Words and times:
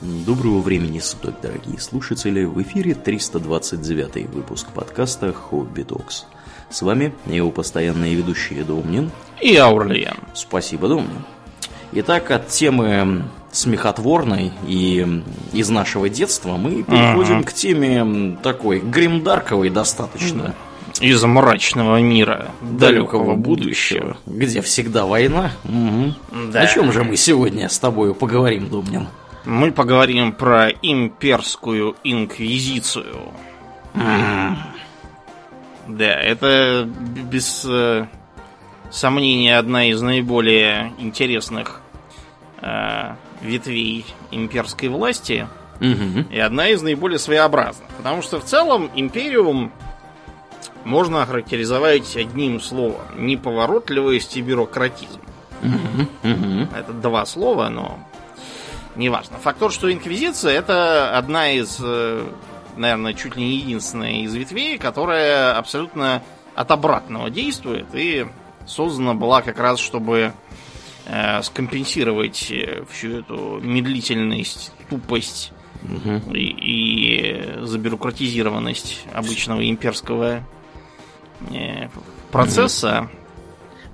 Доброго 0.00 0.60
времени 0.60 0.98
суток, 0.98 1.34
дорогие 1.42 1.78
слушатели! 1.78 2.44
В 2.44 2.62
эфире 2.62 2.94
329 2.94 4.30
выпуск 4.30 4.68
подкаста 4.74 5.30
«Хобби 5.34 5.82
Токс». 5.82 6.24
С 6.70 6.80
вами 6.80 7.12
его 7.26 7.50
постоянные 7.50 8.14
ведущие 8.14 8.64
Домнин 8.64 9.10
и 9.42 9.54
Аурлиен. 9.56 10.16
Спасибо, 10.32 10.88
Домнин. 10.88 11.22
Итак, 11.92 12.30
от 12.30 12.48
темы 12.48 13.24
смехотворной 13.52 14.52
и 14.66 15.22
из 15.52 15.68
нашего 15.68 16.08
детства 16.08 16.56
мы 16.56 16.82
переходим 16.82 17.40
ага. 17.40 17.48
к 17.48 17.52
теме 17.52 18.38
такой 18.42 18.80
гримдарковой 18.80 19.68
достаточно. 19.68 20.54
Из 21.02 21.22
мрачного 21.22 22.00
мира 22.00 22.50
далекого 22.62 23.34
будущего. 23.34 24.16
Где 24.24 24.62
всегда 24.62 25.04
война. 25.04 25.52
Угу. 25.64 26.52
Да. 26.52 26.62
О 26.62 26.66
чем 26.66 26.90
же 26.90 27.04
мы 27.04 27.16
сегодня 27.16 27.68
с 27.68 27.78
тобой 27.78 28.14
поговорим, 28.14 28.70
Домнин? 28.70 29.06
Мы 29.44 29.72
поговорим 29.72 30.32
про 30.32 30.68
имперскую 30.68 31.96
инквизицию. 32.04 33.32
Mm. 33.94 34.56
Да, 35.88 36.12
это 36.20 36.86
без 36.86 37.64
э, 37.68 38.06
сомнения 38.90 39.58
одна 39.58 39.88
из 39.88 40.00
наиболее 40.00 40.92
интересных 40.98 41.80
э, 42.60 43.14
ветвей 43.40 44.04
имперской 44.30 44.88
власти 44.88 45.48
mm-hmm. 45.80 46.32
и 46.32 46.38
одна 46.38 46.68
из 46.68 46.82
наиболее 46.82 47.18
своеобразных. 47.18 47.88
Потому 47.96 48.22
что 48.22 48.40
в 48.40 48.44
целом 48.44 48.90
империум 48.94 49.72
можно 50.84 51.22
охарактеризовать 51.22 52.16
одним 52.16 52.60
словом: 52.60 53.00
неповоротливость 53.16 54.36
и 54.36 54.42
бюрократизм. 54.42 55.20
Mm-hmm. 55.62 56.06
Mm-hmm. 56.22 56.78
Это 56.78 56.92
два 56.92 57.26
слова, 57.26 57.68
но 57.68 57.98
неважно. 58.96 59.38
Факт 59.38 59.58
тот, 59.58 59.72
что 59.72 59.92
Инквизиция 59.92 60.52
это 60.52 61.16
одна 61.16 61.52
из, 61.52 61.78
э, 61.82 62.26
наверное, 62.76 63.14
чуть 63.14 63.36
ли 63.36 63.44
не 63.44 63.56
единственная 63.56 64.22
из 64.22 64.34
ветвей, 64.34 64.78
которая 64.78 65.56
абсолютно 65.56 66.22
от 66.54 66.70
обратного 66.70 67.30
действует 67.30 67.86
и 67.94 68.26
создана 68.66 69.14
была 69.14 69.42
как 69.42 69.58
раз, 69.58 69.78
чтобы 69.78 70.32
э, 71.06 71.42
скомпенсировать 71.42 72.50
э, 72.50 72.84
всю 72.90 73.18
эту 73.20 73.60
медлительность, 73.62 74.72
тупость 74.88 75.52
угу. 75.82 76.34
и, 76.34 77.58
и 77.58 77.64
забюрократизированность 77.64 79.04
обычного 79.12 79.68
имперского 79.68 80.42
э, 81.50 81.88
процесса. 82.30 83.08
Угу. 83.10 83.19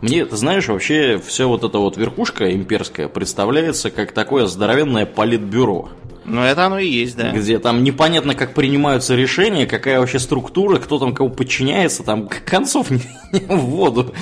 Мне, 0.01 0.27
ты 0.27 0.37
знаешь, 0.37 0.69
вообще 0.69 1.21
все 1.25 1.49
вот 1.49 1.65
эта 1.65 1.79
вот 1.79 1.97
верхушка 1.97 2.53
имперская 2.53 3.09
представляется 3.09 3.91
как 3.91 4.13
такое 4.13 4.47
здоровенное 4.47 5.07
политбюро. 5.07 5.91
Ну, 6.27 6.43
это 6.43 6.67
оно 6.67 6.81
и 6.81 6.89
есть, 6.89 7.17
да. 7.17 7.31
Где 7.31 7.61
там 7.61 7.85
непонятно, 7.85 8.35
как 8.35 8.53
принимаются 8.53 9.15
решения, 9.15 9.65
какая 9.65 10.01
вообще 10.01 10.19
структура, 10.19 10.79
кто 10.79 10.99
там 10.99 11.15
кого 11.15 11.29
подчиняется, 11.29 12.03
там 12.03 12.29
концов 12.29 12.91
не, 12.91 13.01
в 13.33 13.57
воду 13.59 14.13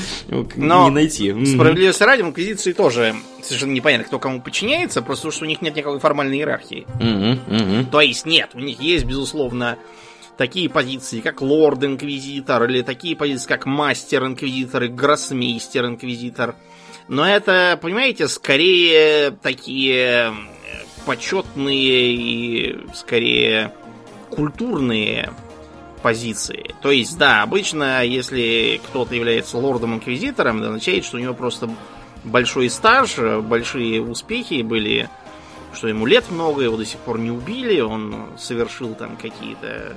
Но 0.54 0.84
не 0.84 0.90
найти. 0.90 1.30
Справедливости 1.46 2.02
ради, 2.02 2.22
в 2.22 2.26
Инквизиции 2.26 2.72
тоже 2.72 3.14
совершенно 3.42 3.72
непонятно, 3.72 4.04
кто 4.04 4.18
кому 4.18 4.42
подчиняется, 4.42 5.00
просто 5.00 5.22
потому 5.22 5.36
что 5.36 5.44
у 5.46 5.48
них 5.48 5.62
нет 5.62 5.76
никакой 5.76 5.98
формальной 5.98 6.36
иерархии. 6.36 6.86
Угу, 7.00 7.56
угу. 7.56 7.90
То 7.90 8.02
есть 8.02 8.26
нет, 8.26 8.50
у 8.52 8.60
них 8.60 8.80
есть, 8.80 9.06
безусловно, 9.06 9.78
такие 10.36 10.68
позиции, 10.68 11.20
как 11.20 11.42
лорд-инквизитор, 11.42 12.64
или 12.64 12.82
такие 12.82 13.16
позиции, 13.16 13.48
как 13.48 13.66
мастер-инквизитор 13.66 14.84
и 14.84 14.88
гроссмейстер-инквизитор. 14.88 16.54
Но 17.08 17.26
это, 17.26 17.78
понимаете, 17.80 18.28
скорее 18.28 19.30
такие 19.30 20.32
почетные 21.04 22.14
и 22.14 22.78
скорее 22.94 23.72
культурные 24.30 25.30
позиции. 26.02 26.74
То 26.82 26.90
есть, 26.90 27.16
да, 27.18 27.42
обычно, 27.42 28.04
если 28.04 28.80
кто-то 28.86 29.14
является 29.14 29.58
лордом-инквизитором, 29.58 30.58
это 30.58 30.68
означает, 30.68 31.04
что 31.04 31.16
у 31.16 31.20
него 31.20 31.34
просто 31.34 31.70
большой 32.24 32.70
стаж, 32.70 33.16
большие 33.42 34.02
успехи 34.02 34.62
были, 34.62 35.08
что 35.74 35.88
ему 35.88 36.06
лет 36.06 36.30
много, 36.30 36.62
его 36.62 36.76
до 36.76 36.84
сих 36.84 36.98
пор 37.00 37.18
не 37.18 37.30
убили, 37.30 37.80
он 37.80 38.30
совершил 38.38 38.94
там 38.94 39.16
какие-то 39.16 39.94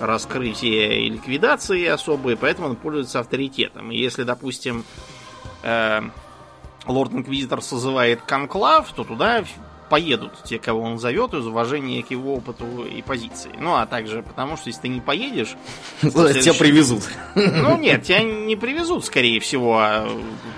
раскрытия 0.00 0.92
и 0.92 1.10
ликвидации 1.10 1.86
особые, 1.86 2.36
поэтому 2.36 2.68
он 2.68 2.76
пользуется 2.76 3.20
авторитетом. 3.20 3.90
И 3.90 3.98
если, 3.98 4.22
допустим, 4.22 4.84
э, 5.62 6.00
лорд-инквизитор 6.86 7.62
созывает 7.62 8.22
конклав, 8.22 8.92
то 8.92 9.04
туда 9.04 9.44
поедут 9.88 10.32
те, 10.44 10.58
кого 10.58 10.82
он 10.82 10.98
зовет, 10.98 11.34
из 11.34 11.46
уважения 11.46 12.02
к 12.02 12.10
его 12.10 12.34
опыту 12.34 12.84
и 12.84 13.02
позиции. 13.02 13.50
Ну, 13.58 13.74
а 13.74 13.86
также 13.86 14.22
потому, 14.22 14.56
что 14.56 14.68
если 14.68 14.82
ты 14.82 14.88
не 14.88 15.00
поедешь... 15.00 15.56
Следующий... 16.00 16.42
Тебя 16.42 16.54
привезут. 16.54 17.04
Ну, 17.34 17.76
нет, 17.78 18.02
тебя 18.02 18.22
не 18.22 18.56
привезут, 18.56 19.04
скорее 19.04 19.40
всего. 19.40 19.78
А 19.78 20.08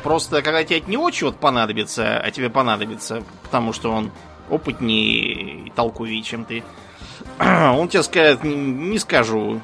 просто, 0.03 0.43
когда 0.43 0.65
тебе 0.65 0.83
не 0.87 0.97
очень 0.97 1.27
вот 1.27 1.37
понадобится, 1.37 2.19
а 2.19 2.31
тебе 2.31 2.51
понадобится, 2.51 3.22
потому 3.43 3.72
что 3.72 3.93
он 3.93 4.11
опытнее 4.49 5.67
и 5.67 5.71
толковее, 5.71 6.22
чем 6.22 6.45
ты, 6.45 6.65
он 7.75 7.89
тебе 7.89 8.03
скажет, 8.03 8.45
не, 8.45 8.55
не 8.55 8.99
скажу, 8.99 9.61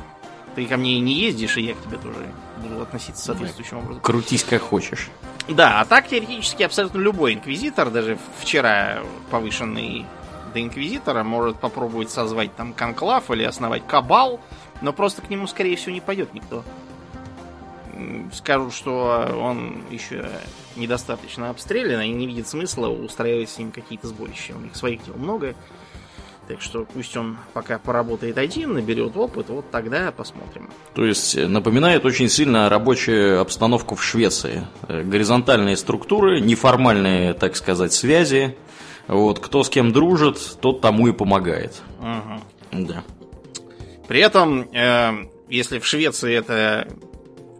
ты 0.54 0.64
ко 0.66 0.78
мне 0.78 0.98
не 1.00 1.12
ездишь, 1.12 1.58
и 1.58 1.62
я 1.62 1.74
к 1.74 1.82
тебе 1.82 1.98
тоже 1.98 2.26
буду 2.56 2.80
относиться 2.80 3.22
соответствующим 3.22 3.78
образом. 3.78 4.00
Крутись 4.00 4.44
как 4.44 4.62
хочешь. 4.62 5.10
Да, 5.46 5.80
а 5.80 5.84
так 5.84 6.08
теоретически 6.08 6.62
абсолютно 6.62 6.98
любой 6.98 7.34
инквизитор, 7.34 7.90
даже 7.90 8.18
вчера 8.40 9.00
повышенный 9.30 10.06
до 10.54 10.62
инквизитора, 10.62 11.22
может 11.22 11.58
попробовать 11.60 12.10
созвать 12.10 12.56
там 12.56 12.72
конклав 12.72 13.30
или 13.30 13.44
основать 13.44 13.86
кабал, 13.86 14.40
но 14.80 14.94
просто 14.94 15.20
к 15.20 15.28
нему, 15.28 15.46
скорее 15.46 15.76
всего, 15.76 15.92
не 15.92 16.00
пойдет 16.00 16.32
никто. 16.32 16.64
Скажут, 18.32 18.74
что 18.74 19.38
он 19.38 19.82
еще 19.90 20.28
недостаточно 20.76 21.50
обстрелян 21.50 22.00
и 22.00 22.08
не 22.08 22.26
видит 22.26 22.48
смысла 22.48 22.88
устраивать 22.88 23.50
с 23.50 23.58
ним 23.58 23.70
какие-то 23.70 24.08
сборища. 24.08 24.54
У 24.54 24.60
них 24.60 24.74
своих 24.76 25.04
дел 25.04 25.16
много. 25.16 25.54
Так 26.48 26.60
что 26.60 26.84
пусть 26.84 27.16
он 27.16 27.38
пока 27.54 27.78
поработает 27.78 28.38
один, 28.38 28.74
наберет 28.74 29.16
опыт, 29.16 29.48
вот 29.48 29.68
тогда 29.72 30.12
посмотрим. 30.12 30.70
То 30.94 31.04
есть 31.04 31.34
э, 31.36 31.48
напоминает 31.48 32.04
очень 32.04 32.28
сильно 32.28 32.68
рабочую 32.68 33.40
обстановку 33.40 33.96
в 33.96 34.04
Швеции. 34.04 34.64
Э, 34.86 35.02
горизонтальные 35.02 35.76
структуры, 35.76 36.40
неформальные, 36.40 37.34
так 37.34 37.56
сказать, 37.56 37.92
связи. 37.92 38.56
Вот, 39.08 39.40
кто 39.40 39.64
с 39.64 39.68
кем 39.68 39.92
дружит, 39.92 40.38
тот 40.60 40.80
тому 40.80 41.08
и 41.08 41.12
помогает. 41.12 41.82
Угу. 42.00 42.84
Да. 42.86 43.02
При 44.06 44.20
этом, 44.20 44.68
э, 44.72 45.26
если 45.48 45.80
в 45.80 45.86
Швеции 45.86 46.32
это 46.32 46.86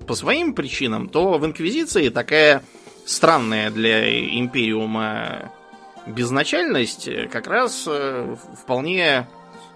по 0.06 0.14
своим 0.14 0.54
причинам, 0.54 1.08
то 1.08 1.38
в 1.38 1.44
Инквизиции 1.44 2.08
такая 2.08 2.62
странная 3.04 3.70
для 3.70 4.38
Империума 4.38 5.52
безначальность 6.06 7.08
э, 7.08 7.28
как 7.28 7.46
раз 7.46 7.84
э, 7.88 8.36
вполне 8.60 9.26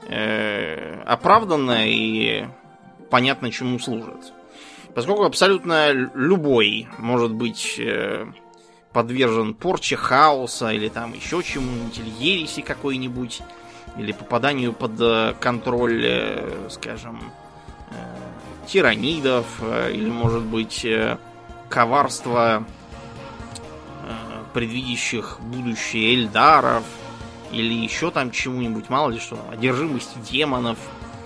э, 0.08 1.02
оправданна 1.02 1.88
и 1.88 2.46
понятно, 3.10 3.50
чему 3.50 3.78
служит. 3.78 4.32
Поскольку 4.94 5.24
абсолютно 5.24 5.90
любой 5.92 6.88
может 6.98 7.32
быть 7.32 7.76
э, 7.78 8.26
подвержен 8.92 9.54
порче 9.54 9.96
хаоса 9.96 10.70
или 10.70 10.88
там 10.88 11.14
еще 11.14 11.42
чему-нибудь, 11.42 11.98
или 11.98 12.10
ереси 12.10 12.62
какой-нибудь, 12.62 13.42
или 13.96 14.12
попаданию 14.12 14.72
под 14.72 15.36
контроль, 15.40 16.44
скажем, 16.68 17.20
тиранидов, 18.66 19.46
или, 19.92 20.08
может 20.08 20.42
быть, 20.42 20.84
э, 20.84 21.18
коварство 21.68 22.64
предвидящих 24.52 25.38
будущее 25.40 26.14
Эльдаров 26.14 26.84
или 27.52 27.74
еще 27.74 28.10
там 28.10 28.30
чему-нибудь, 28.30 28.88
мало 28.88 29.10
ли 29.10 29.18
что, 29.18 29.38
одержимости 29.50 30.16
демонов, 30.30 30.78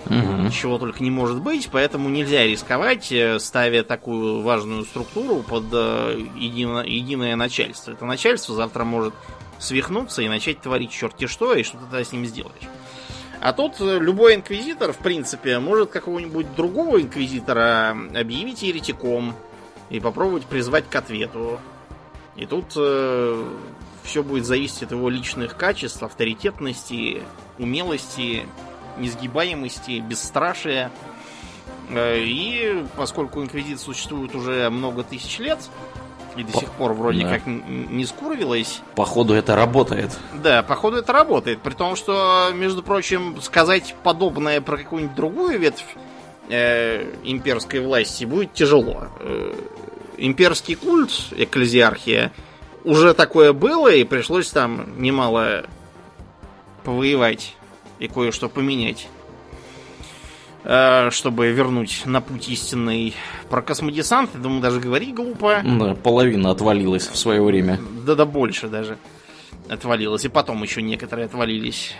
угу. 0.05 0.49
чего 0.51 0.77
только 0.77 1.03
не 1.03 1.11
может 1.11 1.41
быть, 1.41 1.69
поэтому 1.71 2.09
нельзя 2.09 2.43
рисковать, 2.43 3.11
э, 3.11 3.39
ставя 3.39 3.83
такую 3.83 4.41
важную 4.41 4.83
структуру 4.85 5.43
под 5.43 5.65
э, 5.71 6.27
едино, 6.35 6.79
единое 6.79 7.35
начальство. 7.35 7.91
Это 7.91 8.05
начальство 8.05 8.55
завтра 8.55 8.83
может 8.83 9.13
свихнуться 9.59 10.21
и 10.21 10.27
начать 10.27 10.61
творить 10.61 10.91
черти 10.91 11.27
что, 11.27 11.53
и 11.53 11.63
что 11.63 11.77
то 11.89 12.03
с 12.03 12.11
ним 12.11 12.25
сделать. 12.25 12.67
А 13.41 13.53
тут 13.53 13.79
э, 13.79 13.99
любой 13.99 14.35
инквизитор, 14.35 14.91
в 14.91 14.97
принципе, 14.97 15.59
может 15.59 15.91
какого-нибудь 15.91 16.55
другого 16.55 17.01
инквизитора 17.01 17.95
объявить 18.15 18.63
еретиком 18.63 19.35
и 19.89 19.99
попробовать 19.99 20.45
призвать 20.45 20.89
к 20.89 20.95
ответу. 20.95 21.59
И 22.35 22.45
тут 22.45 22.73
э, 22.75 23.43
все 24.03 24.23
будет 24.23 24.45
зависеть 24.45 24.83
от 24.83 24.91
его 24.91 25.09
личных 25.09 25.55
качеств, 25.57 26.03
авторитетности, 26.03 27.21
умелости, 27.57 28.45
несгибаемости, 28.97 29.99
бесстрашия. 29.99 30.91
Э, 31.89 32.17
и 32.19 32.83
поскольку 32.97 33.41
Инквизиция 33.41 33.85
существует 33.85 34.35
уже 34.35 34.69
много 34.69 35.03
тысяч 35.03 35.39
лет, 35.39 35.59
и 36.35 36.43
до 36.43 36.57
сих 36.57 36.69
пор 36.71 36.93
вроде 36.93 37.23
да. 37.23 37.29
как 37.29 37.45
не 37.45 38.05
скурвилась. 38.05 38.81
Походу 38.95 39.33
это 39.33 39.55
работает. 39.55 40.17
Да, 40.33 40.63
походу 40.63 40.97
это 40.97 41.13
работает. 41.13 41.61
При 41.61 41.73
том, 41.73 41.95
что, 41.95 42.49
между 42.53 42.83
прочим, 42.83 43.41
сказать 43.41 43.95
подобное 44.03 44.59
про 44.61 44.77
какую-нибудь 44.77 45.15
другую 45.15 45.59
ветвь 45.59 45.85
э, 46.49 47.13
имперской 47.23 47.79
власти 47.79 48.25
будет 48.25 48.53
тяжело. 48.53 49.07
Э, 49.19 49.53
имперский 50.17 50.75
культ, 50.75 51.11
экклезиархия, 51.31 52.31
уже 52.83 53.13
такое 53.13 53.53
было, 53.53 53.91
и 53.91 54.03
пришлось 54.03 54.49
там 54.49 55.01
немало 55.01 55.65
повоевать 56.83 57.55
и 57.99 58.07
кое-что 58.07 58.49
поменять. 58.49 59.07
Э, 60.67 61.11
чтобы 61.11 61.49
вернуть 61.51 62.03
на 62.05 62.21
путь 62.21 62.49
истинный 62.49 63.13
про 63.49 63.61
космодесант, 63.61 64.31
я 64.33 64.39
думаю, 64.39 64.61
даже 64.61 64.79
говорить 64.79 65.13
глупо. 65.13 65.61
Да, 65.63 65.93
половина 65.93 66.49
отвалилась 66.49 67.07
в 67.07 67.15
свое 67.15 67.43
время. 67.43 67.79
Да-да, 68.03 68.25
больше 68.25 68.67
даже 68.67 68.97
отвалилась. 69.69 70.25
И 70.25 70.29
потом 70.29 70.63
еще 70.63 70.81
некоторые 70.81 71.25
отвалились. 71.25 71.93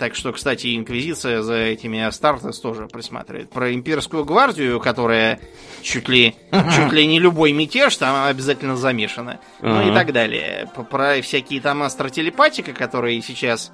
Так 0.00 0.14
что, 0.14 0.32
кстати, 0.32 0.74
Инквизиция 0.78 1.42
за 1.42 1.56
этими 1.56 2.00
Астартес 2.00 2.58
тоже 2.58 2.86
присматривает. 2.86 3.50
Про 3.50 3.74
имперскую 3.74 4.24
гвардию, 4.24 4.80
которая 4.80 5.38
чуть 5.82 6.08
ли, 6.08 6.34
чуть 6.74 6.90
ли 6.90 7.06
не 7.06 7.20
любой 7.20 7.52
мятеж, 7.52 7.98
там 7.98 8.26
обязательно 8.26 8.78
замешана. 8.78 9.40
Ну 9.60 9.90
и 9.90 9.92
так 9.92 10.14
далее. 10.14 10.70
Про 10.90 11.20
всякие 11.20 11.60
там 11.60 11.82
астротелепатика, 11.82 12.72
которые 12.72 13.20
сейчас 13.20 13.72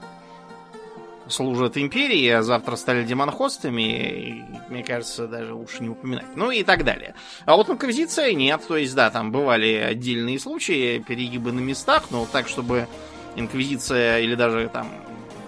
служат 1.29 1.77
империи, 1.77 2.29
а 2.31 2.43
завтра 2.43 2.75
стали 2.75 3.05
демонхостами, 3.05 4.45
мне 4.69 4.83
кажется, 4.83 5.29
даже 5.29 5.55
лучше 5.55 5.81
не 5.85 5.91
упоминать. 5.91 6.27
Ну 6.35 6.51
и 6.51 6.65
так 6.65 6.83
далее. 6.83 7.15
А 7.45 7.55
вот 7.55 7.71
инквизиция 7.71 8.33
нет, 8.33 8.63
то 8.67 8.77
есть, 8.77 8.97
да, 8.97 9.11
там 9.11 9.31
бывали 9.31 9.75
отдельные 9.75 10.41
случаи, 10.41 10.99
перегибы 10.99 11.53
на 11.53 11.61
местах, 11.61 12.07
но 12.11 12.27
так, 12.27 12.49
чтобы 12.49 12.89
инквизиция 13.37 14.19
или 14.19 14.35
даже 14.35 14.69
там 14.73 14.89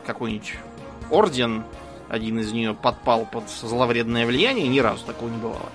какой-нибудь 0.06 0.54
орден, 1.10 1.64
один 2.08 2.38
из 2.40 2.52
нее 2.52 2.74
подпал 2.74 3.26
под 3.26 3.48
зловредное 3.48 4.26
влияние, 4.26 4.68
ни 4.68 4.80
разу 4.80 5.04
такого 5.04 5.28
не 5.28 5.36
бывало. 5.36 5.70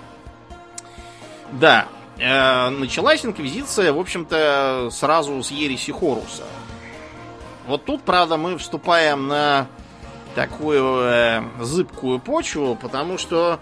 Да, 1.52 1.88
э, 2.18 2.70
началась 2.70 3.26
инквизиция, 3.26 3.94
в 3.94 4.00
общем-то, 4.00 4.90
сразу 4.92 5.42
с 5.44 5.52
ереси 5.52 5.92
Хоруса. 5.92 6.44
Вот 7.68 7.86
тут, 7.86 8.02
правда, 8.04 8.38
мы 8.38 8.58
вступаем 8.58 9.28
на 9.28 9.68
такую 10.36 11.02
э, 11.02 11.44
зыбкую 11.62 12.20
почву, 12.20 12.76
потому 12.76 13.18
что 13.18 13.60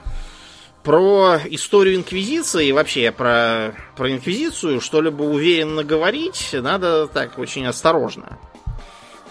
про 0.83 1.37
историю 1.45 1.95
Инквизиции 1.95 2.67
и 2.67 2.71
вообще 2.71 3.11
про, 3.11 3.75
про 3.95 4.11
Инквизицию 4.11 4.81
что-либо 4.81 5.21
уверенно 5.23 5.83
говорить 5.83 6.49
надо 6.53 7.07
так 7.07 7.37
очень 7.37 7.67
осторожно. 7.67 8.39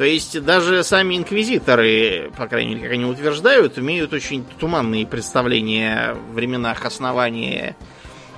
То 0.00 0.06
есть 0.06 0.42
даже 0.44 0.82
сами 0.82 1.18
инквизиторы, 1.18 2.32
по 2.34 2.46
крайней 2.46 2.70
мере, 2.70 2.84
как 2.84 2.92
они 2.92 3.04
утверждают, 3.04 3.78
имеют 3.78 4.14
очень 4.14 4.46
туманные 4.58 5.06
представления 5.06 6.14
в 6.14 6.32
временах 6.36 6.86
основания 6.86 7.76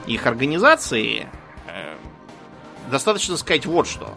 их 0.08 0.26
организации. 0.26 1.28
Э, 1.68 1.94
достаточно 2.90 3.36
сказать 3.36 3.64
вот 3.64 3.86
что. 3.86 4.12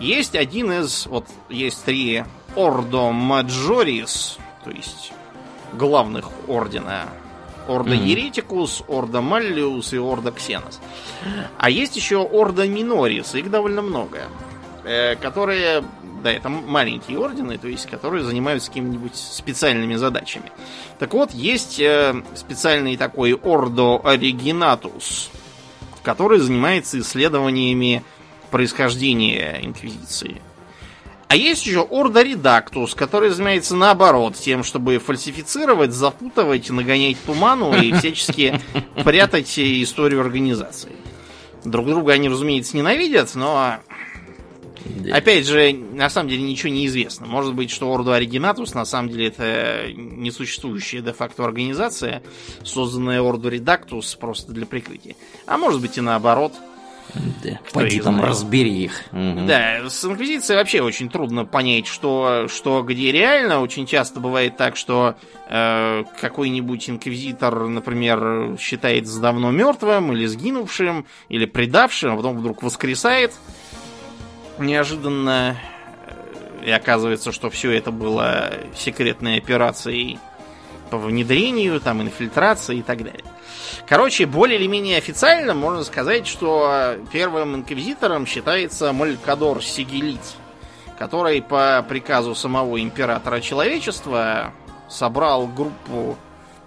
Есть 0.00 0.34
один 0.34 0.72
из, 0.72 1.06
вот 1.06 1.28
есть 1.48 1.84
три 1.84 2.24
Ордо 2.56 3.12
Маджорис, 3.12 4.38
то 4.64 4.70
есть 4.72 5.12
главных 5.74 6.30
ордена. 6.48 7.04
Орда 7.68 7.94
mm-hmm. 7.94 8.06
Еретикус, 8.06 8.82
Орда 8.88 9.20
Маллиус 9.20 9.92
и 9.92 9.98
Орда 9.98 10.32
Ксенос. 10.32 10.80
А 11.58 11.70
есть 11.70 11.94
еще 11.94 12.28
Орда 12.28 12.66
Минорис, 12.66 13.36
их 13.36 13.52
довольно 13.52 13.82
много. 13.82 14.22
Э, 14.84 15.14
которые, 15.14 15.84
да, 16.22 16.32
это 16.32 16.48
маленькие 16.48 17.18
ордены, 17.18 17.58
то 17.58 17.68
есть 17.68 17.86
которые 17.86 18.24
занимаются 18.24 18.68
какими-нибудь 18.68 19.16
специальными 19.16 19.96
задачами. 19.96 20.50
Так 20.98 21.12
вот, 21.14 21.32
есть 21.32 21.80
э, 21.80 22.22
специальный 22.34 22.96
такой 22.96 23.32
Ордо 23.32 24.00
Оригинатус, 24.04 25.30
который 26.02 26.38
занимается 26.38 26.98
исследованиями 26.98 28.04
происхождения 28.50 29.58
Инквизиции. 29.62 30.40
А 31.32 31.34
есть 31.34 31.64
еще 31.64 31.88
Орда 31.90 32.22
Редактус, 32.22 32.94
который 32.94 33.30
занимается 33.30 33.74
наоборот, 33.74 34.36
тем, 34.36 34.62
чтобы 34.62 34.98
фальсифицировать, 34.98 35.94
запутывать, 35.94 36.68
нагонять 36.68 37.16
туману 37.24 37.74
и 37.74 37.90
всячески 37.98 38.60
прятать 39.02 39.58
историю 39.58 40.20
организации. 40.20 40.92
Друг 41.64 41.86
друга 41.86 42.12
они, 42.12 42.28
разумеется, 42.28 42.76
ненавидят, 42.76 43.34
но 43.34 43.78
Опять 45.10 45.46
же, 45.46 45.72
на 45.72 46.08
самом 46.10 46.28
деле 46.28 46.42
ничего 46.42 46.72
не 46.72 46.86
известно. 46.86 47.26
Может 47.26 47.54
быть, 47.54 47.70
что 47.70 47.92
Орду 47.92 48.12
Оригинатус 48.12 48.74
на 48.74 48.84
самом 48.84 49.10
деле 49.10 49.28
это 49.28 49.92
несуществующая 49.94 51.00
де-факто 51.00 51.44
организация, 51.44 52.22
созданная 52.64 53.20
Орду 53.20 53.48
Редактус 53.48 54.14
просто 54.14 54.52
для 54.52 54.66
прикрытия. 54.66 55.14
А 55.46 55.58
может 55.58 55.80
быть 55.80 55.98
и 55.98 56.00
наоборот. 56.00 56.52
Да, 57.42 57.58
Пойди 57.72 58.00
там 58.00 58.14
знает. 58.14 58.30
разбери 58.30 58.84
их. 58.84 59.02
Угу. 59.12 59.46
Да, 59.46 59.88
с 59.90 60.04
Инквизицией 60.04 60.58
вообще 60.58 60.80
очень 60.80 61.10
трудно 61.10 61.44
понять, 61.44 61.86
что, 61.86 62.46
что 62.48 62.82
где 62.82 63.12
реально. 63.12 63.60
Очень 63.60 63.86
часто 63.86 64.18
бывает 64.18 64.56
так, 64.56 64.76
что 64.76 65.16
э, 65.50 66.04
какой-нибудь 66.20 66.88
инквизитор, 66.88 67.68
например, 67.68 68.56
считается 68.58 69.20
давно 69.20 69.50
мертвым 69.50 70.12
или 70.12 70.24
сгинувшим, 70.26 71.04
или 71.28 71.44
предавшим, 71.44 72.12
а 72.12 72.16
потом 72.16 72.38
вдруг 72.38 72.62
воскресает 72.62 73.32
неожиданно. 74.66 75.56
Э, 76.06 76.64
и 76.64 76.70
оказывается, 76.70 77.32
что 77.32 77.50
все 77.50 77.72
это 77.72 77.90
было 77.90 78.52
секретной 78.76 79.38
операцией 79.38 80.18
по 80.90 80.98
внедрению, 80.98 81.80
там, 81.80 82.02
инфильтрации 82.02 82.78
и 82.78 82.82
так 82.82 82.98
далее. 82.98 83.24
Короче, 83.88 84.26
более 84.26 84.58
или 84.58 84.66
менее 84.66 84.98
официально 84.98 85.54
можно 85.54 85.84
сказать, 85.84 86.26
что 86.26 86.96
первым 87.12 87.56
инквизитором 87.56 88.26
считается 88.26 88.92
Малькадор 88.92 89.62
Сигелит, 89.62 90.20
который 90.98 91.42
по 91.42 91.84
приказу 91.88 92.34
самого 92.34 92.80
императора 92.80 93.40
человечества 93.40 94.52
собрал 94.88 95.46
группу 95.46 96.16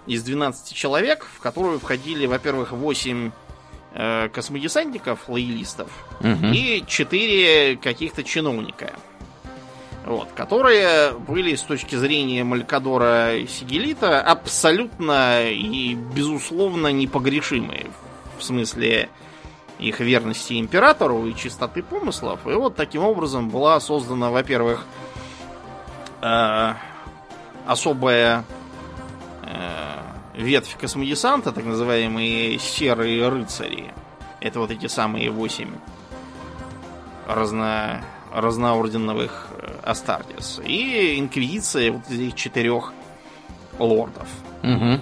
из 0.06 0.22
12 0.22 0.74
человек, 0.74 1.26
в 1.34 1.40
которую 1.40 1.78
входили, 1.78 2.26
во-первых, 2.26 2.72
8 2.72 3.30
э, 3.94 4.28
космодесантников, 4.28 5.28
лоялистов, 5.28 5.90
угу. 6.20 6.46
и 6.52 6.84
4 6.86 7.76
каких-то 7.76 8.22
чиновника 8.22 8.92
вот, 10.06 10.28
которые 10.36 11.12
были 11.12 11.56
с 11.56 11.62
точки 11.62 11.96
зрения 11.96 12.44
Малькадора 12.44 13.32
Сигелита 13.48 14.20
абсолютно 14.22 15.50
и 15.50 15.94
безусловно 15.94 16.92
непогрешимые 16.92 17.86
в 18.38 18.44
смысле 18.44 19.08
их 19.78 20.00
верности 20.00 20.58
императору 20.58 21.26
и 21.26 21.34
чистоты 21.34 21.82
помыслов. 21.82 22.46
И 22.46 22.52
вот 22.52 22.76
таким 22.76 23.02
образом 23.02 23.50
была 23.50 23.80
создана, 23.80 24.30
во-первых, 24.30 24.86
э, 26.22 26.74
особая 27.66 28.44
э, 29.42 30.05
ветвь 30.36 30.76
космодесанта, 30.76 31.52
так 31.52 31.64
называемые 31.64 32.58
серые 32.58 33.28
рыцари. 33.28 33.92
Это 34.40 34.60
вот 34.60 34.70
эти 34.70 34.86
самые 34.86 35.30
восемь 35.30 35.74
разно 37.26 38.02
разноорденовых 38.32 39.48
э, 39.58 39.68
Астардис. 39.82 40.60
И 40.64 41.18
Инквизиция 41.18 41.92
вот 41.92 42.10
этих 42.10 42.34
четырех 42.34 42.92
лордов. 43.78 44.28
Угу. 44.62 45.00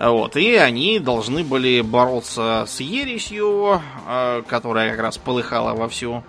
Вот, 0.00 0.36
и 0.36 0.54
они 0.56 0.98
должны 0.98 1.44
были 1.44 1.80
бороться 1.80 2.64
с 2.66 2.80
ересью, 2.80 3.80
э, 4.06 4.42
которая 4.46 4.90
как 4.90 5.00
раз 5.00 5.18
полыхала 5.18 5.74
вовсю 5.74 6.24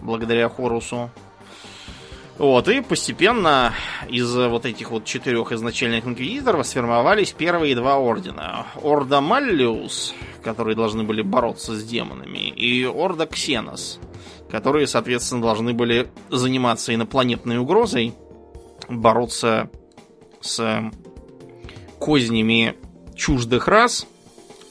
благодаря 0.00 0.48
Хорусу. 0.48 1.10
Вот, 2.38 2.66
и 2.68 2.80
постепенно 2.80 3.74
из 4.08 4.34
вот 4.34 4.64
этих 4.64 4.90
вот 4.90 5.04
четырех 5.04 5.52
изначальных 5.52 6.06
инквизиторов 6.06 6.66
сформировались 6.66 7.32
первые 7.32 7.76
два 7.76 7.98
ордена. 7.98 8.66
Орда 8.82 9.20
Маллиус, 9.20 10.14
которые 10.42 10.74
должны 10.74 11.04
были 11.04 11.22
бороться 11.22 11.76
с 11.76 11.84
демонами, 11.84 12.48
и 12.48 12.84
Орда 12.84 13.26
Ксенос, 13.26 14.00
которые, 14.50 14.86
соответственно, 14.86 15.42
должны 15.42 15.74
были 15.74 16.10
заниматься 16.30 16.94
инопланетной 16.94 17.58
угрозой, 17.58 18.14
бороться 18.88 19.70
с 20.40 20.90
кознями 22.00 22.74
чуждых 23.14 23.68
рас, 23.68 24.06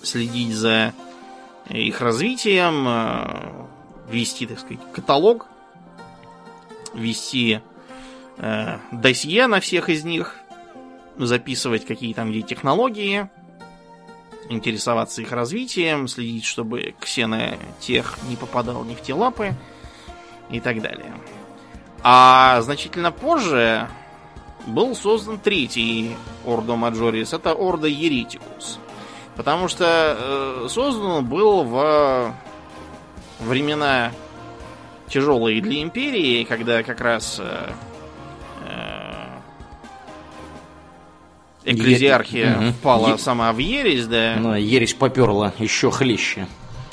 следить 0.02 0.54
за 0.54 0.94
их 1.70 2.02
развитием, 2.02 2.86
э, 2.88 4.12
вести, 4.12 4.46
так 4.46 4.60
сказать, 4.60 4.80
каталог, 4.94 5.48
вести 6.94 7.62
э, 8.38 8.78
досье 8.92 9.48
на 9.48 9.60
всех 9.60 9.90
из 9.90 10.04
них, 10.04 10.36
записывать, 11.18 11.86
какие 11.86 12.14
там 12.14 12.32
где 12.32 12.42
технологии, 12.42 13.30
интересоваться 14.50 15.22
их 15.22 15.32
развитием, 15.32 16.08
следить, 16.08 16.46
чтобы 16.46 16.96
ксена 17.00 17.58
тех 17.80 18.18
не 18.30 18.36
попадал 18.36 18.84
ни 18.84 18.96
в 18.96 19.02
те 19.02 19.14
лапы 19.14 19.54
и 20.50 20.60
так 20.60 20.82
далее. 20.82 21.14
А 22.04 22.62
значительно 22.62 23.12
позже 23.12 23.88
был 24.68 24.96
создан 24.96 25.40
третий 25.40 26.16
Ордо 26.46 26.76
Маджорис. 26.76 27.34
Это 27.34 27.54
Ордо 27.54 27.88
Еретикус. 27.88 28.80
Потому 29.36 29.68
что 29.68 29.86
э, 30.20 30.68
создан 30.70 31.06
он 31.06 31.26
был 31.26 31.64
в 31.64 32.34
времена 33.40 34.12
тяжелые 35.12 35.62
для 35.62 35.82
империи, 35.84 36.44
когда 36.44 36.82
как 36.84 37.02
раз 37.02 37.40
э, 37.40 37.70
э, 38.68 39.12
экклезиархия 41.66 42.58
угу. 42.58 42.72
впала 42.72 43.10
е... 43.10 43.18
сама 43.18 43.52
в 43.54 43.58
ересь, 43.58 44.08
да. 44.08 44.36
Ну, 44.38 44.56
ересь 44.56 44.94
поперла 44.94 45.54
еще 45.60 45.92
хлеще. 45.92 46.48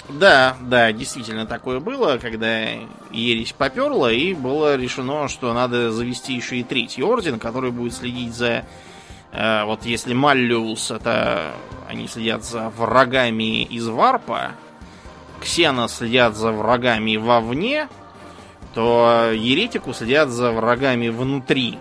Да, 0.08 0.56
да, 0.62 0.90
действительно 0.92 1.46
такое 1.46 1.80
было, 1.80 2.18
когда 2.18 2.64
ересь 3.12 3.52
поперла, 3.52 4.10
и 4.10 4.32
было 4.34 4.76
решено, 4.76 5.28
что 5.28 5.52
надо 5.52 5.92
завести 5.92 6.34
еще 6.34 6.56
и 6.56 6.62
третий 6.62 7.02
орден, 7.02 7.38
который 7.38 7.70
будет 7.70 7.94
следить 7.94 8.34
за... 8.34 8.64
Э, 9.32 9.64
вот 9.64 9.84
если 9.84 10.14
Маллиус, 10.14 10.90
это 10.90 11.52
они 11.88 12.08
следят 12.08 12.44
за 12.44 12.70
врагами 12.70 13.62
из 13.62 13.86
Варпа, 13.86 14.52
Ксена 15.40 15.88
следят 15.88 16.36
за 16.36 16.52
врагами 16.52 17.16
вовне, 17.16 17.88
то 18.74 19.30
Еретику 19.34 19.92
следят 19.92 20.28
за 20.30 20.52
врагами 20.52 21.08
внутри. 21.08 21.78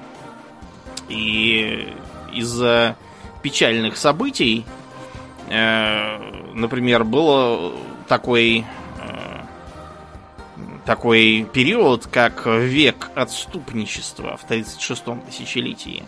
И 1.09 1.93
из-за 2.33 2.95
печальных 3.41 3.97
событий, 3.97 4.65
э, 5.49 6.17
например, 6.53 7.03
было 7.03 7.73
такой 8.07 8.65
э, 8.99 9.27
такой 10.85 11.47
период, 11.53 12.07
как 12.07 12.45
век 12.45 13.09
отступничества 13.15 14.37
в 14.37 14.49
36-м 14.49 15.21
тысячелетии. 15.21 16.03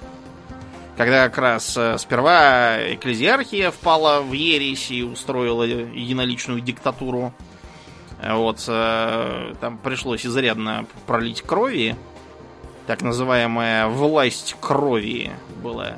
Когда 0.98 1.30
как 1.30 1.38
раз 1.38 1.78
э, 1.78 1.98
сперва 1.98 2.78
экклезиархия 2.94 3.72
впала 3.72 4.22
в 4.22 4.34
ересь 4.34 4.92
и 4.92 5.02
устроила 5.02 5.64
единоличную 5.64 6.60
диктатуру. 6.60 7.34
Вот, 8.22 8.64
э, 8.68 9.54
там 9.62 9.78
пришлось 9.78 10.26
изрядно 10.26 10.86
пролить 11.08 11.42
крови. 11.42 11.96
Так 12.86 13.02
называемая 13.02 13.88
власть 13.88 14.56
крови 14.60 15.32
была. 15.64 15.98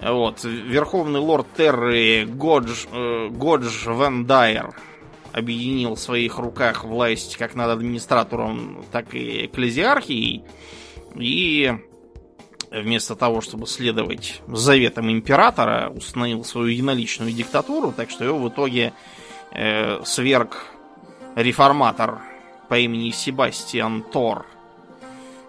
Вот, 0.00 0.44
верховный 0.44 1.18
лорд 1.18 1.46
Терры 1.56 2.24
Годж, 2.24 2.86
Годж 3.30 3.88
Ван 3.88 4.26
Дайер 4.26 4.74
объединил 5.32 5.94
в 5.96 6.00
своих 6.00 6.38
руках 6.38 6.84
власть 6.84 7.36
как 7.36 7.54
над 7.54 7.70
администратором, 7.70 8.84
так 8.92 9.14
и 9.14 9.46
экклезиархией. 9.46 10.44
И 11.16 11.74
вместо 12.70 13.16
того, 13.16 13.40
чтобы 13.40 13.66
следовать 13.66 14.40
заветам 14.46 15.10
императора, 15.10 15.90
установил 15.94 16.44
свою 16.44 16.68
единоличную 16.68 17.32
диктатуру, 17.32 17.92
так 17.92 18.10
что 18.10 18.24
его 18.24 18.38
в 18.38 18.48
итоге 18.48 18.92
э, 19.52 20.02
сверг 20.04 20.66
реформатор 21.38 22.18
по 22.68 22.78
имени 22.78 23.10
Себастьян 23.10 24.02
Тор. 24.02 24.44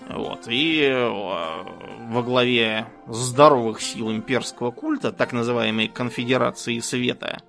Вот. 0.08 0.48
И 0.48 0.82
э, 0.84 1.10
во 1.10 2.24
главе 2.24 2.88
здоровых 3.08 3.82
сил 3.82 4.12
имперского 4.12 4.72
культа, 4.72 5.12
так 5.12 5.34
называемой 5.34 5.88
конфедерации 5.88 6.80
света, 6.80 7.42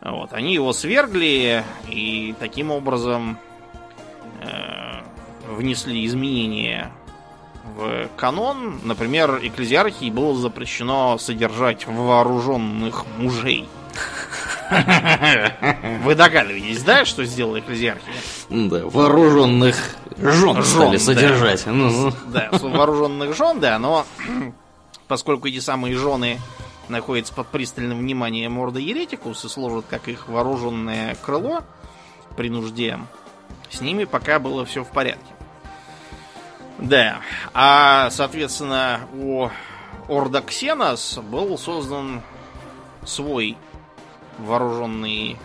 вот, 0.00 0.32
они 0.32 0.54
его 0.54 0.72
свергли 0.72 1.64
и 1.88 2.34
таким 2.38 2.70
образом 2.70 3.38
э, 4.40 5.02
внесли 5.48 6.04
изменения 6.06 6.92
в 7.76 8.08
канон. 8.16 8.80
Например, 8.84 9.38
экклезиархии 9.42 10.10
было 10.10 10.34
запрещено 10.34 11.18
содержать 11.18 11.86
вооруженных 11.86 13.04
мужей. 13.18 13.66
Вы 16.02 16.14
догадываетесь, 16.14 16.82
да, 16.82 17.04
что 17.04 17.24
сделала 17.24 17.60
экклезиархия? 17.60 18.14
Да, 18.48 18.86
вооруженных 18.86 19.76
жен, 20.16 20.56
жен 20.56 20.64
стали 20.64 20.96
содержать. 20.96 21.66
Ну, 21.66 22.12
да, 22.26 22.48
вооруженных 22.52 23.34
жен, 23.36 23.60
да, 23.60 23.78
но 23.78 24.06
поскольку 25.08 25.48
эти 25.48 25.60
самые 25.60 25.96
жены 25.96 26.38
находится 26.88 27.32
под 27.32 27.48
пристальным 27.48 27.98
вниманием 27.98 28.52
морда 28.52 28.78
Еретикус 28.78 29.44
и 29.44 29.48
служит 29.48 29.86
как 29.88 30.08
их 30.08 30.28
вооруженное 30.28 31.14
крыло 31.16 31.62
при 32.36 32.50
нужде, 32.50 32.98
с 33.70 33.80
ними 33.80 34.04
пока 34.04 34.38
было 34.38 34.64
все 34.64 34.84
в 34.84 34.88
порядке. 34.88 35.20
Да, 36.78 37.18
а, 37.52 38.10
соответственно, 38.10 39.00
у 39.14 39.48
Орда 40.08 40.42
Ксенос 40.42 41.18
был 41.18 41.56
создан 41.56 42.20
свой 43.04 43.56
вооруженный 44.38 45.38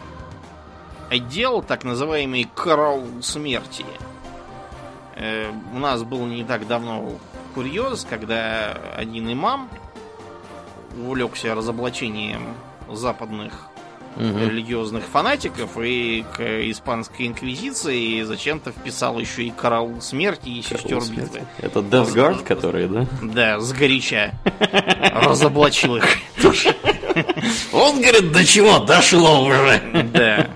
отдел, 1.09 1.61
так 1.61 1.83
называемый 1.83 2.47
Караул 2.55 3.21
Смерти. 3.21 3.85
Э, 5.15 5.51
у 5.73 5.79
нас 5.79 6.03
был 6.03 6.25
не 6.25 6.43
так 6.43 6.67
давно 6.67 7.17
курьез, 7.53 8.05
когда 8.09 8.77
один 8.95 9.31
имам 9.31 9.69
увлекся 10.97 11.55
разоблачением 11.55 12.55
западных 12.89 13.69
угу. 14.15 14.23
религиозных 14.23 15.03
фанатиков 15.05 15.77
и 15.77 16.25
к 16.35 16.41
испанской 16.69 17.27
инквизиции 17.27 18.21
зачем-то 18.23 18.71
вписал 18.71 19.19
еще 19.19 19.43
и 19.43 19.51
караул 19.51 20.01
смерти 20.01 20.49
и 20.49 20.61
сестер 20.61 20.99
битвы. 20.99 21.41
Это 21.59 21.79
Death 21.79 22.13
Guard, 22.13 22.43
которые, 22.43 22.87
да? 22.87 23.05
Да, 23.21 23.59
сгоряча. 23.59 24.33
Разоблачил 25.13 25.97
их. 25.97 26.05
Он 27.71 28.01
говорит, 28.01 28.31
до 28.31 28.45
чего 28.45 28.79
дошло 28.79 29.43
уже. 29.45 29.81
Да. 30.13 30.49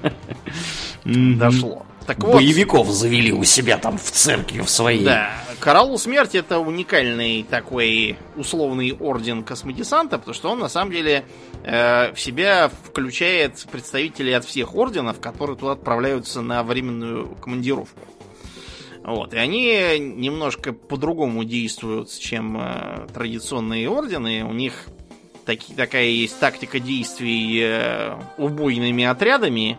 Дошло. 1.05 1.86
Так 2.05 2.20
вот, 2.20 2.34
Боевиков 2.34 2.89
завели 2.89 3.32
у 3.32 3.43
себя 3.43 3.77
там 3.77 3.98
в 3.98 4.12
церкви 4.12 4.62
в 4.62 4.70
своей. 4.70 5.05
Да, 5.05 5.32
Караул 5.60 5.98
Смерти 5.98 6.38
это 6.38 6.60
уникальный 6.60 7.43
такой 7.43 8.17
условный 8.36 8.91
орден 8.91 9.43
космодесанта, 9.43 10.17
потому 10.17 10.34
что 10.34 10.50
он 10.51 10.60
на 10.60 10.67
самом 10.67 10.91
деле 10.91 11.24
э, 11.63 12.12
в 12.13 12.20
себя 12.20 12.70
включает 12.84 13.65
представителей 13.72 14.34
от 14.34 14.43
всех 14.43 14.75
орденов, 14.75 15.22
которые 15.22 15.58
туда 15.58 15.74
отправляются 15.74 16.41
на 16.41 16.63
временную 16.63 17.36
командировку. 17.36 18.01
Вот, 19.03 19.34
и 19.34 19.38
они 19.38 20.00
немножко 20.00 20.74
по-другому 20.74 21.43
действуют, 21.43 22.10
чем 22.10 22.58
э, 22.58 23.08
традиционные 23.13 23.89
ордены. 23.89 24.43
У 24.43 24.53
них 24.53 24.88
таки, 25.45 25.73
такая 25.73 26.05
есть 26.05 26.39
тактика 26.39 26.79
действий 26.79 27.62
э, 27.63 28.15
убойными 28.38 29.03
отрядами, 29.03 29.77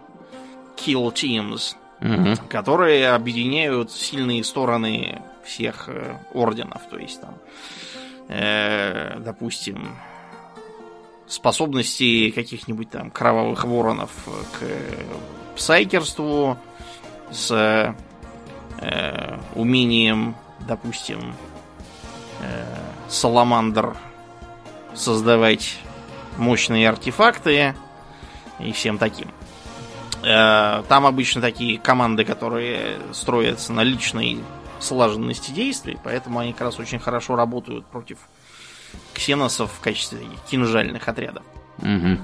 kill 0.76 1.12
teams, 1.12 1.74
угу. 2.00 2.48
которые 2.48 3.10
объединяют 3.10 3.90
сильные 3.90 4.44
стороны 4.44 5.22
всех 5.44 5.88
э, 5.88 6.16
орденов. 6.32 6.82
То 6.90 6.98
есть 6.98 7.20
там, 7.20 7.34
э, 8.28 9.18
допустим, 9.18 9.96
способности 11.26 12.30
каких-нибудь 12.30 12.90
там 12.90 13.10
кровавых 13.10 13.64
воронов 13.64 14.10
к 14.52 15.56
псайкерству, 15.56 16.58
с 17.30 17.94
э, 18.80 19.38
умением, 19.54 20.34
допустим, 20.66 21.34
э, 22.40 22.64
саламандр 23.08 23.96
создавать 24.94 25.78
мощные 26.36 26.88
артефакты 26.88 27.74
и 28.58 28.72
всем 28.72 28.98
таким. 28.98 29.30
Э, 30.22 30.82
там 30.88 31.06
обычно 31.06 31.40
такие 31.40 31.78
команды, 31.78 32.24
которые 32.24 32.98
строятся 33.12 33.72
на 33.72 33.82
личной 33.82 34.40
слаженности 34.80 35.50
действий, 35.50 35.98
поэтому 36.02 36.38
они 36.38 36.52
как 36.52 36.62
раз 36.62 36.78
очень 36.78 36.98
хорошо 36.98 37.36
работают 37.36 37.86
против 37.86 38.18
ксеносов 39.12 39.72
в 39.72 39.80
качестве 39.80 40.20
кинжальных 40.48 41.08
отрядов. 41.08 41.42
Угу. 41.78 42.18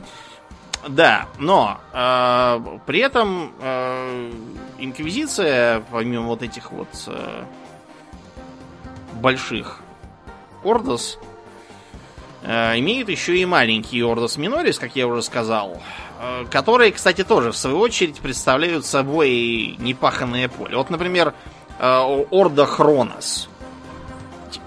Да, 0.88 1.26
но 1.38 1.78
э, 1.92 2.78
при 2.86 3.00
этом 3.00 3.52
э, 3.60 4.32
инквизиция, 4.78 5.82
помимо 5.90 6.26
вот 6.26 6.42
этих 6.42 6.72
вот 6.72 6.88
э, 7.06 7.44
больших 9.14 9.80
ордос, 10.64 11.18
э, 11.20 11.29
имеет 12.42 13.08
еще 13.08 13.36
и 13.36 13.44
маленький 13.44 14.02
ордос 14.02 14.36
минорис, 14.36 14.78
как 14.78 14.96
я 14.96 15.06
уже 15.06 15.22
сказал, 15.22 15.80
э, 16.20 16.46
которые, 16.50 16.92
кстати, 16.92 17.24
тоже 17.24 17.52
в 17.52 17.56
свою 17.56 17.78
очередь 17.78 18.18
представляют 18.20 18.86
собой 18.86 19.76
непаханное 19.78 20.48
поле. 20.48 20.76
Вот, 20.76 20.90
например, 20.90 21.34
э, 21.78 22.24
Орда 22.30 22.66
Хронос. 22.66 23.48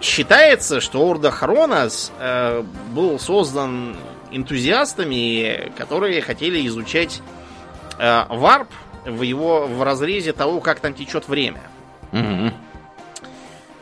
Считается, 0.02 0.82
что 0.82 1.10
Орда 1.10 1.32
Хронос 1.32 2.12
э, 2.20 2.64
был 2.92 3.20
создан 3.20 3.96
энтузиастами, 4.32 5.72
которые 5.78 6.22
хотели 6.22 6.66
изучать 6.68 7.22
э, 8.00 8.26
варп 8.30 8.70
в 9.06 9.22
его 9.22 9.68
в 9.68 9.84
разрезе 9.84 10.34
того, 10.34 10.60
как 10.60 10.80
там 10.80 10.94
течет 10.94 11.28
время. 11.28 11.62
Угу. 12.12 12.54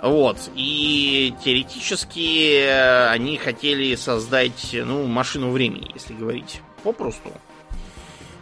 Вот. 0.01 0.37
И 0.55 1.33
теоретически 1.43 2.63
э, 2.65 3.07
они 3.09 3.37
хотели 3.37 3.95
создать, 3.95 4.71
ну, 4.73 5.05
машину 5.05 5.51
времени, 5.51 5.91
если 5.93 6.13
говорить 6.13 6.61
попросту. 6.83 7.31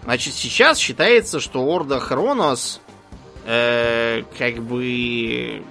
Значит, 0.04 0.34
сейчас 0.34 0.78
считается, 0.78 1.42
что 1.42 1.63
Орда 1.63 2.00
Хронос 2.00 2.80
э, 3.46 4.24
как 4.38 4.63
бы 4.63 5.63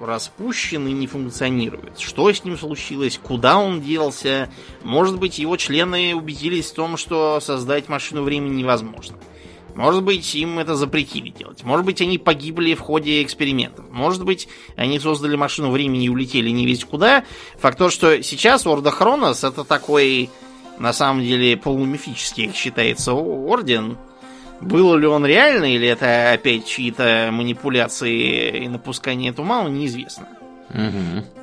распущен 0.00 0.88
и 0.88 0.92
не 0.92 1.06
функционирует. 1.06 2.00
Что 2.00 2.32
с 2.32 2.42
ним 2.44 2.58
случилось? 2.58 3.20
Куда 3.22 3.58
он 3.58 3.82
делся? 3.82 4.50
Может 4.82 5.18
быть, 5.18 5.38
его 5.38 5.56
члены 5.56 6.14
убедились 6.14 6.70
в 6.70 6.74
том, 6.74 6.96
что 6.96 7.38
создать 7.40 7.88
машину 7.88 8.22
времени 8.22 8.56
невозможно. 8.56 9.16
Может 9.80 10.02
быть, 10.02 10.34
им 10.34 10.58
это 10.58 10.74
запретили 10.76 11.30
делать. 11.30 11.64
Может 11.64 11.86
быть, 11.86 12.02
они 12.02 12.18
погибли 12.18 12.74
в 12.74 12.80
ходе 12.80 13.22
экспериментов. 13.22 13.86
Может 13.90 14.26
быть, 14.26 14.46
они 14.76 15.00
создали 15.00 15.36
машину 15.36 15.70
времени 15.70 16.04
и 16.04 16.08
улетели 16.10 16.50
не 16.50 16.66
весь 16.66 16.84
куда. 16.84 17.24
Факт 17.58 17.78
то, 17.78 17.88
что 17.88 18.22
сейчас 18.22 18.66
Орда 18.66 18.90
Хронос 18.90 19.42
это 19.42 19.64
такой, 19.64 20.28
на 20.78 20.92
самом 20.92 21.22
деле, 21.22 21.56
полумифический 21.56 22.52
считается 22.52 23.14
орден. 23.14 23.96
Было 24.60 24.96
ли 24.96 25.06
он 25.06 25.24
реально, 25.24 25.74
или 25.74 25.88
это 25.88 26.32
опять 26.32 26.66
чьи-то 26.66 27.30
манипуляции 27.32 28.64
и 28.64 28.68
напускание 28.68 29.32
тумана, 29.32 29.68
неизвестно. 29.68 30.28
Угу. 30.74 31.39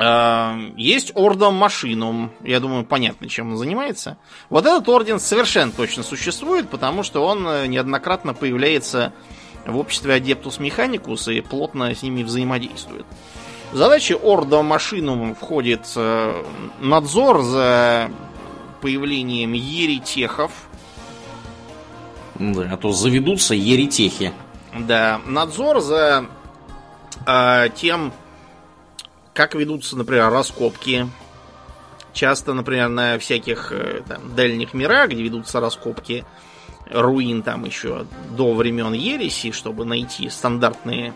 Эм, 0.00 0.74
есть 0.78 1.12
Ордом 1.14 1.56
Машинум. 1.56 2.32
Я 2.42 2.58
думаю, 2.60 2.86
понятно, 2.86 3.28
чем 3.28 3.50
он 3.50 3.58
занимается. 3.58 4.16
Вот 4.48 4.64
этот 4.64 4.88
орден 4.88 5.20
совершенно 5.20 5.72
точно 5.72 6.02
существует, 6.02 6.70
потому 6.70 7.02
что 7.02 7.22
он 7.22 7.46
э, 7.46 7.66
неоднократно 7.66 8.32
появляется 8.32 9.12
в 9.66 9.76
обществе 9.76 10.14
Адептус 10.14 10.58
Механикус 10.58 11.28
и 11.28 11.42
плотно 11.42 11.94
с 11.94 12.02
ними 12.02 12.22
взаимодействует. 12.22 13.04
В 13.72 13.76
задачи 13.76 14.16
Орда 14.18 14.62
Машинум 14.62 15.34
входит 15.34 15.82
э, 15.94 16.44
надзор 16.80 17.42
за 17.42 18.10
появлением 18.80 19.52
еретехов. 19.52 20.50
Да, 22.36 22.70
а 22.72 22.78
то 22.78 22.92
заведутся 22.92 23.54
еретехи. 23.54 24.32
Да, 24.78 25.20
надзор 25.26 25.80
за 25.80 26.24
э, 27.26 27.68
тем, 27.76 28.14
как 29.34 29.54
ведутся, 29.54 29.96
например, 29.96 30.30
раскопки. 30.30 31.08
Часто, 32.12 32.54
например, 32.54 32.88
на 32.88 33.18
всяких 33.18 33.72
э, 33.72 34.02
там, 34.06 34.34
дальних 34.34 34.74
мирах, 34.74 35.10
где 35.10 35.22
ведутся 35.22 35.60
раскопки 35.60 36.24
руин 36.92 37.42
там 37.42 37.64
еще 37.64 38.06
до 38.30 38.52
времен 38.54 38.92
Ереси, 38.92 39.52
чтобы 39.52 39.84
найти 39.84 40.28
стандартные 40.28 41.14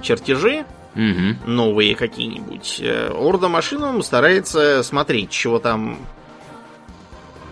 чертежи, 0.00 0.64
угу. 0.94 1.50
новые 1.50 1.94
какие-нибудь. 1.94 2.80
Э, 2.80 3.10
Орда 3.14 3.48
машинам 3.48 4.02
старается 4.02 4.82
смотреть, 4.82 5.30
чего 5.30 5.58
там 5.58 5.98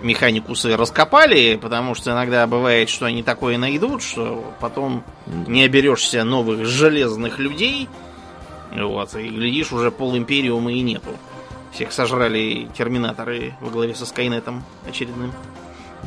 механикусы 0.03 0.77
раскопали, 0.77 1.59
потому 1.61 1.95
что 1.95 2.13
иногда 2.13 2.47
бывает, 2.47 2.89
что 2.89 3.07
они 3.07 3.23
такое 3.23 3.59
найдут, 3.59 4.03
что 4.03 4.55
потом 4.61 5.05
не 5.27 5.65
оберешься 5.65 6.23
новых 6.23 6.67
железных 6.67 7.39
людей, 7.39 7.89
вот, 8.73 9.15
и 9.15 9.29
глядишь, 9.29 9.73
уже 9.73 9.91
пол 9.91 10.17
империума 10.17 10.73
и 10.73 10.81
нету. 10.81 11.11
Всех 11.73 11.93
сожрали 11.93 12.69
терминаторы 12.77 13.55
во 13.61 13.71
главе 13.71 13.95
со 13.95 14.07
Скайнетом 14.07 14.65
очередным. 14.89 15.33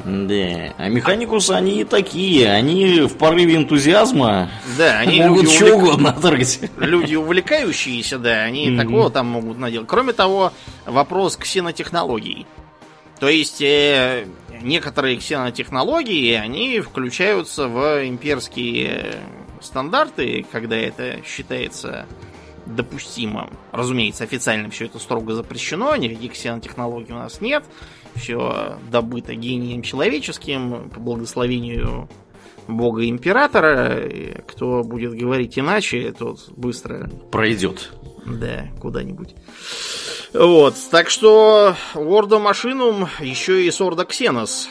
Да, 0.05 0.73
а 0.77 0.87
механикусы 0.87 1.51
они 1.51 1.81
и 1.81 1.83
такие, 1.83 2.49
они 2.51 3.01
в 3.01 3.17
порыве 3.17 3.57
энтузиазма 3.57 4.49
да, 4.77 4.99
они 4.99 5.21
могут 5.21 5.43
люди 5.43 5.55
что 5.55 5.65
увлек... 5.65 5.77
угодно 5.77 6.09
оторгать. 6.11 6.59
Люди 6.77 7.15
увлекающиеся, 7.15 8.17
да, 8.17 8.43
они 8.43 8.69
mm-hmm. 8.69 8.77
такого 8.77 9.09
там 9.09 9.27
могут 9.27 9.57
наделать. 9.57 9.87
Кроме 9.87 10.13
того, 10.13 10.53
вопрос 10.85 11.35
ксенотехнологий. 11.35 12.45
То 13.19 13.27
есть 13.27 13.61
э, 13.61 14.25
некоторые 14.61 15.17
ксенотехнологии, 15.17 16.33
они 16.33 16.79
включаются 16.79 17.67
в 17.67 18.07
имперские 18.07 19.17
стандарты, 19.59 20.45
когда 20.49 20.77
это 20.77 21.19
считается 21.25 22.05
допустимо. 22.75 23.49
Разумеется, 23.71 24.23
официально 24.23 24.69
все 24.69 24.85
это 24.85 24.99
строго 24.99 25.33
запрещено, 25.33 25.95
никаких 25.95 26.33
ксенотехнологий 26.33 27.13
у 27.13 27.17
нас 27.17 27.41
нет. 27.41 27.63
Все 28.15 28.77
добыто 28.91 29.35
гением 29.35 29.81
человеческим, 29.81 30.89
по 30.89 30.99
благословению 30.99 32.09
бога 32.67 33.07
императора. 33.07 34.05
И 34.05 34.41
кто 34.47 34.83
будет 34.83 35.13
говорить 35.13 35.57
иначе, 35.57 36.13
тот 36.17 36.49
быстро 36.49 37.09
пройдет. 37.31 37.91
Да, 38.25 38.67
куда-нибудь. 38.79 39.35
Вот, 40.33 40.75
так 40.91 41.09
что 41.09 41.75
Ордо 41.95 42.37
Машинум 42.37 43.07
еще 43.19 43.65
и 43.65 43.71
с 43.71 43.81
Ордо 43.81 44.05
Ксенос 44.05 44.69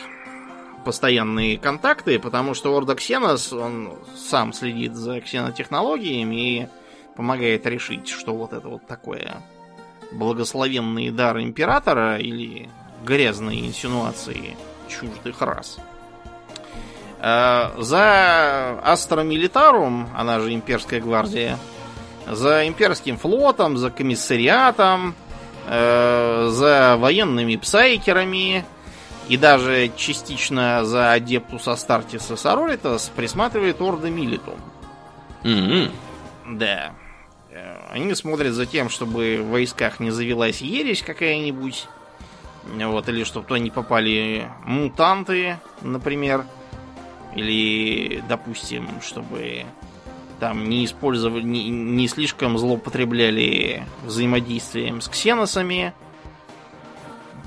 постоянные 0.85 1.59
контакты, 1.59 2.19
потому 2.19 2.55
что 2.55 2.75
Ордо 2.75 2.95
Ксенос, 2.95 3.53
он 3.53 3.95
сам 4.17 4.53
следит 4.53 4.95
за 4.95 5.21
ксенотехнологиями 5.21 6.37
и 6.37 6.69
помогает 7.19 7.67
решить, 7.67 8.09
что 8.09 8.33
вот 8.33 8.53
это 8.53 8.69
вот 8.69 8.87
такое 8.87 9.43
благословенный 10.13 11.11
дар 11.11 11.41
императора 11.41 12.17
или 12.17 12.71
грязные 13.05 13.67
инсинуации 13.67 14.57
чуждых 14.89 15.43
рас. 15.43 15.79
Э, 17.21 17.73
за 17.77 18.79
Астра 18.85 19.26
Милитарум, 19.26 20.09
она 20.17 20.39
же 20.39 20.55
имперская 20.55 21.01
гвардия, 21.01 21.59
за 22.25 22.69
имперским 22.69 23.17
флотом, 23.17 23.77
за 23.77 23.91
комиссариатом, 23.91 25.17
э, 25.67 26.49
за 26.53 26.97
военными 26.99 27.57
псайкерами 27.57 28.65
и 29.29 29.37
даже 29.37 29.91
частично 29.97 30.85
за 30.85 31.15
Адептус 31.15 31.67
Астартис 31.67 32.31
и 32.31 32.37
Сороритас 32.37 33.11
присматривает 33.17 33.81
Ордо 33.81 34.09
Милитум. 34.09 34.61
Mm-hmm. 35.43 35.91
Да. 36.51 36.93
Они 37.91 38.15
смотрят 38.15 38.55
за 38.55 38.67
тем, 38.67 38.91
чтобы 38.91 39.41
в 39.43 39.51
войсках 39.51 40.01
не 40.01 40.11
завелась 40.11 40.61
ересь 40.61 41.03
какая-нибудь. 41.03 41.87
Вот, 42.77 43.09
или 43.09 43.25
чтобы 43.25 43.47
туда 43.47 43.61
не 43.61 43.71
попали 43.71 44.51
мутанты, 44.65 45.59
например. 45.81 46.45
Или, 47.35 48.23
допустим, 48.29 48.89
чтобы 49.03 49.65
там 50.41 50.69
не 50.69 50.85
использовали, 50.85 51.43
не, 51.43 51.69
не 51.69 52.09
слишком 52.09 52.59
злоупотребляли 52.59 53.85
взаимодействием 54.05 55.01
с 55.01 55.09
ксеносами. 55.09 55.93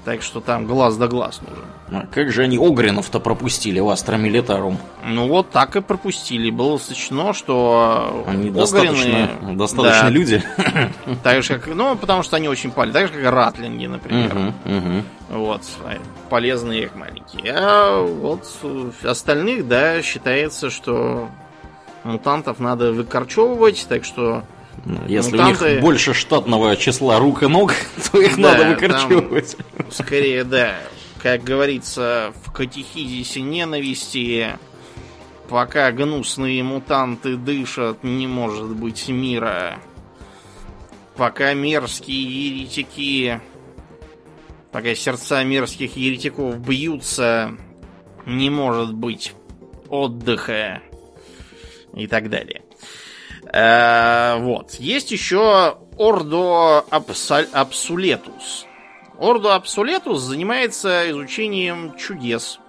Так 0.03 0.23
что 0.23 0.39
там 0.41 0.65
глаз 0.65 0.97
да 0.97 1.07
глаз 1.07 1.41
нужен. 1.41 1.65
А 1.91 2.07
как 2.07 2.31
же 2.31 2.43
они 2.43 2.57
Огринов-то 2.57 3.19
пропустили 3.19 3.79
в 3.79 3.89
Астра 3.89 4.19
Милитарум? 4.19 4.79
Ну 5.05 5.27
вот 5.27 5.51
так 5.51 5.75
и 5.75 5.81
пропустили. 5.81 6.49
Было 6.49 6.79
сочтено, 6.79 7.33
что 7.33 8.23
они 8.25 8.47
Огрины... 8.47 8.59
достаточно, 8.59 9.29
достаточно 9.53 10.03
да, 10.03 10.09
люди. 10.09 10.43
Так 11.23 11.43
же, 11.43 11.59
как, 11.59 11.67
ну, 11.67 11.95
потому 11.95 12.23
что 12.23 12.37
они 12.37 12.47
очень 12.47 12.71
полезны. 12.71 12.99
Так 12.99 13.13
же, 13.13 13.21
как 13.21 13.31
ратлинги, 13.31 13.85
например. 13.85 14.35
Угу, 14.35 14.77
угу. 14.77 15.03
Вот, 15.29 15.61
полезные 16.29 16.83
их 16.83 16.95
маленькие. 16.95 17.53
А 17.55 18.01
вот 18.01 18.47
остальных, 19.03 19.67
да, 19.67 20.01
считается, 20.01 20.71
что 20.71 21.29
мутантов 22.03 22.59
надо 22.59 22.91
выкорчевывать, 22.91 23.85
так 23.87 24.03
что 24.03 24.43
если 25.07 25.31
Мутанты... 25.31 25.65
у 25.65 25.69
них 25.69 25.81
больше 25.81 26.13
штатного 26.13 26.75
числа 26.75 27.19
рук 27.19 27.43
и 27.43 27.47
ног, 27.47 27.73
то 28.11 28.21
их 28.21 28.35
да, 28.37 28.57
надо 28.57 28.69
выкорчевывать. 28.69 29.57
Там, 29.77 29.91
скорее, 29.91 30.43
да. 30.43 30.75
Как 31.21 31.43
говорится 31.43 32.33
в 32.43 32.51
катехизисе 32.51 33.41
ненависти, 33.41 34.57
пока 35.49 35.91
гнусные 35.91 36.63
мутанты 36.63 37.35
дышат, 37.35 38.03
не 38.03 38.25
может 38.25 38.75
быть 38.75 39.07
мира. 39.07 39.77
Пока 41.15 41.53
мерзкие 41.53 42.23
еретики, 42.23 43.39
пока 44.71 44.95
сердца 44.95 45.43
мерзких 45.43 45.95
еретиков 45.95 46.57
бьются, 46.57 47.51
не 48.25 48.49
может 48.49 48.93
быть 48.93 49.33
отдыха 49.89 50.81
и 51.93 52.07
так 52.07 52.29
далее. 52.29 52.63
Э, 53.51 54.37
вот. 54.39 54.75
Есть 54.75 55.11
еще 55.11 55.77
Ордо 55.97 56.79
Абсулетус. 56.89 58.65
Ордо 59.17 59.55
Абсулетус 59.55 60.21
занимается 60.21 61.09
изучением 61.11 61.95
чудес. 61.97 62.59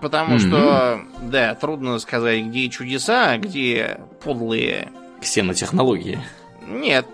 Потому 0.00 0.36
mm-hmm. 0.36 0.48
что, 0.48 1.00
да, 1.22 1.54
трудно 1.54 1.98
сказать, 1.98 2.44
где 2.46 2.68
чудеса, 2.68 3.30
а 3.30 3.38
где 3.38 4.00
подлые... 4.24 4.88
Ксенотехнологии. 5.20 6.18
Нет, 6.66 7.06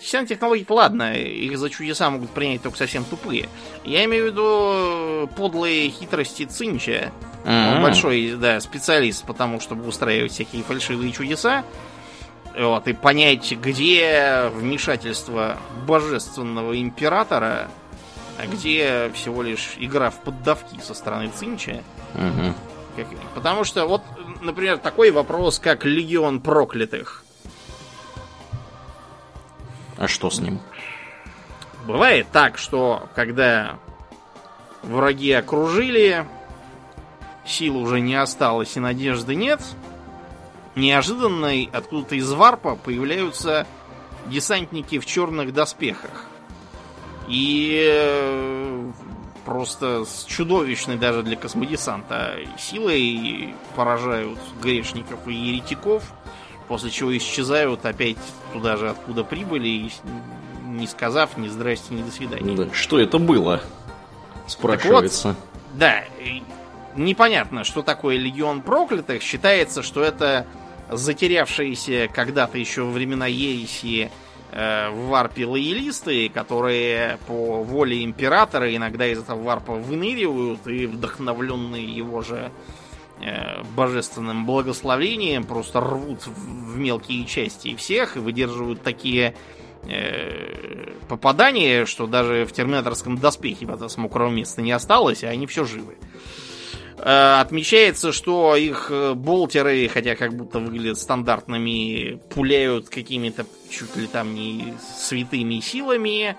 все 0.00 0.24
технологии 0.26 0.66
ладно, 0.68 1.14
их 1.14 1.58
за 1.58 1.68
чудеса 1.68 2.08
могут 2.10 2.30
принять 2.30 2.62
только 2.62 2.78
совсем 2.78 3.04
тупые. 3.04 3.48
Я 3.84 4.04
имею 4.04 4.24
в 4.24 4.26
виду 4.28 5.30
подлые 5.36 5.90
хитрости 5.90 6.44
Цинча. 6.44 7.12
Mm-hmm. 7.44 7.76
Он 7.76 7.82
большой, 7.82 8.32
да, 8.32 8.60
специалист 8.60 9.24
потому, 9.24 9.60
чтобы 9.60 9.86
устраивать 9.86 10.32
всякие 10.32 10.62
фальшивые 10.62 11.12
чудеса. 11.12 11.64
Вот, 12.58 12.88
и 12.88 12.92
понять, 12.92 13.52
где 13.52 14.50
вмешательство 14.52 15.58
божественного 15.86 16.80
императора, 16.80 17.68
а 18.38 18.46
где 18.46 19.10
всего 19.14 19.42
лишь 19.42 19.74
игра 19.78 20.10
в 20.10 20.20
поддавки 20.22 20.80
со 20.80 20.94
стороны 20.94 21.30
Цинча. 21.36 21.82
Угу. 22.14 23.04
Потому 23.34 23.64
что 23.64 23.86
вот, 23.86 24.02
например, 24.40 24.78
такой 24.78 25.10
вопрос, 25.10 25.58
как 25.58 25.84
Легион 25.84 26.40
проклятых. 26.40 27.24
А 29.98 30.06
что 30.06 30.30
с 30.30 30.40
ним? 30.40 30.60
Бывает 31.86 32.28
так, 32.32 32.56
что 32.56 33.08
когда 33.14 33.78
враги 34.82 35.32
окружили, 35.32 36.24
сил 37.44 37.76
уже 37.76 38.00
не 38.00 38.14
осталось 38.14 38.76
и 38.76 38.80
надежды 38.80 39.34
нет, 39.34 39.60
неожиданно 40.76 41.52
откуда-то 41.72 42.14
из 42.14 42.30
варпа 42.30 42.76
появляются 42.76 43.66
десантники 44.26 44.98
в 44.98 45.06
черных 45.06 45.52
доспехах. 45.52 46.26
И 47.26 47.86
э, 47.90 48.90
просто 49.44 50.04
с 50.04 50.24
чудовищной 50.24 50.96
даже 50.96 51.22
для 51.22 51.36
космодесанта 51.36 52.36
силой 52.58 53.54
поражают 53.74 54.38
грешников 54.62 55.26
и 55.26 55.34
еретиков, 55.34 56.02
после 56.68 56.90
чего 56.90 57.16
исчезают 57.16 57.84
опять 57.84 58.18
туда 58.52 58.76
же, 58.76 58.90
откуда 58.90 59.24
прибыли, 59.24 59.90
не 60.66 60.86
сказав 60.86 61.36
ни 61.36 61.48
здрасте, 61.48 61.94
ни 61.94 62.02
до 62.02 62.10
свидания. 62.10 62.54
Да, 62.54 62.68
что 62.72 63.00
это 63.00 63.18
было? 63.18 63.60
Спрашивается. 64.46 65.28
Вот, 65.28 65.36
да, 65.74 66.04
непонятно, 66.96 67.64
что 67.64 67.82
такое 67.82 68.16
Легион 68.16 68.62
Проклятых. 68.62 69.22
Считается, 69.22 69.82
что 69.82 70.02
это 70.02 70.46
затерявшиеся 70.90 72.08
когда-то 72.12 72.58
еще 72.58 72.82
во 72.82 72.90
времена 72.90 73.26
ереси 73.26 74.10
Э, 74.50 74.88
в 74.88 75.08
варпе 75.08 75.44
лоялисты, 75.44 76.30
которые 76.30 77.18
по 77.26 77.62
воле 77.62 78.02
императора 78.02 78.74
иногда 78.74 79.06
из 79.06 79.18
этого 79.18 79.42
варпа 79.42 79.74
выныривают 79.74 80.66
и 80.66 80.86
вдохновленные 80.86 81.84
его 81.84 82.22
же 82.22 82.36
э, 82.36 82.50
божественным 83.74 84.46
благословением 84.46 85.44
просто 85.44 85.80
рвут 85.80 86.26
в 86.26 86.76
мелкие 86.76 87.24
части 87.26 87.74
всех 87.74 88.16
и 88.16 88.20
выдерживают 88.20 88.82
такие 88.82 89.34
э, 89.88 90.92
попадания, 91.08 91.84
что 91.86 92.06
даже 92.06 92.44
в 92.44 92.52
терминаторском 92.52 93.18
доспехе 93.18 93.66
с 93.88 93.96
мокрого 93.96 94.30
места 94.30 94.62
не 94.62 94.72
осталось, 94.72 95.24
а 95.24 95.28
они 95.28 95.46
все 95.46 95.64
живы. 95.64 95.96
Э, 97.00 97.40
отмечается, 97.40 98.12
что 98.12 98.56
их 98.56 98.88
э, 98.90 99.14
болтеры, 99.14 99.88
хотя 99.88 100.16
как 100.16 100.34
будто 100.34 100.58
выглядят 100.58 100.98
стандартными, 100.98 102.20
пуляют 102.34 102.88
какими-то 102.88 103.46
чуть 103.70 103.96
ли 103.96 104.06
там 104.06 104.34
не 104.34 104.74
святыми 104.96 105.60
силами. 105.60 106.36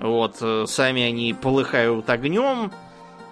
Вот, 0.00 0.38
э, 0.40 0.64
сами 0.66 1.02
они 1.02 1.34
полыхают 1.34 2.10
огнем, 2.10 2.72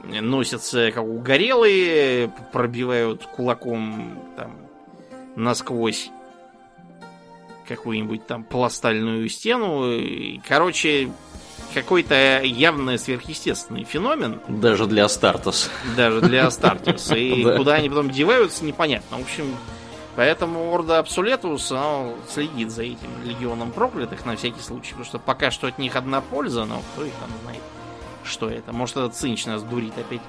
носятся 0.05 0.91
как 0.93 1.05
угорелые, 1.05 2.33
пробивают 2.53 3.27
кулаком 3.27 4.19
там 4.37 4.53
насквозь 5.37 6.11
какую-нибудь 7.67 8.27
там 8.27 8.45
пластальную 8.45 9.29
стену. 9.29 9.93
Короче, 10.49 11.11
какой-то 11.75 12.41
явно 12.43 12.97
сверхъестественный 12.99 13.85
феномен. 13.85 14.41
Даже 14.49 14.87
для 14.87 15.05
Астартес. 15.05 15.71
Даже 15.97 16.21
для 16.21 16.47
Астартес. 16.47 17.13
И 17.17 17.45
куда 17.57 17.75
они 17.75 17.89
потом 17.89 18.11
деваются, 18.11 18.65
непонятно. 18.65 19.19
В 19.19 19.23
общем, 19.23 19.55
поэтому 20.17 20.75
Орда 20.75 20.99
Абсулетус 20.99 21.73
следит 22.29 22.71
за 22.71 22.85
этим 22.85 23.11
легионом 23.25 23.71
проклятых 23.71 24.25
на 24.25 24.37
всякий 24.37 24.61
случай. 24.61 24.91
Потому 24.91 25.05
что 25.05 25.19
пока 25.19 25.51
что 25.51 25.67
от 25.67 25.79
них 25.79 25.95
одна 25.95 26.21
польза, 26.21 26.65
но 26.65 26.83
кто 26.95 27.05
их 27.05 27.13
там 27.21 27.31
знает, 27.43 27.63
что 28.29 28.49
это. 28.49 28.73
Может, 28.73 28.97
этот 28.97 29.15
Цинч 29.15 29.47
нас 29.47 29.63
дурит 29.63 29.93
опять. 29.97 30.21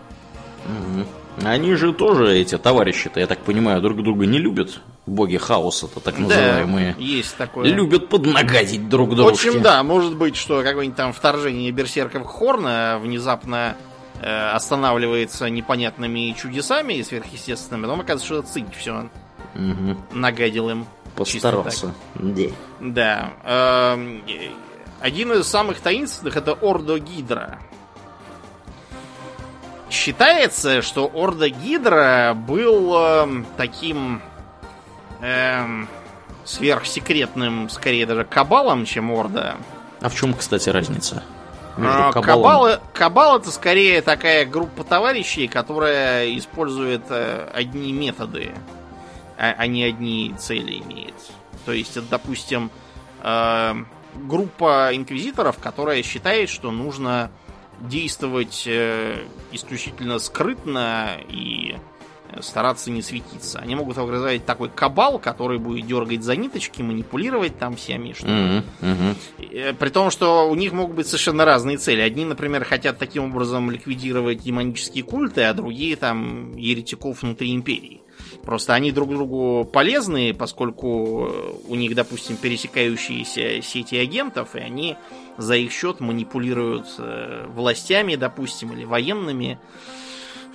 Угу. 0.65 1.47
Они 1.47 1.75
же 1.75 1.93
тоже, 1.93 2.35
эти 2.35 2.57
товарищи-то, 2.57 3.19
я 3.19 3.27
так 3.27 3.39
понимаю, 3.39 3.81
друг 3.81 4.03
друга 4.03 4.25
не 4.25 4.39
любят. 4.39 4.81
Боги 5.05 5.37
хаоса-то, 5.37 5.99
так 5.99 6.19
называемые. 6.19 6.95
Да, 6.97 7.03
есть 7.03 7.35
такое. 7.37 7.69
Любят 7.69 8.09
поднагадить 8.09 8.89
друг 8.89 9.15
друга. 9.15 9.29
В 9.29 9.33
общем, 9.33 9.61
да, 9.61 9.81
может 9.83 10.15
быть, 10.15 10.35
что 10.35 10.61
какое-нибудь 10.61 10.97
там 10.97 11.13
вторжение 11.13 11.71
берсерков 11.71 12.27
Хорна 12.27 12.99
внезапно 13.01 13.75
э, 14.21 14.49
останавливается 14.51 15.49
непонятными 15.49 16.35
чудесами 16.37 16.93
и 16.93 17.03
сверхъестественными, 17.03 17.87
но 17.87 17.93
оказывается, 17.93 18.25
что 18.25 18.39
это 18.39 18.47
Цинь 18.49 18.67
все 18.77 19.09
угу. 19.55 19.97
нагадил 20.13 20.69
им. 20.69 20.85
Постарался. 21.15 21.93
Да. 22.15 22.43
Да. 22.79 23.33
Э, 23.43 24.19
один 24.99 25.31
из 25.33 25.47
самых 25.47 25.79
таинственных 25.79 26.37
это 26.37 26.53
Ордо 26.53 26.99
Гидра. 26.99 27.59
Считается, 29.89 30.81
что 30.81 31.09
Орда 31.13 31.49
Гидра 31.49 32.33
был 32.35 32.93
э, 32.95 33.43
таким 33.57 34.21
э, 35.21 35.85
сверхсекретным, 36.45 37.69
скорее 37.69 38.05
даже 38.05 38.23
кабалом, 38.23 38.85
чем 38.85 39.11
Орда. 39.11 39.57
А 40.01 40.09
в 40.09 40.15
чем, 40.15 40.33
кстати, 40.33 40.69
разница? 40.69 41.23
А, 41.77 42.11
кабал, 42.11 42.79
кабал 42.93 43.37
это 43.39 43.51
скорее 43.51 44.01
такая 44.01 44.45
группа 44.45 44.83
товарищей, 44.83 45.47
которая 45.47 46.35
использует 46.37 47.03
э, 47.09 47.49
одни 47.53 47.93
методы, 47.93 48.51
а, 49.37 49.55
а 49.57 49.67
не 49.67 49.83
одни 49.83 50.35
цели 50.37 50.79
имеет. 50.79 51.15
То 51.65 51.71
есть, 51.71 51.95
это, 51.97 52.05
допустим, 52.09 52.69
э, 53.21 53.75
группа 54.15 54.89
инквизиторов, 54.93 55.57
которая 55.59 56.03
считает, 56.03 56.49
что 56.49 56.71
нужно 56.71 57.31
действовать 57.81 58.63
э, 58.65 59.23
исключительно 59.51 60.19
скрытно 60.19 61.17
и 61.29 61.75
стараться 62.41 62.91
не 62.91 63.01
светиться. 63.01 63.59
Они 63.59 63.75
могут 63.75 63.97
организовать 63.97 64.45
такой 64.45 64.69
кабал, 64.69 65.19
который 65.19 65.57
будет 65.57 65.85
дергать 65.87 66.23
за 66.23 66.35
ниточки, 66.35 66.81
манипулировать 66.81 67.57
там 67.57 67.75
всеми. 67.75 68.13
Что 68.13 68.27
mm-hmm. 68.27 68.63
Mm-hmm. 68.81 69.73
При 69.73 69.89
том, 69.89 70.11
что 70.11 70.49
у 70.49 70.55
них 70.55 70.71
могут 70.73 70.95
быть 70.95 71.07
совершенно 71.07 71.45
разные 71.45 71.77
цели. 71.77 72.01
Одни, 72.01 72.25
например, 72.25 72.63
хотят 72.65 72.97
таким 72.97 73.25
образом 73.25 73.71
ликвидировать 73.71 74.43
демонические 74.43 75.03
культы, 75.03 75.43
а 75.43 75.53
другие 75.53 75.95
там 75.95 76.55
еретиков 76.55 77.21
внутри 77.21 77.53
империи. 77.53 78.01
Просто 78.43 78.73
они 78.73 78.91
друг 78.91 79.09
другу 79.09 79.65
полезны, 79.65 80.33
поскольку 80.33 81.31
у 81.67 81.75
них, 81.75 81.95
допустим, 81.95 82.35
пересекающиеся 82.37 83.61
сети 83.61 83.95
агентов, 83.95 84.55
и 84.55 84.59
они 84.59 84.97
за 85.39 85.55
их 85.55 85.71
счет 85.71 85.99
манипулируют 85.99 86.87
э, 86.97 87.45
властями, 87.47 88.15
допустим, 88.15 88.73
или 88.73 88.83
военными, 88.83 89.59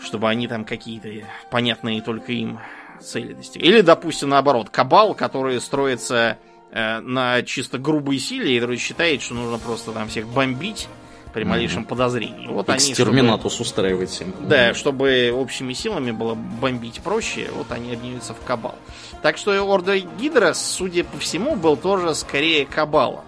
чтобы 0.02 0.28
они 0.28 0.46
там 0.46 0.64
какие-то 0.64 1.08
понятные 1.50 2.02
только 2.02 2.32
им 2.32 2.60
цели 3.00 3.32
достигли. 3.32 3.66
Или, 3.66 3.80
допустим, 3.80 4.28
наоборот, 4.28 4.70
кабал, 4.70 5.14
который 5.14 5.60
строится 5.60 6.38
э, 6.70 7.00
на 7.00 7.42
чисто 7.42 7.78
грубой 7.78 8.18
силе, 8.18 8.56
и 8.56 8.60
который 8.60 8.76
считает, 8.76 9.22
что 9.22 9.34
нужно 9.34 9.58
просто 9.58 9.92
там 9.92 10.08
всех 10.08 10.28
бомбить 10.28 10.88
при 11.32 11.42
малейшем 11.44 11.82
mm-hmm. 11.82 11.88
подозрении. 11.88 12.46
Вот 12.46 12.68
Экстерминатус 12.68 13.44
они, 13.44 13.50
чтобы, 13.50 13.68
устраивает 13.68 14.10
всем. 14.10 14.32
Да, 14.42 14.72
чтобы 14.72 15.32
общими 15.34 15.72
силами 15.72 16.12
было 16.12 16.34
бомбить 16.34 17.00
проще, 17.00 17.50
вот 17.52 17.72
они 17.72 17.92
объединяются 17.92 18.34
в 18.34 18.40
кабал. 18.40 18.76
Так 19.20 19.36
что 19.36 19.50
Орда 19.52 19.98
Гидра, 19.98 20.52
судя 20.54 21.02
по 21.02 21.18
всему, 21.18 21.56
был 21.56 21.76
тоже 21.76 22.14
скорее 22.14 22.66
кабалом. 22.66 23.24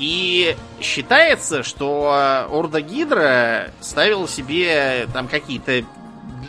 И 0.00 0.56
считается, 0.80 1.62
что 1.62 2.46
Орда 2.50 2.80
Гидра 2.80 3.70
ставил 3.80 4.26
себе 4.26 5.06
там 5.12 5.28
какие-то 5.28 5.84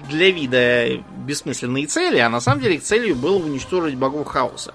для 0.10 0.32
вида 0.32 1.04
бессмысленные 1.18 1.86
цели, 1.86 2.18
а 2.20 2.30
на 2.30 2.40
самом 2.40 2.62
деле 2.62 2.76
их 2.76 2.84
целью 2.84 3.14
было 3.18 3.36
уничтожить 3.36 3.96
богов 3.96 4.28
хаоса. 4.28 4.74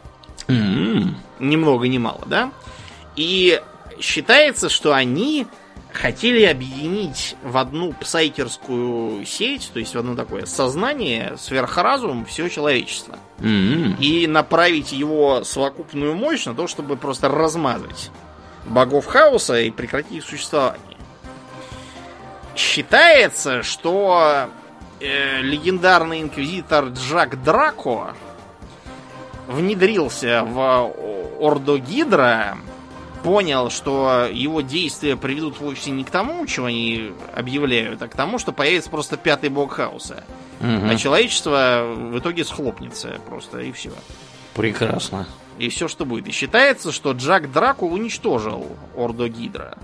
Mm-hmm. 0.48 1.14
Ни 1.40 1.56
много 1.56 1.88
ни 1.88 1.96
мало, 1.96 2.20
да? 2.26 2.52
И 3.16 3.62
считается, 3.98 4.68
что 4.68 4.92
они 4.92 5.46
хотели 5.90 6.44
объединить 6.44 7.34
в 7.42 7.56
одну 7.56 7.94
псайкерскую 7.94 9.24
сеть, 9.24 9.70
то 9.72 9.78
есть 9.78 9.94
в 9.94 9.98
одно 9.98 10.14
такое 10.14 10.44
сознание, 10.44 11.36
сверхразум, 11.38 12.26
все 12.26 12.50
человечество. 12.50 13.18
Mm-hmm. 13.38 13.98
И 14.00 14.26
направить 14.26 14.92
его 14.92 15.44
совокупную 15.44 16.14
мощь 16.14 16.44
на 16.44 16.54
то, 16.54 16.66
чтобы 16.66 16.96
просто 16.96 17.30
размазать 17.30 18.10
богов 18.66 19.07
хаоса 19.07 19.61
и 19.61 19.70
прекратить 19.70 20.12
их 20.12 20.24
существование. 20.24 20.81
Считается, 22.55 23.62
что 23.62 24.48
э, 25.00 25.40
легендарный 25.42 26.22
инквизитор 26.22 26.87
Джак 26.87 27.42
Драко 27.42 28.14
внедрился 29.46 30.42
в 30.44 30.92
Ордо 31.38 31.79
Гидра, 31.79 32.57
понял, 33.22 33.70
что 33.70 34.29
его 34.31 34.61
действия 34.61 35.16
приведут 35.16 35.59
вовсе 35.59 35.90
не 35.90 36.05
к 36.05 36.11
тому, 36.11 36.46
чего 36.46 36.66
они 36.66 37.12
объявляют, 37.35 38.00
а 38.00 38.09
к 38.09 38.14
тому, 38.14 38.38
что 38.38 38.52
появится 38.52 38.88
просто 38.88 39.16
пятый 39.16 39.50
бог 39.50 39.72
хаоса. 39.72 40.22
Угу. 40.61 40.88
А 40.90 40.96
человечество 40.96 41.85
в 41.85 42.18
итоге 42.18 42.44
схлопнется 42.44 43.20
просто, 43.29 43.59
и 43.59 43.72
все. 43.72 43.90
Прекрасно. 44.55 45.26
И 45.59 45.69
все, 45.69 45.88
что 45.88 46.05
будет. 46.05 46.29
И 46.29 46.33
считается, 46.33 46.92
что 46.92 47.12
Джак 47.12 47.51
Драку 47.51 47.87
уничтожил 47.87 48.66
Ордо 48.95 49.29
Гидра. 49.29 49.79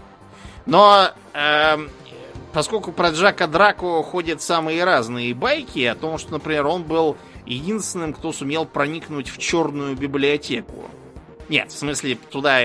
Но 0.67 1.11
э, 1.33 1.77
поскольку 2.53 2.93
про 2.93 3.11
Джака 3.11 3.47
Драку 3.47 4.03
ходят 4.03 4.43
самые 4.43 4.85
разные 4.85 5.35
байки 5.35 5.85
о 5.85 5.95
том, 5.95 6.19
что, 6.19 6.33
например, 6.33 6.67
он 6.67 6.83
был 6.85 7.17
единственным, 7.47 8.13
кто 8.13 8.33
сумел 8.33 8.67
проникнуть 8.67 9.29
в 9.29 9.39
черную 9.39 9.97
библиотеку. 9.97 10.85
Нет, 11.49 11.73
в 11.73 11.79
смысле, 11.79 12.17
туда 12.31 12.61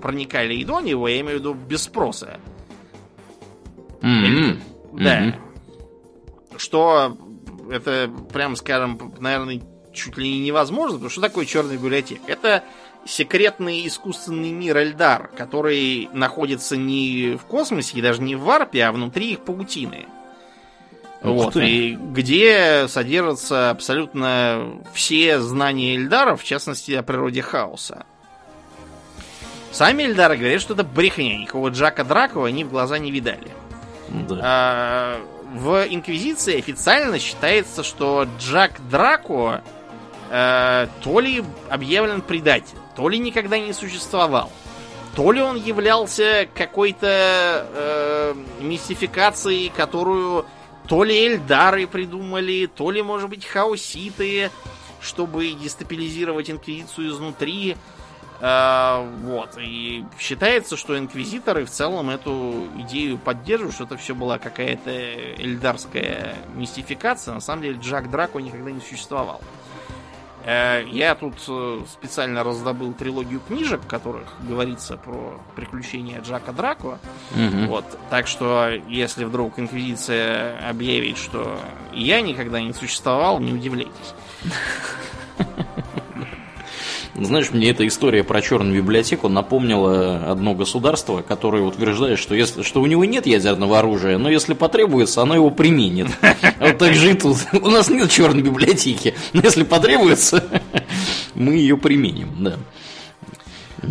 проникали 0.00 0.54
и 0.54 0.64
до 0.64 0.80
него, 0.80 1.08
я 1.08 1.20
имею 1.20 1.38
в 1.38 1.40
виду 1.40 1.54
без 1.54 1.82
спроса. 1.82 2.38
Mm-hmm. 4.00 4.58
Да. 4.94 5.26
Mm-hmm. 5.26 5.34
Что 6.56 7.16
это, 7.70 8.10
прям 8.32 8.56
скажем, 8.56 9.14
наверное, 9.18 9.62
чуть 9.92 10.16
ли 10.16 10.30
не 10.30 10.40
невозможно, 10.40 10.94
потому 10.94 11.10
что 11.10 11.20
такое 11.20 11.46
черная 11.46 11.76
библиотека? 11.76 12.22
Это 12.26 12.64
секретный 13.04 13.86
искусственный 13.86 14.50
мир 14.50 14.78
Эльдар, 14.78 15.30
который 15.36 16.08
находится 16.12 16.76
не 16.76 17.36
в 17.40 17.44
космосе 17.46 17.98
и 17.98 18.02
даже 18.02 18.22
не 18.22 18.36
в 18.36 18.42
варпе, 18.42 18.84
а 18.84 18.92
внутри 18.92 19.32
их 19.32 19.40
паутины. 19.40 20.06
вот, 21.22 21.56
и 21.56 21.96
где 21.96 22.86
содержатся 22.88 23.70
абсолютно 23.70 24.82
все 24.92 25.40
знания 25.40 25.96
Эльдаров, 25.96 26.42
в 26.42 26.44
частности, 26.44 26.92
о 26.92 27.02
природе 27.02 27.42
хаоса. 27.42 28.04
Сами 29.72 30.02
Эльдары 30.02 30.36
говорят, 30.36 30.60
что 30.60 30.74
это 30.74 30.82
брехня. 30.82 31.38
Никакого 31.38 31.68
Джака 31.68 32.04
Дракова 32.04 32.48
они 32.48 32.64
в 32.64 32.70
глаза 32.70 32.98
не 32.98 33.10
видали. 33.10 33.48
Да. 34.08 34.40
А, 34.42 35.20
в 35.54 35.86
Инквизиции 35.88 36.58
официально 36.58 37.18
считается, 37.18 37.84
что 37.84 38.26
Джак 38.38 38.72
Драко 38.90 39.62
э, 40.30 40.86
то 41.02 41.20
ли 41.20 41.44
объявлен 41.68 42.22
предатель, 42.22 42.78
то 42.96 43.08
ли 43.08 43.18
никогда 43.18 43.58
не 43.58 43.72
существовал, 43.72 44.50
то 45.14 45.32
ли 45.32 45.42
он 45.42 45.56
являлся 45.56 46.48
какой-то 46.54 47.66
э, 47.72 48.34
мистификацией, 48.60 49.70
которую 49.74 50.46
то 50.86 51.04
ли 51.04 51.26
Эльдары 51.26 51.86
придумали, 51.86 52.66
то 52.66 52.90
ли, 52.90 53.02
может 53.02 53.28
быть, 53.28 53.44
хаоситы, 53.44 54.50
чтобы 55.00 55.52
дестабилизировать 55.52 56.50
Инквизицию 56.50 57.10
изнутри. 57.10 57.76
Э, 58.40 59.06
вот. 59.22 59.58
И 59.58 60.04
считается, 60.18 60.76
что 60.76 60.96
инквизиторы 60.96 61.64
в 61.64 61.70
целом 61.70 62.10
эту 62.10 62.68
идею 62.78 63.18
поддерживают, 63.18 63.74
что 63.74 63.84
это 63.84 63.96
все 63.96 64.14
была 64.14 64.38
какая-то 64.38 64.90
эльдарская 64.90 66.36
мистификация. 66.54 67.34
На 67.34 67.40
самом 67.40 67.62
деле 67.62 67.78
Джак 67.80 68.10
Драко 68.10 68.38
никогда 68.38 68.70
не 68.70 68.80
существовал. 68.80 69.40
Э, 69.42 69.59
я 70.90 71.14
тут 71.14 71.34
э, 71.48 71.80
специально 71.90 72.42
раздобыл 72.42 72.92
трилогию 72.92 73.40
книжек, 73.46 73.82
в 73.82 73.86
которых 73.86 74.24
говорится 74.40 74.96
про 74.96 75.40
приключения 75.54 76.20
Джака 76.20 76.52
Драко. 76.52 76.98
Угу. 77.34 77.66
Вот. 77.68 77.84
Так 78.10 78.26
что, 78.26 78.70
если 78.88 79.24
вдруг 79.24 79.58
Инквизиция 79.58 80.68
объявит, 80.68 81.18
что 81.18 81.60
я 81.92 82.20
никогда 82.20 82.60
не 82.60 82.72
существовал, 82.72 83.38
не 83.38 83.52
удивляйтесь. 83.52 84.14
Знаешь, 87.20 87.50
мне 87.50 87.70
эта 87.70 87.86
история 87.86 88.24
про 88.24 88.40
черную 88.40 88.82
библиотеку 88.82 89.28
напомнила 89.28 90.30
одно 90.30 90.54
государство, 90.54 91.20
которое 91.20 91.62
утверждает, 91.62 92.18
что, 92.18 92.34
если, 92.34 92.62
что 92.62 92.80
у 92.80 92.86
него 92.86 93.04
нет 93.04 93.26
ядерного 93.26 93.78
оружия, 93.78 94.16
но 94.16 94.30
если 94.30 94.54
потребуется, 94.54 95.20
оно 95.20 95.34
его 95.34 95.50
применит. 95.50 96.08
Вот 96.60 96.78
так 96.78 96.94
же 96.94 97.12
и 97.12 97.14
тут. 97.14 97.38
У 97.52 97.68
нас 97.68 97.88
нет 97.88 98.10
черной 98.10 98.42
библиотеки, 98.42 99.14
но 99.32 99.40
если 99.42 99.64
потребуется, 99.64 100.44
мы 101.34 101.54
ее 101.54 101.76
применим, 101.76 102.28
да. 102.38 102.56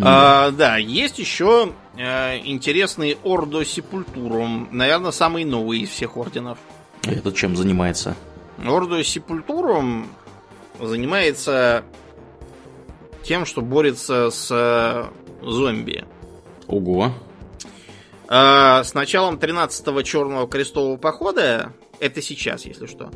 А, 0.02 0.52
да, 0.52 0.78
есть 0.78 1.20
еще 1.20 1.72
э, 1.98 2.40
интересный 2.46 3.18
Ордо 3.24 3.66
Сепультурум. 3.66 4.70
Наверное, 4.72 5.12
самый 5.12 5.46
новый 5.46 5.80
из 5.80 5.90
всех 5.90 6.18
орденов. 6.18 6.58
Этот 7.04 7.36
чем 7.36 7.56
занимается? 7.56 8.16
Ордо 8.66 9.04
Сепультурум 9.04 10.08
занимается 10.80 11.84
тем, 13.24 13.46
что 13.46 13.62
борется 13.62 14.30
с 14.32 14.50
э, 14.52 15.06
зомби. 15.46 16.06
Ого. 16.68 17.14
Э, 18.28 18.84
с 18.84 18.94
началом 18.94 19.36
13-го 19.36 20.02
Черного 20.04 20.48
Крестового 20.48 20.98
Похода, 20.98 21.74
это 22.00 22.22
сейчас, 22.22 22.66
если 22.66 22.86
что, 22.86 23.12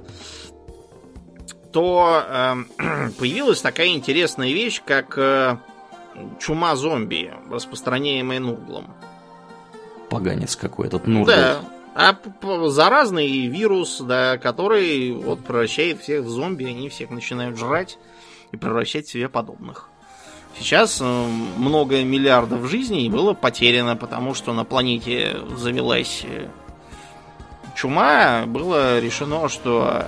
то 1.72 2.24
э, 2.26 3.10
появилась 3.20 3.62
такая 3.62 3.88
интересная 3.88 4.50
вещь, 4.50 4.82
как 4.86 5.18
э, 5.18 5.58
чума 6.40 6.76
зомби, 6.76 7.34
распространяемая 7.50 8.40
Нурглом. 8.40 8.94
Поганец 10.10 10.56
какой 10.56 10.88
этот 10.88 11.08
Нургл. 11.08 11.28
Да, 11.28 11.62
а 11.96 12.18
заразный 12.70 13.48
вирус, 13.48 14.02
да, 14.02 14.38
который 14.38 15.12
вот 15.12 15.44
превращает 15.44 16.02
всех 16.02 16.24
в 16.24 16.30
зомби, 16.30 16.66
они 16.66 16.90
всех 16.90 17.12
начинают 17.12 17.58
жрать 17.58 17.98
и 18.52 18.58
превращать 18.58 19.08
в 19.08 19.12
себе 19.12 19.30
подобных. 19.30 19.90
Сейчас 20.58 21.02
э, 21.02 21.04
много 21.06 22.04
миллиардов 22.04 22.70
жизней 22.70 23.10
было 23.10 23.34
потеряно, 23.34 23.96
потому 23.96 24.34
что 24.34 24.54
на 24.54 24.64
планете 24.64 25.38
завелась 25.56 26.24
э, 26.26 26.48
чума. 27.76 28.46
Было 28.46 29.00
решено, 29.00 29.50
что 29.50 30.06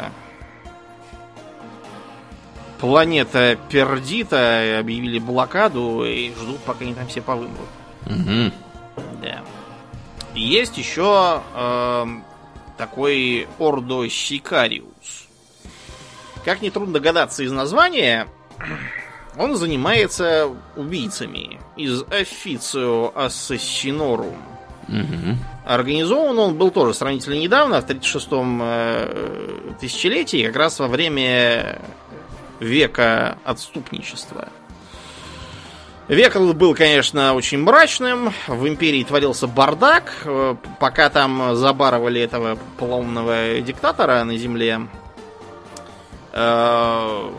планета 2.80 3.58
пердита, 3.70 4.80
объявили 4.80 5.20
блокаду 5.20 6.06
и 6.06 6.32
ждут, 6.36 6.60
пока 6.60 6.86
они 6.86 6.94
там 6.94 7.08
все 7.08 7.22
повымрут. 7.22 7.70
Угу. 8.06 8.52
Да. 9.22 9.42
И 10.36 10.42
есть 10.42 10.78
еще 10.78 11.42
э, 11.56 12.06
такой 12.78 13.48
Ордо 13.58 14.08
Сикариус. 14.08 15.28
Как 16.44 16.62
нетрудно 16.62 16.94
догадаться 16.94 17.42
из 17.42 17.52
названия, 17.52 18.28
он 19.38 19.56
занимается 19.56 20.50
убийцами 20.76 21.60
из 21.76 22.04
Officio 22.04 23.14
Assassinorum. 23.14 24.36
Угу. 24.88 25.38
Организован 25.66 26.38
он 26.38 26.56
был 26.56 26.72
тоже 26.72 26.94
сравнительно 26.94 27.36
недавно, 27.36 27.82
в 27.82 27.86
36-м 27.86 28.60
э, 28.64 29.74
тысячелетии, 29.80 30.46
как 30.46 30.56
раз 30.56 30.80
во 30.80 30.88
время 30.88 31.80
века 32.60 33.38
отступничества. 33.44 34.50
Век 36.08 36.36
этот 36.36 36.56
был, 36.56 36.76
конечно, 36.76 37.34
очень 37.34 37.58
мрачным. 37.60 38.32
В 38.48 38.68
империи 38.68 39.04
творился 39.04 39.48
бардак. 39.48 40.14
Э, 40.26 40.56
пока 40.80 41.10
там 41.10 41.56
забарывали 41.56 42.22
этого 42.22 42.60
поломного 42.78 43.60
диктатора 43.62 44.24
на 44.24 44.38
земле, 44.38 44.82
э, 46.32 47.32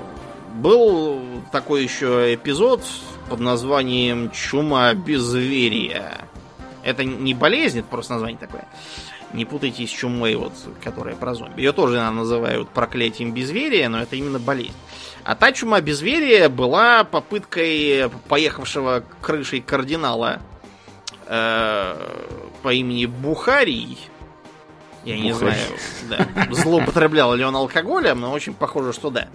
был 0.55 1.36
такой 1.53 1.83
еще 1.83 2.35
эпизод 2.35 2.83
под 3.29 3.41
названием 3.41 4.31
Чума 4.31 4.95
безверия. 4.95 6.13
Это 6.83 7.05
не 7.05 7.35
болезнь, 7.35 7.81
это 7.81 7.89
просто 7.89 8.15
название 8.15 8.39
такое. 8.39 8.67
Не 9.33 9.45
путайте 9.45 9.87
с 9.87 9.91
чумой, 9.91 10.37
вот, 10.37 10.53
которая 10.83 11.17
про 11.17 11.35
зомби. 11.35 11.61
Ее 11.61 11.73
тоже 11.73 11.97
наверное, 11.97 12.21
называют 12.21 12.69
проклятием 12.69 13.33
безверия, 13.33 13.89
но 13.89 14.01
это 14.01 14.15
именно 14.15 14.39
болезнь. 14.39 14.73
А 15.25 15.35
та 15.35 15.51
чума 15.51 15.81
безверия 15.81 16.49
была 16.49 17.03
попыткой 17.03 18.09
поехавшего 18.29 19.03
крышей 19.21 19.61
кардинала 19.61 20.41
э, 21.27 21.97
по 22.63 22.73
имени 22.73 23.07
Бухарий. 23.07 23.99
Я 25.07 25.19
не 25.21 25.33
знаю, 25.33 25.57
да, 26.11 26.27
злоупотреблял 26.51 27.33
ли 27.35 27.45
он 27.45 27.55
алкоголем, 27.55 28.21
но 28.21 28.33
очень 28.33 28.55
похоже, 28.55 28.93
что 28.93 29.11
да. 29.11 29.29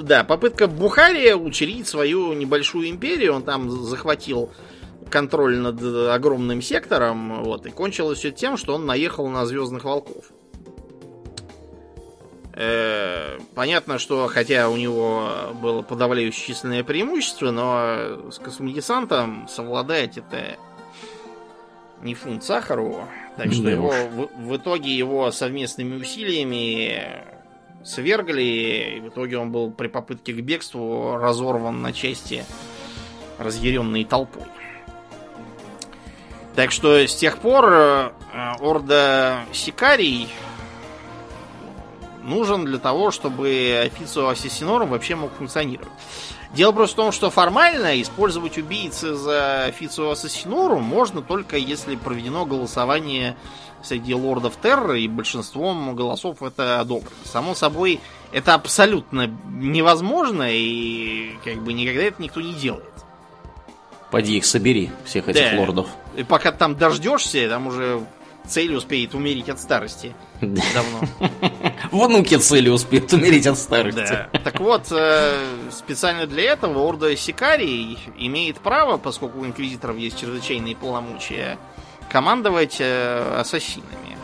Да, 0.00 0.24
попытка 0.24 0.68
Бухария 0.68 1.36
учредить 1.36 1.86
свою 1.86 2.32
небольшую 2.32 2.88
империю. 2.88 3.34
Он 3.34 3.42
там 3.42 3.70
захватил 3.70 4.50
контроль 5.10 5.58
над 5.58 5.82
огромным 5.82 6.62
сектором. 6.62 7.44
Вот, 7.44 7.66
и 7.66 7.70
кончилось 7.70 8.18
все 8.18 8.30
тем, 8.30 8.56
что 8.56 8.74
он 8.74 8.86
наехал 8.86 9.28
на 9.28 9.44
звездных 9.44 9.84
волков. 9.84 10.24
Э, 12.54 13.38
понятно, 13.54 13.98
что 13.98 14.28
хотя 14.28 14.70
у 14.70 14.78
него 14.78 15.28
было 15.60 15.82
подавляющее 15.82 16.46
численное 16.46 16.82
преимущество, 16.82 17.50
но 17.50 18.30
с 18.30 18.38
космодесантом 18.38 19.46
совладать 19.46 20.16
это 20.16 20.56
не 22.02 22.14
фунт 22.14 22.44
сахару. 22.44 23.08
Так 23.36 23.52
что 23.52 23.68
его, 23.68 23.92
в, 24.10 24.28
в 24.36 24.56
итоге 24.56 24.96
его 24.96 25.30
совместными 25.30 25.96
усилиями 25.96 27.22
свергли, 27.84 28.96
и 28.96 29.00
в 29.00 29.08
итоге 29.08 29.38
он 29.38 29.52
был 29.52 29.70
при 29.70 29.88
попытке 29.88 30.32
к 30.32 30.40
бегству 30.40 31.16
разорван 31.16 31.82
на 31.82 31.92
части 31.92 32.44
разъяренной 33.38 34.04
толпой. 34.04 34.46
Так 36.54 36.72
что 36.72 37.06
с 37.06 37.14
тех 37.14 37.38
пор 37.38 37.70
э, 37.70 38.10
орда 38.60 39.44
Сикарий 39.52 40.28
нужен 42.26 42.64
для 42.64 42.78
того, 42.78 43.10
чтобы 43.10 43.82
официо 43.84 44.28
Ассасинорум 44.28 44.90
вообще 44.90 45.14
мог 45.14 45.32
функционировать. 45.32 45.88
Дело 46.54 46.72
просто 46.72 46.94
в 46.94 46.96
том, 46.96 47.12
что 47.12 47.30
формально 47.30 48.00
использовать 48.00 48.58
убийцы 48.58 49.14
за 49.14 49.64
официо 49.64 50.10
Ассасинорум 50.10 50.82
можно 50.82 51.22
только 51.22 51.56
если 51.56 51.96
проведено 51.96 52.46
голосование 52.46 53.36
среди 53.82 54.14
лордов 54.14 54.56
террора, 54.60 54.98
и 54.98 55.08
большинством 55.08 55.94
голосов 55.94 56.42
это 56.42 56.80
одобрено. 56.80 57.10
Само 57.24 57.54
собой, 57.54 58.00
это 58.32 58.54
абсолютно 58.54 59.30
невозможно, 59.46 60.46
и 60.50 61.36
как 61.44 61.62
бы 61.62 61.72
никогда 61.72 62.02
это 62.02 62.22
никто 62.22 62.40
не 62.40 62.54
делает. 62.54 62.84
Поди 64.10 64.36
их 64.38 64.46
собери, 64.46 64.90
всех 65.04 65.28
этих 65.28 65.52
да. 65.52 65.58
лордов. 65.58 65.88
И 66.16 66.22
пока 66.22 66.52
ты 66.52 66.58
там 66.58 66.76
дождешься, 66.76 67.48
там 67.48 67.66
уже 67.66 68.00
цель 68.48 68.74
успеет 68.74 69.14
умереть 69.14 69.48
от 69.48 69.60
старости. 69.60 70.14
Давно. 70.40 71.00
Внуки 71.90 72.36
цели 72.36 72.68
успеют 72.68 73.12
умереть 73.12 73.46
от 73.46 73.58
старости. 73.58 74.28
Да. 74.32 74.38
Так 74.40 74.60
вот, 74.60 74.86
э, 74.90 75.38
специально 75.70 76.26
для 76.26 76.52
этого 76.52 76.88
Орда 76.88 77.14
Сикарий 77.16 77.98
имеет 78.18 78.58
право, 78.58 78.96
поскольку 78.96 79.40
у 79.40 79.46
инквизиторов 79.46 79.96
есть 79.96 80.18
чрезвычайные 80.20 80.76
полномочия, 80.76 81.58
командовать 82.10 82.76
э, 82.80 83.38
ассасинами. 83.38 84.16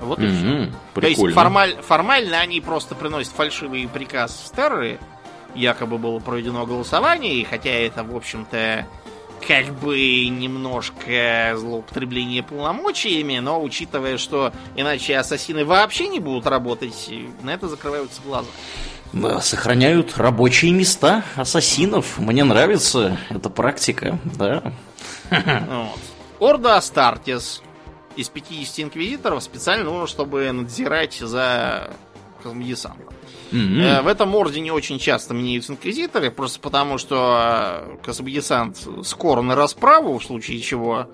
Вот 0.00 0.18
и 0.18 0.28
все. 0.28 0.72
То 0.94 1.06
есть 1.06 1.34
формаль, 1.34 1.76
формально 1.82 2.40
они 2.40 2.60
просто 2.60 2.94
приносят 2.94 3.32
фальшивый 3.32 3.88
приказ 3.88 4.50
в 4.50 4.56
Терры, 4.56 4.98
якобы 5.54 5.98
было 5.98 6.18
проведено 6.18 6.66
голосование, 6.66 7.34
и 7.34 7.44
хотя 7.44 7.70
это, 7.70 8.04
в 8.04 8.14
общем-то, 8.14 8.86
как 9.46 9.72
бы 9.74 10.26
немножко 10.28 11.54
злоупотребление 11.56 12.42
полномочиями, 12.42 13.38
но 13.38 13.62
учитывая, 13.62 14.18
что 14.18 14.52
иначе 14.74 15.16
ассасины 15.16 15.64
вообще 15.64 16.08
не 16.08 16.20
будут 16.20 16.46
работать, 16.46 17.10
на 17.42 17.50
это 17.50 17.68
закрываются 17.68 18.20
глаза. 18.22 18.48
Да, 19.12 19.40
сохраняют 19.40 20.16
рабочие 20.16 20.72
места 20.72 21.22
ассасинов. 21.36 22.18
Мне 22.18 22.44
нравится 22.44 23.18
эта 23.30 23.48
практика, 23.48 24.18
да. 24.24 24.72
Вот. 25.30 25.98
Орда 26.38 26.76
Астартес 26.76 27.62
из 28.16 28.28
50 28.28 28.80
инквизиторов 28.80 29.42
специально 29.42 29.84
нужно, 29.84 30.06
чтобы 30.06 30.50
надзирать 30.52 31.14
за 31.14 31.90
космодесантом. 32.42 33.14
Mm-hmm. 33.52 34.02
В 34.02 34.06
этом 34.08 34.34
ордене 34.34 34.72
очень 34.72 34.98
часто 34.98 35.34
меняются 35.34 35.72
инквизиторы, 35.72 36.30
просто 36.30 36.60
потому 36.60 36.98
что 36.98 37.86
э, 37.86 37.96
космодесант 38.04 38.86
скоро 39.04 39.42
на 39.42 39.54
расправу, 39.54 40.18
в 40.18 40.24
случае 40.24 40.60
чего. 40.60 41.08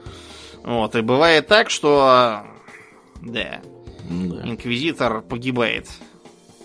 Вот, 0.63 0.95
и 0.95 1.03
бывает 1.03 1.47
так, 1.49 1.71
что 1.71 2.43
да, 3.21 3.61
да. 4.09 4.49
инквизитор 4.49 5.21
погибает. 5.23 5.89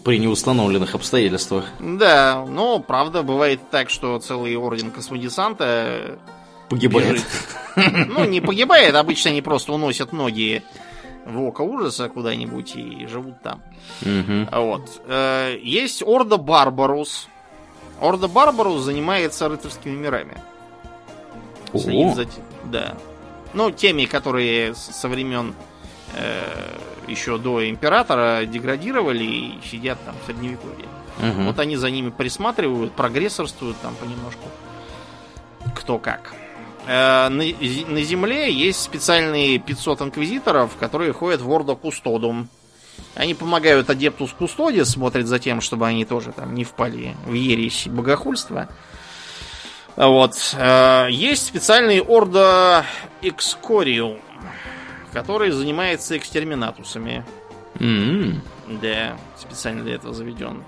При 0.03 0.19
неустановленных 0.19 0.95
обстоятельствах. 0.95 1.65
Да, 1.79 2.45
но 2.47 2.79
правда 2.79 3.23
бывает 3.23 3.59
так, 3.69 3.89
что 3.89 4.19
целый 4.19 4.55
орден 4.55 4.91
космодесанта 4.91 6.19
Погибает. 6.69 7.13
Бежит. 7.13 8.07
Ну, 8.07 8.25
не 8.25 8.41
погибает, 8.41 8.95
обычно 8.95 9.29
они 9.31 9.41
просто 9.41 9.71
уносят 9.71 10.11
ноги 10.11 10.63
в 11.27 11.41
око 11.41 11.61
ужаса 11.61 12.09
куда-нибудь 12.09 12.75
и 12.75 13.05
живут 13.07 13.41
там. 13.41 13.61
Угу. 14.01 14.47
Вот. 14.51 15.01
Э, 15.07 15.57
есть 15.61 16.01
Орда 16.01 16.37
Барбарус. 16.37 17.27
Орда 18.01 18.27
Барбарус 18.27 18.81
занимается 18.81 19.49
рыцарскими 19.49 19.95
мирами. 19.95 20.37
Следит 21.73 22.15
за... 22.15 22.25
Да. 22.65 22.95
Ну, 23.53 23.71
теми, 23.71 24.05
которые 24.05 24.73
со 24.75 25.09
времен 25.09 25.53
э, 26.15 26.41
еще 27.07 27.37
до 27.37 27.69
императора 27.69 28.45
деградировали 28.45 29.23
и 29.23 29.59
сидят 29.65 29.97
там 30.05 30.15
в 30.21 30.25
средневековье. 30.25 30.85
Угу. 31.17 31.43
Вот 31.43 31.59
они 31.59 31.75
за 31.75 31.89
ними 31.89 32.09
присматривают, 32.09 32.93
прогрессорствуют 32.93 33.77
там 33.81 33.95
понемножку. 33.95 34.47
Кто 35.75 35.97
как. 35.99 36.33
Э, 36.87 37.27
на, 37.29 37.43
на 37.43 38.01
Земле 38.01 38.51
есть 38.51 38.81
специальные 38.81 39.59
500 39.59 40.03
инквизиторов, 40.03 40.75
которые 40.79 41.11
ходят 41.11 41.41
в 41.41 41.49
Ордо 41.49 41.75
Кустодум. 41.75 42.47
Они 43.13 43.33
помогают 43.33 43.89
Адептус 43.89 44.31
Кустоди, 44.31 44.83
смотрят 44.83 45.27
за 45.27 45.39
тем, 45.39 45.59
чтобы 45.61 45.87
они 45.87 46.05
тоже 46.05 46.31
там 46.31 46.53
не 46.53 46.63
впали 46.63 47.15
в 47.25 47.33
ересь 47.33 47.87
богохульства. 47.87 48.69
Вот. 49.97 50.55
Э, 50.57 51.07
есть 51.09 51.45
специальный 51.45 51.99
Ордо 51.99 52.85
Экскориум, 53.21 54.19
который 55.11 55.51
занимается 55.51 56.17
экстерминатусами. 56.17 57.25
Mm-hmm. 57.75 58.79
Да, 58.81 59.17
специально 59.37 59.83
для 59.83 59.95
этого 59.95 60.13
заведен. 60.13 60.63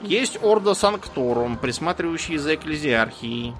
Есть 0.00 0.38
Ордо 0.42 0.74
Санкторум, 0.74 1.56
присматривающий 1.56 2.36
за 2.36 2.54
экклезиархией. 2.54 3.54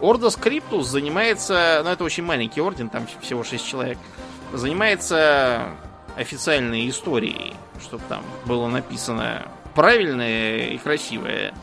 Ордо 0.00 0.30
Скриптус 0.30 0.86
занимается, 0.88 1.80
ну 1.84 1.90
это 1.90 2.04
очень 2.04 2.22
маленький 2.22 2.60
орден, 2.60 2.88
там 2.88 3.06
всего 3.20 3.44
6 3.44 3.66
человек, 3.66 3.98
занимается 4.52 5.68
официальной 6.16 6.88
историей, 6.88 7.54
чтобы 7.80 8.02
там 8.08 8.22
было 8.44 8.68
написано 8.68 9.46
правильное 9.74 10.68
и 10.68 10.78
красивое. 10.78 11.54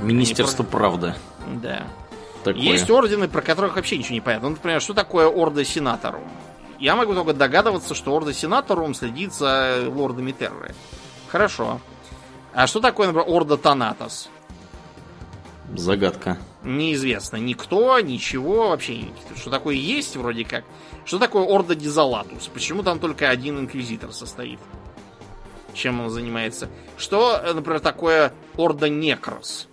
Министерство 0.00 0.62
про... 0.62 0.78
правды. 0.78 1.14
Да. 1.62 1.82
Такое. 2.44 2.62
Есть 2.62 2.88
ордены, 2.90 3.28
про 3.28 3.42
которых 3.42 3.76
вообще 3.76 3.98
ничего 3.98 4.14
не 4.14 4.20
понятно. 4.20 4.48
Ну, 4.48 4.54
например, 4.54 4.80
что 4.80 4.94
такое 4.94 5.26
Ордо 5.26 5.64
Сенаторум? 5.64 6.22
Я 6.78 6.94
могу 6.94 7.14
только 7.14 7.32
догадываться, 7.32 7.94
что 7.94 8.12
Ордо 8.14 8.32
Сенаторум 8.32 8.94
следит 8.94 9.34
за 9.34 9.84
лордами 9.88 10.32
Терры. 10.32 10.74
Хорошо. 11.28 11.80
А 12.54 12.66
что 12.66 12.80
такое, 12.80 13.08
например, 13.08 13.28
Ордо 13.28 13.56
Танатос? 13.56 14.28
Загадка 15.74 16.38
неизвестно 16.66 17.36
никто, 17.36 17.98
ничего, 18.00 18.70
вообще 18.70 19.04
что 19.36 19.50
такое 19.50 19.76
есть 19.76 20.16
вроде 20.16 20.44
как. 20.44 20.64
Что 21.04 21.18
такое 21.18 21.46
Орда 21.46 21.74
Дизалатус? 21.74 22.48
Почему 22.52 22.82
там 22.82 22.98
только 22.98 23.30
один 23.30 23.58
инквизитор 23.58 24.12
состоит? 24.12 24.58
Чем 25.72 26.00
он 26.00 26.10
занимается? 26.10 26.68
Что, 26.98 27.40
например, 27.54 27.80
такое 27.80 28.32
Орда 28.56 28.88
Некрос? 28.88 29.68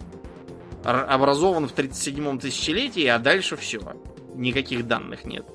Образован 0.83 1.67
в 1.67 1.73
37-м 1.73 2.39
тысячелетии, 2.39 3.05
а 3.05 3.17
дальше 3.17 3.55
все. 3.55 3.79
Никаких 4.35 4.85
данных 4.85 5.25
нет. 5.25 5.45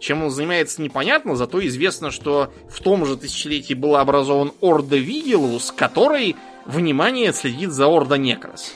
Чем 0.00 0.22
он 0.24 0.30
занимается, 0.30 0.82
непонятно, 0.82 1.36
зато 1.36 1.64
известно, 1.66 2.10
что 2.10 2.52
в 2.68 2.80
том 2.80 3.04
же 3.06 3.16
тысячелетии 3.16 3.74
был 3.74 3.96
образован 3.96 4.52
Орда 4.60 4.96
Вигелус, 4.96 5.72
который, 5.72 6.36
внимание, 6.66 7.32
следит 7.32 7.70
за 7.70 7.86
Орда 7.86 8.16
Некрос. 8.16 8.72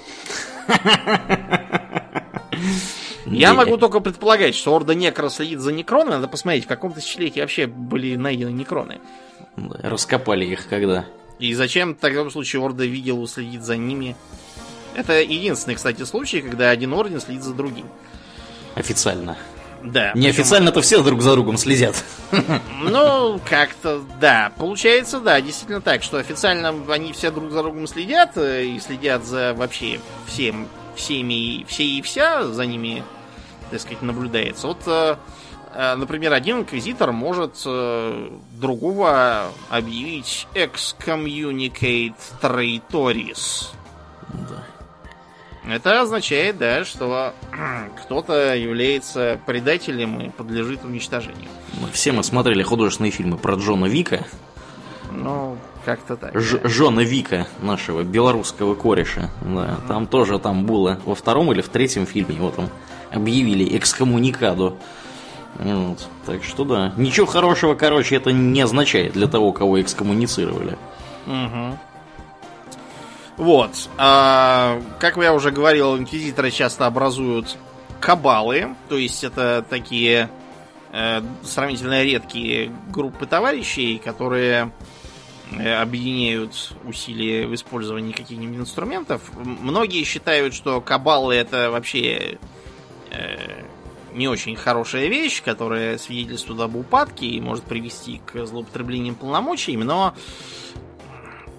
Я 3.27 3.55
могу 3.55 3.77
только 3.79 4.01
предполагать, 4.01 4.55
что 4.55 4.77
Орда 4.77 4.94
Некро 4.94 5.29
следит 5.29 5.61
за 5.61 5.72
некронами. 5.72 6.14
Надо 6.16 6.29
посмотреть, 6.29 6.64
в 6.64 6.68
каком 6.68 6.92
тысячелетии 6.92 7.40
вообще 7.40 7.66
были 7.66 8.16
найдены 8.16 8.51
некроны. 8.51 9.01
Раскопали 9.57 10.44
их 10.44 10.68
когда. 10.68 11.07
И 11.38 11.55
зачем 11.55 11.94
в 11.94 11.98
таком 11.98 12.31
случае 12.31 12.64
Орда 12.64 12.85
Вигелу 12.85 13.27
следит 13.27 13.62
за 13.62 13.77
ними? 13.77 14.16
Это 14.94 15.20
единственный, 15.20 15.75
кстати, 15.75 16.03
случай, 16.05 16.42
когда 16.42 16.70
один 16.70 16.92
орден 16.92 17.20
следит 17.20 17.42
за 17.42 17.55
другим. 17.55 17.87
Официально. 18.75 19.37
Да. 19.85 20.12
Неофициально-то 20.14 20.81
все 20.83 21.03
друг 21.03 21.23
за 21.23 21.33
другом 21.33 21.57
следят. 21.57 22.05
Ну, 22.81 23.40
как-то, 23.49 24.03
да. 24.21 24.53
Получается, 24.57 25.21
да, 25.21 25.40
действительно 25.40 25.81
так, 25.81 26.03
что 26.03 26.18
официально 26.18 26.75
они 26.88 27.12
все 27.12 27.31
друг 27.31 27.51
за 27.51 27.62
другом 27.62 27.87
следят 27.87 28.37
э, 28.37 28.64
и 28.64 28.81
следят 28.81 29.25
за 29.25 29.55
вообще 29.55 30.01
всем 30.27 30.68
всеми, 30.95 31.64
все 31.64 31.85
и 31.85 32.03
вся 32.03 32.45
за 32.45 32.66
ними, 32.66 33.03
так 33.71 33.81
сказать, 33.81 34.03
наблюдается. 34.03 34.66
Вот, 34.68 34.83
э, 34.87 35.16
э, 35.75 35.95
например, 35.95 36.33
один 36.33 36.61
инквизитор 36.61 37.12
может 37.12 37.62
другого 38.53 39.51
объявить 39.71 40.47
excommunicate 40.55 42.14
traitoris. 42.41 43.70
Да. 44.33 44.62
Это 45.67 46.01
означает, 46.01 46.59
да, 46.59 46.85
что 46.85 47.35
кто-то 48.05 48.55
является 48.55 49.39
предателем 49.47 50.21
и 50.21 50.31
подлежит 50.31 50.85
уничтожению. 50.85 51.49
Все 51.93 52.13
мы 52.13 52.25
смотрели 52.25 52.63
художественные 52.63 53.13
фильмы 53.13 53.37
про 53.39 53.55
Джона 53.55 53.87
Вика. 53.87 54.27
Ну, 55.11 55.57
как-то 55.85 56.17
так. 56.17 56.39
Ж, 56.39 56.59
да. 56.59 56.69
Жона 56.69 57.01
Вика, 57.01 57.47
нашего 57.61 58.03
белорусского 58.03 58.75
кореша. 58.75 59.31
Да, 59.43 59.49
mm. 59.49 59.89
Там 59.89 60.07
тоже 60.07 60.39
там 60.39 60.65
было 60.65 61.01
во 61.05 61.15
втором 61.15 61.53
или 61.53 61.61
в 61.61 61.69
третьем 61.69 62.07
фильме 62.07 62.37
его 62.37 62.51
там 62.51 62.69
объявили 63.11 63.77
экскоммуникаду. 63.77 64.79
Вот. 65.59 66.09
Так 66.27 66.45
что 66.45 66.65
да. 66.65 66.93
Ничего 66.97 67.27
хорошего, 67.27 67.75
короче, 67.75 68.17
это 68.17 68.33
не 68.33 68.61
означает 68.61 69.13
для 69.13 69.27
того, 69.27 69.53
кого 69.53 69.81
экскоммуницировали. 69.81 70.77
Угу. 71.27 71.79
Вот. 73.37 73.89
А, 73.97 74.80
как 74.99 75.16
я 75.16 75.33
уже 75.33 75.51
говорил, 75.51 75.97
инквизиторы 75.97 76.51
часто 76.51 76.87
образуют 76.87 77.57
кабалы, 78.01 78.74
то 78.89 78.97
есть 78.97 79.24
это 79.24 79.64
такие 79.68 80.28
э, 80.93 81.22
сравнительно 81.45 82.03
редкие 82.03 82.72
группы 82.91 83.26
товарищей, 83.26 83.99
которые 83.99 84.72
э, 85.53 85.74
объединяют 85.74 86.74
усилия 86.85 87.47
в 87.47 87.55
использовании 87.55 88.12
каких-нибудь 88.12 88.59
инструментов. 88.59 89.22
Многие 89.37 90.05
считают, 90.05 90.53
что 90.53 90.80
кабалы 90.80 91.35
это 91.35 91.70
вообще 91.70 92.39
э, 93.11 93.62
не 94.14 94.28
очень 94.28 94.57
хорошая 94.57 95.07
вещь, 95.07 95.43
которая 95.43 95.97
свидетельствует 95.97 96.61
об 96.61 96.76
упадке 96.76 97.26
и 97.26 97.41
может 97.41 97.64
привести 97.64 98.20
к 98.26 98.45
злоупотреблениям 98.45 99.14
полномочиями, 99.14 99.85
но 99.85 100.14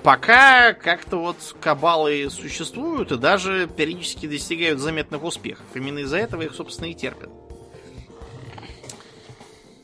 пока 0.03 0.73
как-то 0.73 1.17
вот 1.17 1.55
кабалы 1.59 2.29
существуют 2.29 3.11
и 3.11 3.17
даже 3.17 3.67
периодически 3.67 4.27
достигают 4.27 4.79
заметных 4.79 5.23
успехов. 5.23 5.65
Именно 5.73 5.99
из-за 5.99 6.17
этого 6.17 6.41
их, 6.41 6.53
собственно, 6.53 6.87
и 6.87 6.93
терпят. 6.93 7.29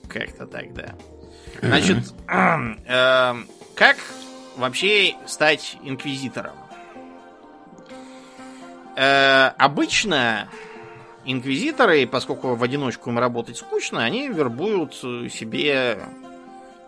Как-то 0.08 0.46
так, 0.46 0.74
да. 0.74 0.96
Значит, 1.62 2.14
э, 2.28 3.36
как 3.76 3.98
вообще 4.58 5.16
стать 5.28 5.78
инквизитором? 5.84 6.56
Э, 8.96 9.52
обычно 9.58 10.50
инквизиторы, 11.26 12.08
поскольку 12.08 12.56
в 12.56 12.64
одиночку 12.64 13.10
им 13.10 13.20
работать 13.20 13.58
скучно, 13.58 14.04
они 14.04 14.28
вербуют 14.28 14.96
себе 14.96 16.00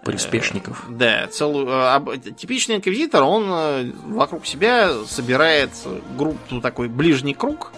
приспешников. 0.03 0.85
Э, 0.87 0.91
да, 0.91 1.27
целую. 1.27 1.67
Э, 1.67 2.17
типичный 2.35 2.77
инквизитор, 2.77 3.23
он 3.23 3.45
э, 3.47 3.91
вокруг 4.05 4.45
себя 4.45 4.91
собирает 5.05 5.71
группу, 6.17 6.61
такой 6.61 6.87
ближний 6.87 7.33
круг, 7.33 7.71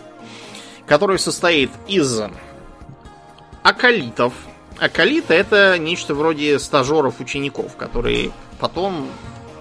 который 0.86 1.20
состоит 1.20 1.72
из 1.88 2.22
акалитов. 3.62 4.34
Акалиты 4.80 5.34
это 5.34 5.78
нечто 5.78 6.16
вроде 6.16 6.60
стажеров 6.60 7.20
учеников, 7.20 7.76
которые 7.76 8.32
потом 8.60 9.08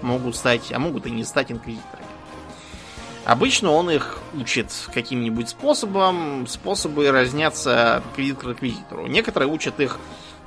могут 0.01 0.35
стать, 0.35 0.71
а 0.71 0.79
могут 0.79 1.05
и 1.05 1.11
не 1.11 1.23
стать 1.23 1.51
инквизиторами. 1.51 2.03
Обычно 3.25 3.71
он 3.71 3.89
их 3.89 4.19
учит 4.33 4.67
каким-нибудь 4.93 5.49
способом. 5.49 6.45
Способы 6.47 7.09
разнятся 7.09 7.97
от 7.97 8.05
инквизитора 8.07 8.53
к 8.53 8.55
инквизитору. 8.55 9.07
Некоторые 9.07 9.49
учат 9.49 9.79
их 9.79 9.97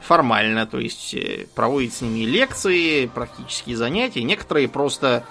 формально, 0.07 0.67
то 0.67 0.79
есть 0.79 1.15
э, 1.15 1.47
проводит 1.55 1.93
с 1.93 2.01
ними 2.01 2.25
лекции, 2.25 3.07
практические 3.07 3.77
занятия. 3.77 4.23
Некоторые 4.23 4.69
просто 4.69 5.25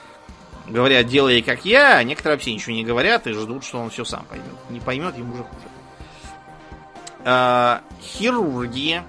говорят, 0.68 1.08
делай 1.08 1.42
как 1.42 1.66
я, 1.66 1.98
а 1.98 2.04
некоторые 2.04 2.36
вообще 2.36 2.54
ничего 2.54 2.74
не 2.74 2.84
говорят 2.84 3.28
и 3.28 3.34
ждут, 3.34 3.64
что 3.64 3.80
он 3.80 3.90
все 3.90 4.04
сам 4.04 4.26
поймет. 4.26 4.48
Не 4.70 4.80
поймет, 4.80 5.18
ему 5.18 5.34
уже 5.34 5.44
хуже. 5.44 5.66
А, 7.24 7.82
хирурги. 8.02 9.02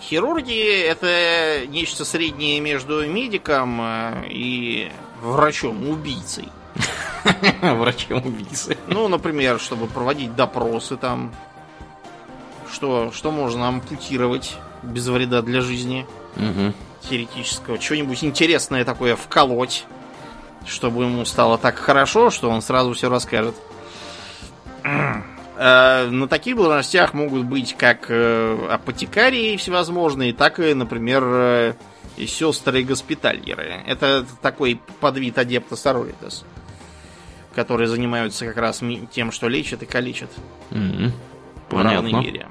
Хирурги 0.00 0.82
это 0.82 1.66
нечто 1.66 2.04
среднее 2.04 2.60
между 2.60 3.06
медиком 3.06 3.80
э, 3.80 4.26
и 4.28 4.92
врачом-убийцей. 5.22 6.48
Врачом-убийцей. 7.62 8.78
Ну, 8.86 9.08
например, 9.08 9.58
чтобы 9.58 9.86
проводить 9.86 10.34
допросы 10.36 10.96
там, 10.96 11.34
что, 12.72 13.12
что 13.12 13.30
можно 13.30 13.68
ампутировать 13.68 14.56
без 14.82 15.06
вреда 15.08 15.42
для 15.42 15.60
жизни 15.60 16.06
угу. 16.36 16.72
теоретического. 17.08 17.80
Что-нибудь 17.80 18.22
интересное 18.24 18.84
такое 18.84 19.16
вколоть, 19.16 19.86
чтобы 20.66 21.04
ему 21.04 21.24
стало 21.24 21.58
так 21.58 21.76
хорошо, 21.76 22.30
что 22.30 22.50
он 22.50 22.62
сразу 22.62 22.92
все 22.92 23.08
расскажет. 23.08 23.54
Э, 24.84 26.06
на 26.10 26.28
таких 26.28 26.56
должностях 26.56 27.14
могут 27.14 27.44
быть 27.44 27.76
как 27.76 28.06
э, 28.08 28.66
апотекарии 28.70 29.56
всевозможные, 29.56 30.32
так 30.32 30.58
и, 30.60 30.74
например, 30.74 31.22
э, 31.26 31.74
сестры 32.26 32.82
госпитальеры. 32.82 33.82
Это 33.86 34.26
такой 34.42 34.80
подвид 35.00 35.38
адепта 35.38 35.76
Сороритас, 35.76 36.44
которые 37.54 37.88
занимаются 37.88 38.46
как 38.46 38.56
раз 38.56 38.82
тем, 39.10 39.32
что 39.32 39.48
лечат 39.48 39.82
и 39.82 39.86
калечат. 39.86 40.30
Mm-hmm. 40.70 41.12
В 41.70 41.82
равной 41.82 42.12
мере. 42.12 42.46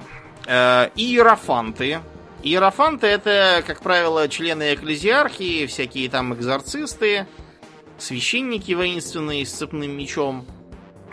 Э, 0.47 0.89
иерофанты. 0.95 1.99
Иерофанты 2.41 3.07
это, 3.07 3.63
как 3.67 3.81
правило, 3.81 4.27
члены 4.29 4.73
экклезиархии, 4.73 5.65
всякие 5.65 6.09
там 6.09 6.33
экзорцисты, 6.33 7.27
священники 7.97 8.71
воинственные 8.71 9.45
с 9.45 9.51
цепным 9.51 9.91
мечом, 9.91 10.45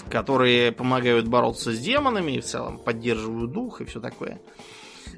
которые 0.09 0.71
помогают 0.73 1.27
бороться 1.27 1.73
с 1.73 1.79
демонами 1.79 2.33
и 2.33 2.41
в 2.41 2.45
целом 2.45 2.79
поддерживают 2.79 3.53
дух 3.53 3.81
и 3.81 3.85
все 3.85 4.01
такое. 4.01 4.41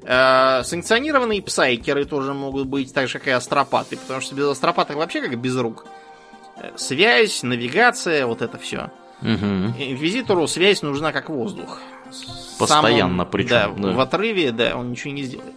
Э, 0.03 0.63
санкционированные 0.63 1.41
псайкеры 1.41 2.05
тоже 2.05 2.33
могут 2.33 2.67
быть, 2.67 2.93
так 2.93 3.07
же 3.07 3.19
как 3.19 3.27
и 3.27 3.31
астропаты, 3.31 3.97
потому 3.97 4.21
что 4.21 4.35
без 4.35 4.45
астропатов 4.45 4.95
вообще 4.95 5.21
как 5.21 5.39
без 5.39 5.55
рук. 5.57 5.85
Связь, 6.75 7.43
навигация, 7.43 8.25
вот 8.25 8.41
это 8.41 8.57
все. 8.57 8.91
Угу. 9.21 9.75
Инквизитору 9.77 10.47
связь 10.47 10.81
нужна 10.81 11.11
как 11.11 11.29
воздух. 11.29 11.79
Постоянно 12.57 13.23
он, 13.23 13.29
причем. 13.29 13.49
Да, 13.49 13.67
да, 13.77 13.91
в 13.93 13.99
отрыве, 13.99 14.51
да, 14.51 14.75
он 14.75 14.91
ничего 14.91 15.13
не 15.13 15.23
сделает. 15.23 15.53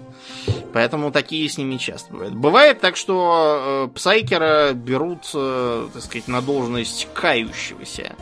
Поэтому 0.73 1.11
такие 1.13 1.49
с 1.49 1.59
ними 1.59 1.77
часто 1.77 2.13
бывают. 2.13 2.35
Бывает 2.35 2.81
так, 2.81 2.97
что 2.97 3.89
э, 3.91 3.95
псайкера 3.95 4.73
берут, 4.73 5.31
э, 5.35 5.89
так 5.93 6.03
сказать, 6.03 6.29
на 6.29 6.41
должность 6.41 7.09
кающегося. 7.13 8.17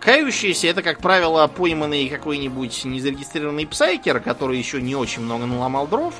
Кающийся 0.00 0.68
это, 0.68 0.82
как 0.82 1.00
правило, 1.00 1.46
пойманный 1.46 2.08
какой-нибудь 2.08 2.84
незарегистрированный 2.84 3.66
псайкер, 3.66 4.20
который 4.20 4.58
еще 4.58 4.80
не 4.80 4.94
очень 4.94 5.22
много 5.22 5.46
наломал 5.46 5.86
дров. 5.86 6.14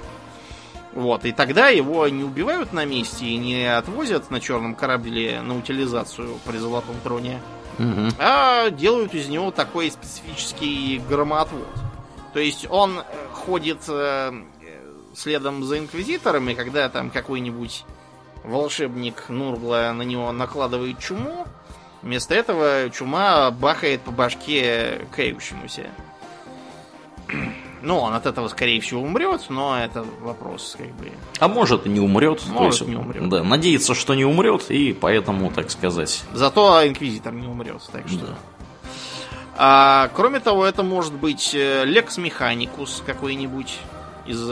Вот, 0.93 1.27
и 1.27 1.33
тогда 1.33 1.69
его 1.69 2.09
не 2.09 2.25
убивают 2.25 2.73
на 2.73 2.87
месте 2.87 3.27
и 3.27 3.37
не 3.37 3.67
отвозят 3.67 4.31
на 4.31 4.41
черном 4.41 4.75
корабле 4.75 5.43
на 5.43 5.59
утилизацию 5.59 6.39
при 6.47 6.57
золотом 6.57 6.97
троне, 7.03 7.39
угу. 7.79 8.09
а 8.19 8.71
делают 8.71 9.15
из 9.15 9.29
него 9.29 9.51
такой 9.51 9.91
специфический 9.91 11.01
громоотвод. 11.09 11.69
То 12.33 12.41
есть 12.41 12.67
он 12.69 12.99
э, 12.99 13.03
ходит 13.33 13.79
э, 13.89 14.33
следом 15.15 15.65
за 15.65 15.79
инквизиторами, 15.79 16.55
когда 16.55 16.89
там 16.89 17.11
какой-нибудь 17.11 17.85
волшебник 18.45 19.29
Нургла 19.29 19.93
на 19.95 20.03
него 20.03 20.31
накладывает 20.33 20.99
чуму, 20.99 21.47
вместо 22.03 22.35
этого 22.35 22.91
чума 22.91 23.51
бахает 23.51 24.03
по 24.03 24.11
башке 24.11 25.07
кающемуся. 25.15 25.91
Ну, 27.87 27.99
он 28.01 28.15
от 28.15 28.27
этого, 28.27 28.49
скорее 28.49 28.81
всего, 28.81 29.01
умрет, 29.01 29.43
но 29.49 29.79
это 29.79 30.05
вопрос, 30.21 30.75
как 30.77 30.89
бы. 30.97 31.13
А 31.39 31.47
может 31.47 31.87
и 31.87 31.89
не 31.89 32.01
умрет. 32.01 32.43
Может, 32.49 32.81
есть, 32.81 32.91
не 32.91 32.97
умрет. 32.97 33.29
Да, 33.29 33.45
надеется, 33.45 33.95
что 33.95 34.17
не 34.17 34.25
умрет, 34.25 34.73
и 34.73 34.93
поэтому, 34.93 35.53
так 35.53 35.71
сказать. 35.71 36.25
Зато 36.33 36.85
инквизитор 36.85 37.33
не 37.33 37.47
умрет, 37.47 37.81
так 37.93 38.09
что. 38.09 38.27
Да. 38.27 38.35
А, 39.57 40.11
кроме 40.17 40.41
того, 40.41 40.67
это 40.67 40.83
может 40.83 41.13
быть 41.13 41.55
Лекс 41.55 42.19
Механикус 42.19 43.05
какой-нибудь 43.07 43.79
из 44.27 44.51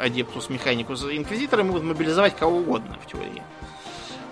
Адептус 0.00 0.48
Механикус. 0.48 1.04
Инквизиторы 1.04 1.64
могут 1.64 1.82
мобилизовать 1.82 2.34
кого 2.34 2.56
угодно 2.56 2.96
в 3.04 3.12
теории. 3.12 3.42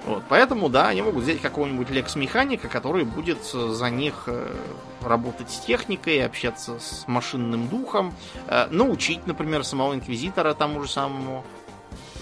Вот, 0.05 0.25
поэтому, 0.29 0.69
да, 0.69 0.89
они 0.89 1.03
могут 1.03 1.23
взять 1.23 1.41
какого-нибудь 1.41 1.91
лекс-механика, 1.91 2.69
который 2.69 3.05
будет 3.05 3.39
э, 3.55 3.69
за 3.69 3.89
них 3.89 4.25
э, 4.27 4.53
работать 5.01 5.51
с 5.51 5.61
техникой, 5.61 6.25
общаться 6.25 6.81
с 6.81 7.05
машинным 7.07 7.69
духом, 7.69 8.13
э, 8.49 8.67
научить, 8.71 9.27
например, 9.29 9.63
самого 9.63 9.95
инквизитора 9.95 10.55
тому 10.55 10.83
же 10.83 10.89
самому. 10.89 11.45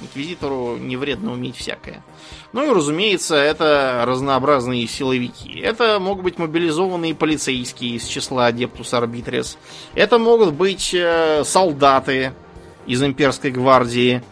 Инквизитору 0.03 0.79
не 0.79 0.97
вредно 0.97 1.33
уметь 1.33 1.57
всякое. 1.57 2.03
Ну 2.55 2.67
и, 2.67 2.75
разумеется, 2.75 3.37
это 3.37 4.03
разнообразные 4.07 4.87
силовики. 4.87 5.59
Это 5.61 5.99
могут 6.01 6.25
быть 6.25 6.39
мобилизованные 6.39 7.15
полицейские 7.15 7.97
из 7.97 8.07
числа 8.07 8.47
Адептус 8.47 8.95
Арбитрес. 8.95 9.59
Это 9.95 10.19
могут 10.19 10.55
быть 10.55 10.97
солдаты 11.45 12.33
из 12.87 13.03
имперской 13.03 13.51
гвардии. 13.51 14.23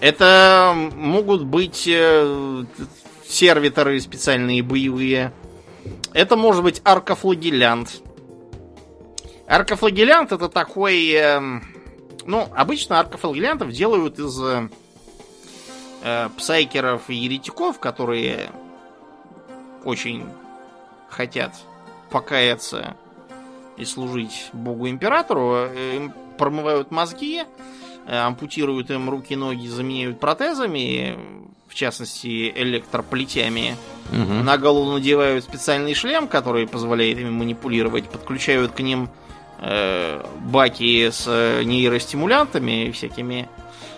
Это 0.00 0.74
могут 0.94 1.44
быть 1.44 1.88
э, 1.88 2.64
сервиторы 3.26 4.00
специальные 4.00 4.62
боевые. 4.62 5.32
Это 6.12 6.36
может 6.36 6.62
быть 6.62 6.82
аркофлагелянт. 6.84 8.02
Аркофлагелянт 9.46 10.32
это 10.32 10.48
такой... 10.48 11.10
Э, 11.12 11.40
ну, 12.26 12.48
обычно 12.54 13.00
аркофлагелянтов 13.00 13.70
делают 13.70 14.18
из 14.18 14.38
э, 14.42 16.28
псайкеров 16.36 17.08
и 17.08 17.14
еретиков, 17.14 17.78
которые 17.78 18.50
очень 19.84 20.24
хотят 21.08 21.54
покаяться 22.10 22.96
и 23.78 23.84
служить 23.84 24.50
Богу 24.52 24.88
Императору. 24.88 25.66
Им 25.66 26.12
промывают 26.36 26.90
мозги, 26.90 27.44
Э, 27.44 27.85
ампутируют 28.06 28.90
им 28.90 29.10
руки, 29.10 29.34
ноги, 29.36 29.66
заменяют 29.66 30.20
протезами, 30.20 31.18
в 31.68 31.74
частности 31.74 32.50
электроплетями. 32.54 33.76
Угу. 34.12 34.44
На 34.44 34.56
голову 34.56 34.92
надевают 34.92 35.44
специальный 35.44 35.94
шлем, 35.94 36.28
который 36.28 36.66
позволяет 36.66 37.18
ими 37.18 37.30
манипулировать, 37.30 38.08
подключают 38.08 38.72
к 38.72 38.80
ним 38.80 39.10
э, 39.58 40.24
баки 40.44 41.10
с 41.10 41.24
э, 41.26 41.62
нейростимулянтами 41.64 42.90
всякими. 42.92 43.48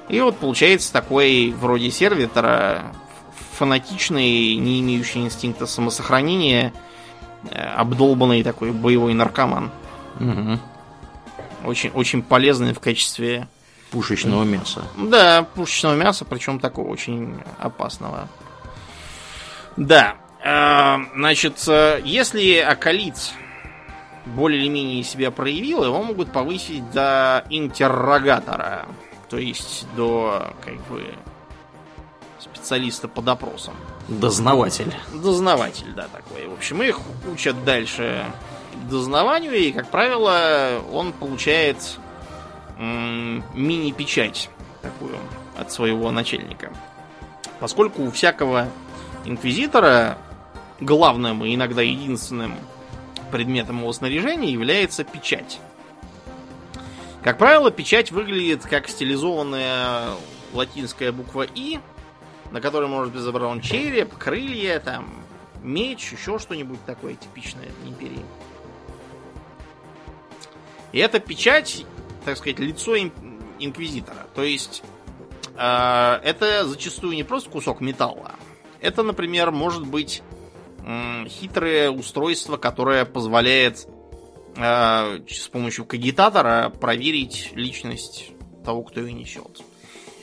И 0.08 0.20
вот 0.20 0.38
получается 0.38 0.92
такой 0.92 1.54
вроде 1.58 1.90
сервитора 1.90 2.92
фанатичный, 3.52 4.54
не 4.56 4.80
имеющий 4.80 5.20
инстинкта 5.20 5.66
самосохранения, 5.66 6.72
э, 7.50 7.60
обдолбанный 7.60 8.42
такой 8.42 8.72
боевой 8.72 9.12
наркоман. 9.12 9.70
Угу. 10.20 10.58
Очень, 11.66 11.90
очень 11.90 12.22
полезный 12.22 12.72
в 12.72 12.80
качестве 12.80 13.46
Пушечного 13.90 14.44
мяса. 14.44 14.84
Да, 14.96 15.46
пушечного 15.54 15.94
мяса, 15.94 16.24
причем 16.24 16.60
такого 16.60 16.88
очень 16.88 17.40
опасного. 17.58 18.28
Да. 19.76 20.16
Э, 20.44 20.96
значит, 21.14 21.64
э, 21.68 22.00
если 22.04 22.58
околит 22.60 23.16
более 24.26 24.60
или 24.60 24.68
менее 24.68 25.02
себя 25.02 25.30
проявил, 25.30 25.84
его 25.84 26.02
могут 26.02 26.32
повысить 26.32 26.90
до 26.90 27.44
интеррогатора. 27.50 28.86
То 29.28 29.38
есть 29.38 29.86
до, 29.96 30.52
как 30.64 30.74
бы, 30.88 31.14
специалиста 32.38 33.08
по 33.08 33.22
допросам. 33.22 33.74
Дознаватель. 34.08 34.94
Дознаватель, 35.12 35.92
да, 35.94 36.08
такой. 36.08 36.46
В 36.46 36.54
общем, 36.54 36.82
их 36.82 37.00
учат 37.30 37.64
дальше 37.64 38.24
дознаванию, 38.90 39.52
и, 39.52 39.72
как 39.72 39.90
правило, 39.90 40.80
он 40.92 41.12
получает 41.12 41.98
мини-печать 42.78 44.50
такую 44.82 45.16
от 45.56 45.72
своего 45.72 46.10
начальника. 46.10 46.72
Поскольку 47.60 48.02
у 48.02 48.10
всякого 48.10 48.68
инквизитора 49.24 50.16
главным 50.80 51.44
и 51.44 51.54
иногда 51.54 51.82
единственным 51.82 52.54
предметом 53.32 53.80
его 53.80 53.92
снаряжения 53.92 54.50
является 54.50 55.04
печать. 55.04 55.60
Как 57.22 57.36
правило, 57.36 57.70
печать 57.70 58.12
выглядит 58.12 58.64
как 58.64 58.88
стилизованная 58.88 60.12
латинская 60.54 61.12
буква 61.12 61.42
И, 61.42 61.80
на 62.52 62.60
которой 62.60 62.88
может 62.88 63.12
быть 63.12 63.20
изображен 63.20 63.60
череп, 63.60 64.16
крылья, 64.16 64.78
там, 64.78 65.10
меч, 65.62 66.12
еще 66.12 66.38
что-нибудь 66.38 66.82
такое 66.86 67.16
типичное 67.16 67.68
для 67.82 67.90
империи. 67.90 68.24
И 70.92 70.98
эта 70.98 71.18
печать 71.18 71.84
так 72.28 72.38
сказать, 72.38 72.58
лицо 72.58 72.96
инквизитора. 73.58 74.26
То 74.34 74.42
есть 74.42 74.82
э, 75.56 76.20
это 76.22 76.66
зачастую 76.66 77.16
не 77.16 77.24
просто 77.24 77.50
кусок 77.50 77.80
металла. 77.80 78.32
Это, 78.80 79.02
например, 79.02 79.50
может 79.50 79.86
быть 79.86 80.22
э, 80.84 81.26
хитрое 81.28 81.90
устройство, 81.90 82.56
которое 82.56 83.04
позволяет 83.04 83.88
э, 84.56 85.20
с 85.28 85.48
помощью 85.48 85.84
кагитатора 85.84 86.70
проверить 86.70 87.50
личность 87.54 88.32
того, 88.64 88.82
кто 88.82 89.00
ее 89.00 89.12
несет. 89.12 89.62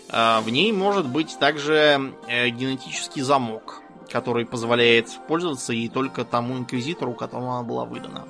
Э, 0.10 0.40
в 0.42 0.50
ней 0.50 0.72
может 0.72 1.08
быть 1.08 1.38
также 1.40 2.14
э, 2.28 2.50
генетический 2.50 3.22
замок, 3.22 3.82
который 4.10 4.46
позволяет 4.46 5.10
пользоваться 5.28 5.74
и 5.74 5.90
только 5.90 6.24
тому 6.24 6.58
инквизитору, 6.58 7.14
которому 7.14 7.54
она 7.54 7.64
была 7.64 7.86
выдана. 7.86 8.26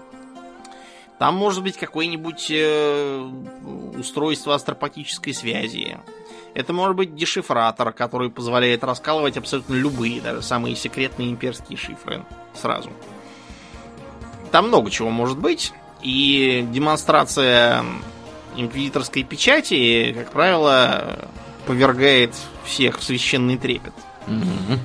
Там 1.17 1.35
может 1.35 1.63
быть 1.63 1.77
какое-нибудь 1.77 2.47
э, 2.49 3.31
устройство 3.97 4.55
астропатической 4.55 5.33
связи. 5.33 5.97
Это 6.53 6.73
может 6.73 6.95
быть 6.95 7.15
дешифратор, 7.15 7.93
который 7.93 8.29
позволяет 8.29 8.83
раскалывать 8.83 9.37
абсолютно 9.37 9.75
любые, 9.75 10.21
даже 10.21 10.41
самые 10.41 10.75
секретные 10.75 11.31
имперские 11.31 11.77
шифры 11.77 12.23
сразу. 12.53 12.91
Там 14.51 14.67
много 14.67 14.91
чего 14.91 15.09
может 15.09 15.37
быть. 15.37 15.73
И 16.01 16.65
демонстрация 16.71 17.83
инквизиторской 18.55 19.23
печати, 19.23 20.13
как 20.13 20.31
правило, 20.31 21.29
повергает 21.65 22.33
всех 22.63 22.99
в 22.99 23.03
священный 23.03 23.57
трепет. 23.57 23.93
Mm-hmm. 24.27 24.79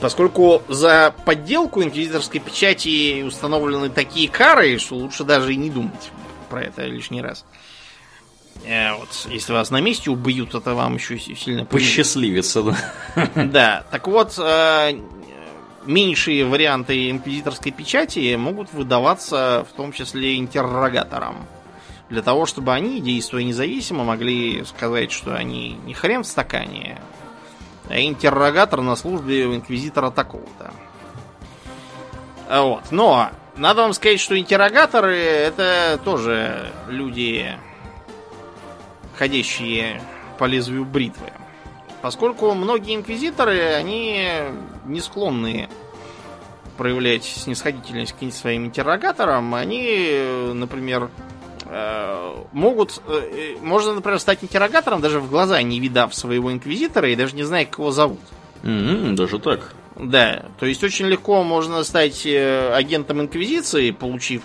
Поскольку 0.00 0.62
за 0.68 1.14
подделку 1.24 1.82
инквизиторской 1.82 2.40
печати 2.40 3.22
установлены 3.22 3.88
такие 3.88 4.28
кары, 4.28 4.78
что 4.78 4.96
лучше 4.96 5.24
даже 5.24 5.54
и 5.54 5.56
не 5.56 5.70
думать 5.70 6.10
про 6.50 6.62
это 6.62 6.84
лишний 6.84 7.22
раз. 7.22 7.44
Э, 8.64 8.94
вот, 8.94 9.08
если 9.30 9.52
вас 9.52 9.70
на 9.70 9.80
месте 9.80 10.10
убьют, 10.10 10.54
это 10.54 10.74
вам 10.74 10.96
еще 10.96 11.18
сильно 11.18 11.64
посчастливится, 11.64 12.62
да. 12.62 12.76
Да, 13.34 13.84
так 13.90 14.06
вот, 14.06 14.34
э, 14.38 15.00
меньшие 15.86 16.44
варианты 16.44 17.10
инквизиторской 17.10 17.72
печати 17.72 18.34
могут 18.36 18.72
выдаваться 18.72 19.66
в 19.70 19.76
том 19.76 19.92
числе 19.92 20.38
интеррогаторам. 20.38 21.46
Для 22.08 22.22
того, 22.22 22.46
чтобы 22.46 22.72
они, 22.72 23.00
действуя 23.00 23.42
независимо, 23.42 24.04
могли 24.04 24.64
сказать, 24.64 25.10
что 25.10 25.34
они 25.34 25.78
не 25.84 25.94
хрен 25.94 26.22
в 26.22 26.26
стакане, 26.26 26.98
интеррогатор 27.88 28.80
на 28.82 28.96
службе 28.96 29.44
инквизитора 29.44 30.10
такого-то. 30.10 30.72
Вот. 32.48 32.84
Но 32.90 33.30
надо 33.56 33.82
вам 33.82 33.92
сказать, 33.92 34.20
что 34.20 34.38
интеррогаторы 34.38 35.16
это 35.16 36.00
тоже 36.04 36.72
люди, 36.88 37.56
ходящие 39.16 40.00
по 40.38 40.44
лезвию 40.44 40.84
бритвы. 40.84 41.32
Поскольку 42.02 42.52
многие 42.54 42.94
инквизиторы, 42.94 43.74
они 43.74 44.28
не 44.84 45.00
склонны 45.00 45.68
проявлять 46.76 47.24
снисходительность 47.24 48.12
к 48.12 48.32
своим 48.32 48.66
интеррогаторам, 48.66 49.54
они, 49.54 50.52
например, 50.52 51.10
Э, 51.10 51.35
могут... 52.52 53.00
Э, 53.06 53.56
можно, 53.60 53.94
например, 53.94 54.18
стать 54.20 54.42
интеррогатором, 54.42 55.00
даже 55.00 55.20
в 55.20 55.30
глаза 55.30 55.60
не 55.62 55.80
видав 55.80 56.14
своего 56.14 56.52
инквизитора 56.52 57.10
и 57.10 57.16
даже 57.16 57.34
не 57.34 57.44
зная, 57.44 57.64
как 57.64 57.78
его 57.78 57.90
зовут. 57.90 58.20
Mm-hmm, 58.62 59.14
даже 59.14 59.38
так. 59.38 59.74
Да, 59.96 60.46
то 60.58 60.66
есть 60.66 60.84
очень 60.84 61.06
легко 61.06 61.42
можно 61.42 61.82
стать 61.82 62.26
э, 62.26 62.72
агентом 62.74 63.20
инквизиции, 63.20 63.90
получив 63.90 64.42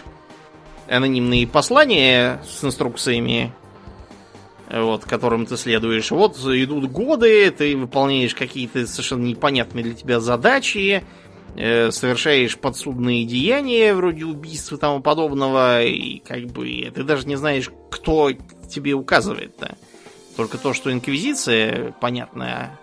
анонимные 0.87 1.47
послания 1.47 2.41
с 2.49 2.63
инструкциями, 2.63 3.53
вот, 4.69 5.05
которым 5.05 5.45
ты 5.45 5.57
следуешь. 5.57 6.11
Вот 6.11 6.37
идут 6.37 6.91
годы, 6.91 7.51
ты 7.51 7.75
выполняешь 7.75 8.33
какие-то 8.33 8.87
совершенно 8.87 9.23
непонятные 9.23 9.83
для 9.83 9.93
тебя 9.93 10.19
задачи, 10.19 11.03
Э, 11.03 11.30
совершаешь 11.55 12.57
подсудные 12.57 13.25
деяния, 13.25 13.93
вроде 13.93 14.25
убийств 14.25 14.71
и 14.73 14.77
тому 14.77 15.01
подобного, 15.01 15.83
и 15.83 16.19
как 16.19 16.45
бы 16.47 16.91
ты 16.93 17.03
даже 17.03 17.27
не 17.27 17.35
знаешь, 17.35 17.69
кто 17.89 18.31
тебе 18.69 18.93
указывает-то. 18.93 19.75
Только 20.37 20.57
то, 20.57 20.73
что 20.73 20.91
инквизиция, 20.91 21.93
понятно, 21.99 22.79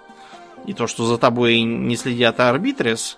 и 0.66 0.74
то, 0.74 0.86
что 0.86 1.06
за 1.06 1.16
тобой 1.18 1.60
не 1.62 1.96
следят 1.96 2.40
арбитрес, 2.40 3.16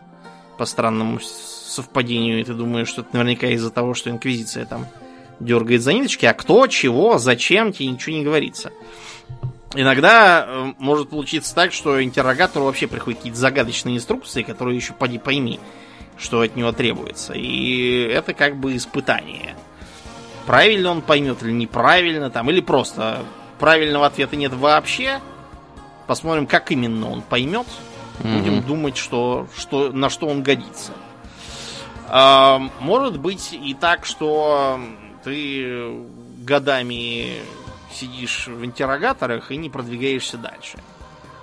по 0.61 0.66
странному 0.66 1.20
совпадению, 1.20 2.38
и 2.38 2.44
ты 2.44 2.53
думаешь, 2.53 2.88
что 2.88 3.01
это 3.01 3.16
наверняка 3.16 3.46
из-за 3.46 3.70
того, 3.70 3.94
что 3.94 4.11
инквизиция 4.11 4.66
там 4.66 4.86
дергает 5.40 5.80
за 5.80 5.94
ниточки, 5.94 6.26
а 6.26 6.34
кто, 6.34 6.66
чего, 6.66 7.16
зачем, 7.16 7.72
тебе 7.72 7.88
ничего 7.88 8.16
не 8.16 8.22
говорится. 8.22 8.70
Иногда 9.75 10.45
э, 10.47 10.73
может 10.79 11.11
получиться 11.11 11.55
так, 11.55 11.73
что 11.73 12.03
интеррогатору 12.03 12.64
вообще 12.64 12.89
приходят 12.89 13.21
какие-то 13.21 13.39
загадочные 13.39 13.97
инструкции, 13.97 14.43
которые 14.43 14.77
еще 14.77 14.95
поди 14.95 15.18
пойми, 15.18 15.61
что 16.18 16.41
от 16.41 16.57
него 16.57 16.73
требуется. 16.73 17.35
И 17.35 18.03
это 18.03 18.35
как 18.35 18.57
бы 18.57 18.77
испытание. 18.77 19.55
Правильно 20.47 20.91
он 20.91 21.03
поймет 21.03 21.43
или 21.43 21.53
неправильно, 21.53 22.31
там, 22.31 22.51
или 22.51 22.61
просто 22.61 23.25
правильного 23.61 24.07
ответа 24.07 24.35
нет 24.35 24.53
вообще. 24.53 25.21
Посмотрим, 26.09 26.49
как 26.49 26.73
именно 26.73 27.09
он 27.09 27.23
поймет. 27.23 27.66
Будем 28.18 28.59
mm-hmm. 28.59 28.66
думать, 28.66 28.97
что, 28.97 29.47
что, 29.57 29.93
на 29.93 30.11
что 30.11 30.27
он 30.27 30.43
годится. 30.43 30.93
А, 32.09 32.61
может 32.81 33.18
быть 33.21 33.53
и 33.53 33.73
так, 33.75 34.05
что 34.05 34.81
ты 35.23 35.93
годами 36.39 37.37
сидишь 37.93 38.47
в 38.49 38.64
интеррогаторах 38.64 39.51
и 39.51 39.57
не 39.57 39.70
продвигаешься 39.70 40.38
дальше. 40.38 40.78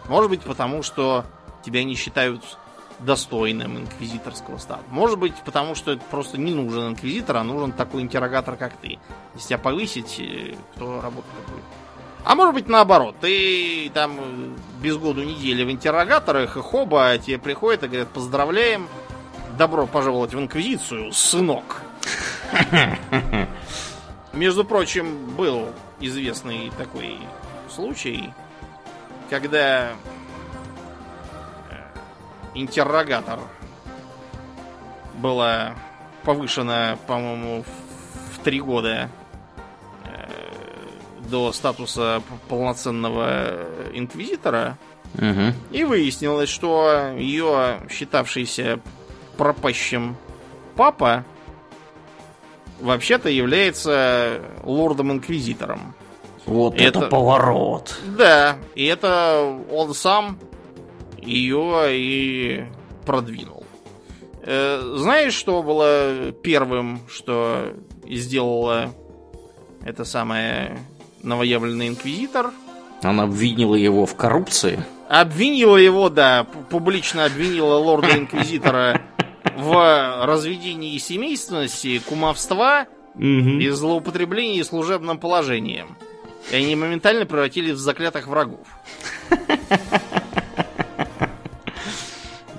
Может 0.07 0.29
быть, 0.29 0.41
потому 0.41 0.83
что 0.83 1.25
тебя 1.63 1.83
не 1.83 1.95
считают 1.95 2.41
достойным 2.99 3.77
инквизиторского 3.77 4.57
статуса. 4.57 4.87
Может 4.89 5.19
быть, 5.19 5.35
потому 5.45 5.75
что 5.75 5.91
это 5.91 6.03
просто 6.09 6.37
не 6.37 6.51
нужен 6.51 6.89
инквизитор, 6.89 7.37
а 7.37 7.43
нужен 7.43 7.71
такой 7.71 8.01
интеррогатор, 8.01 8.55
как 8.55 8.73
ты. 8.77 8.97
Если 9.35 9.49
тебя 9.49 9.57
повысить, 9.59 10.19
э, 10.19 10.55
кто 10.75 11.01
работать 11.01 11.31
будет. 11.47 11.63
А 12.23 12.35
может 12.35 12.55
быть, 12.55 12.67
наоборот, 12.67 13.15
ты 13.21 13.89
там 13.93 14.55
без 14.81 14.97
году 14.97 15.23
недели 15.23 15.63
в 15.63 15.71
интеррогаторах, 15.71 16.57
и 16.57 16.61
хоба, 16.61 17.17
тебе 17.17 17.37
приходят 17.37 17.83
и 17.83 17.87
говорят, 17.87 18.09
поздравляем, 18.09 18.87
добро 19.57 19.87
пожаловать 19.87 20.33
в 20.33 20.39
инквизицию, 20.39 21.13
сынок. 21.13 21.81
Между 24.37 24.63
прочим, 24.63 25.25
был 25.35 25.69
известный 25.99 26.71
такой 26.77 27.17
случай, 27.69 28.31
когда 29.31 29.93
интеррогатор 32.53 33.39
была 35.15 35.73
повышена, 36.21 36.99
по-моему, 37.07 37.65
в 38.35 38.43
три 38.43 38.61
года 38.61 39.09
э, 40.05 40.29
до 41.29 41.51
статуса 41.51 42.21
полноценного 42.47 43.65
инквизитора. 43.93 44.77
Угу. 45.15 45.53
И 45.71 45.83
выяснилось, 45.83 46.49
что 46.49 47.15
ее 47.17 47.79
считавшийся 47.89 48.79
пропащим 49.35 50.15
папа 50.75 51.25
вообще-то 52.79 53.29
является 53.29 54.41
лордом-инквизитором. 54.63 55.95
Вот 56.45 56.75
это, 56.75 56.99
это 56.99 57.01
поворот. 57.07 57.95
Да, 58.17 58.57
и 58.75 58.85
это 58.85 59.59
он 59.71 59.93
сам 59.93 60.39
ее 61.21 61.87
и 61.89 62.65
продвинул. 63.05 63.65
Э, 64.43 64.93
знаешь, 64.95 65.33
что 65.33 65.61
было 65.61 66.31
первым, 66.31 67.01
что 67.09 67.73
сделала 68.07 68.93
эта 69.83 70.05
самая 70.05 70.79
новоявленный 71.21 71.89
инквизитор? 71.89 72.51
Она 73.03 73.23
обвинила 73.23 73.75
его 73.75 74.05
в 74.05 74.15
коррупции? 74.15 74.83
Обвинила 75.09 75.77
его, 75.77 76.09
да, 76.09 76.45
публично 76.69 77.25
обвинила 77.25 77.75
лорда-инквизитора 77.75 79.01
в 79.57 80.25
разведении 80.25 80.97
семейственности, 80.97 81.99
кумовства 81.99 82.85
и 83.17 83.69
злоупотреблении 83.69 84.61
служебным 84.61 85.17
положением. 85.17 85.97
И 86.51 86.55
они 86.55 86.75
моментально 86.75 87.25
превратились 87.25 87.73
в 87.73 87.79
заклятых 87.79 88.27
врагов. 88.27 88.67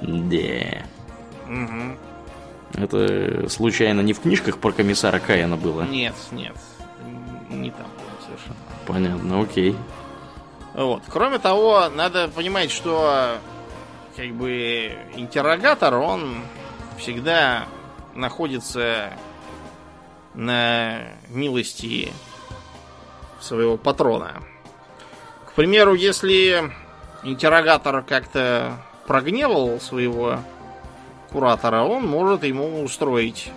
Да. 0.00 0.86
Угу. 1.48 2.82
Это 2.82 3.48
случайно 3.50 4.00
не 4.00 4.14
в 4.14 4.20
книжках 4.20 4.56
про 4.56 4.72
комиссара 4.72 5.18
Каяна 5.18 5.56
было? 5.56 5.82
Нет, 5.82 6.14
нет. 6.32 6.56
Не 7.50 7.70
там 7.70 7.86
было 7.96 8.24
совершенно. 8.24 8.56
Понятно, 8.86 9.42
окей. 9.42 9.76
Вот. 10.74 11.02
Кроме 11.08 11.38
того, 11.38 11.88
надо 11.94 12.28
понимать, 12.28 12.70
что 12.70 13.38
как 14.16 14.32
бы 14.32 14.92
интеррогатор, 15.16 15.94
он 15.96 16.42
всегда 16.98 17.66
находится 18.14 19.12
на 20.34 21.00
милости 21.28 22.12
своего 23.40 23.76
патрона. 23.76 24.42
К 25.46 25.52
примеру, 25.52 25.94
если 25.94 26.70
интеррогатор 27.22 28.02
как-то 28.02 28.78
прогневал 29.06 29.80
своего 29.80 30.40
куратора, 31.30 31.82
он 31.82 32.06
может 32.06 32.44
ему 32.44 32.82
устроить 32.82 33.50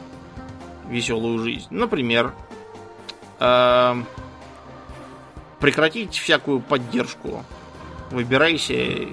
веселую 0.87 1.39
жизнь. 1.39 1.67
Например, 1.69 2.33
э, 3.39 4.03
прекратить 5.59 6.17
всякую 6.17 6.59
поддержку. 6.59 7.45
Выбирайся 8.09 9.07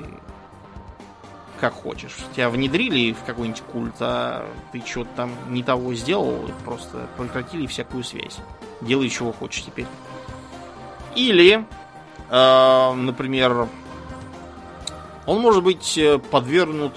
как 1.59 1.75
хочешь. 1.75 2.17
Тебя 2.35 2.51
внедрили 2.51 3.13
в 3.13 3.25
какой-нибудь 3.25 3.63
культ, 3.73 3.95
а 4.01 4.47
ты 4.73 4.83
что-то 4.85 5.11
там 5.17 5.31
не 5.49 5.63
того 5.63 5.95
сделал, 5.95 6.49
просто 6.65 7.07
прекратили 7.17 7.67
всякую 7.67 8.05
связь. 8.05 8.39
Делай, 8.81 9.09
чего 9.09 9.33
хочешь 9.33 9.65
теперь. 9.65 9.87
Или, 11.15 11.65
э, 12.31 12.93
например, 12.95 13.69
он 15.27 15.41
может 15.41 15.63
быть 15.63 15.99
э, 15.99 16.19
подвергнут 16.19 16.95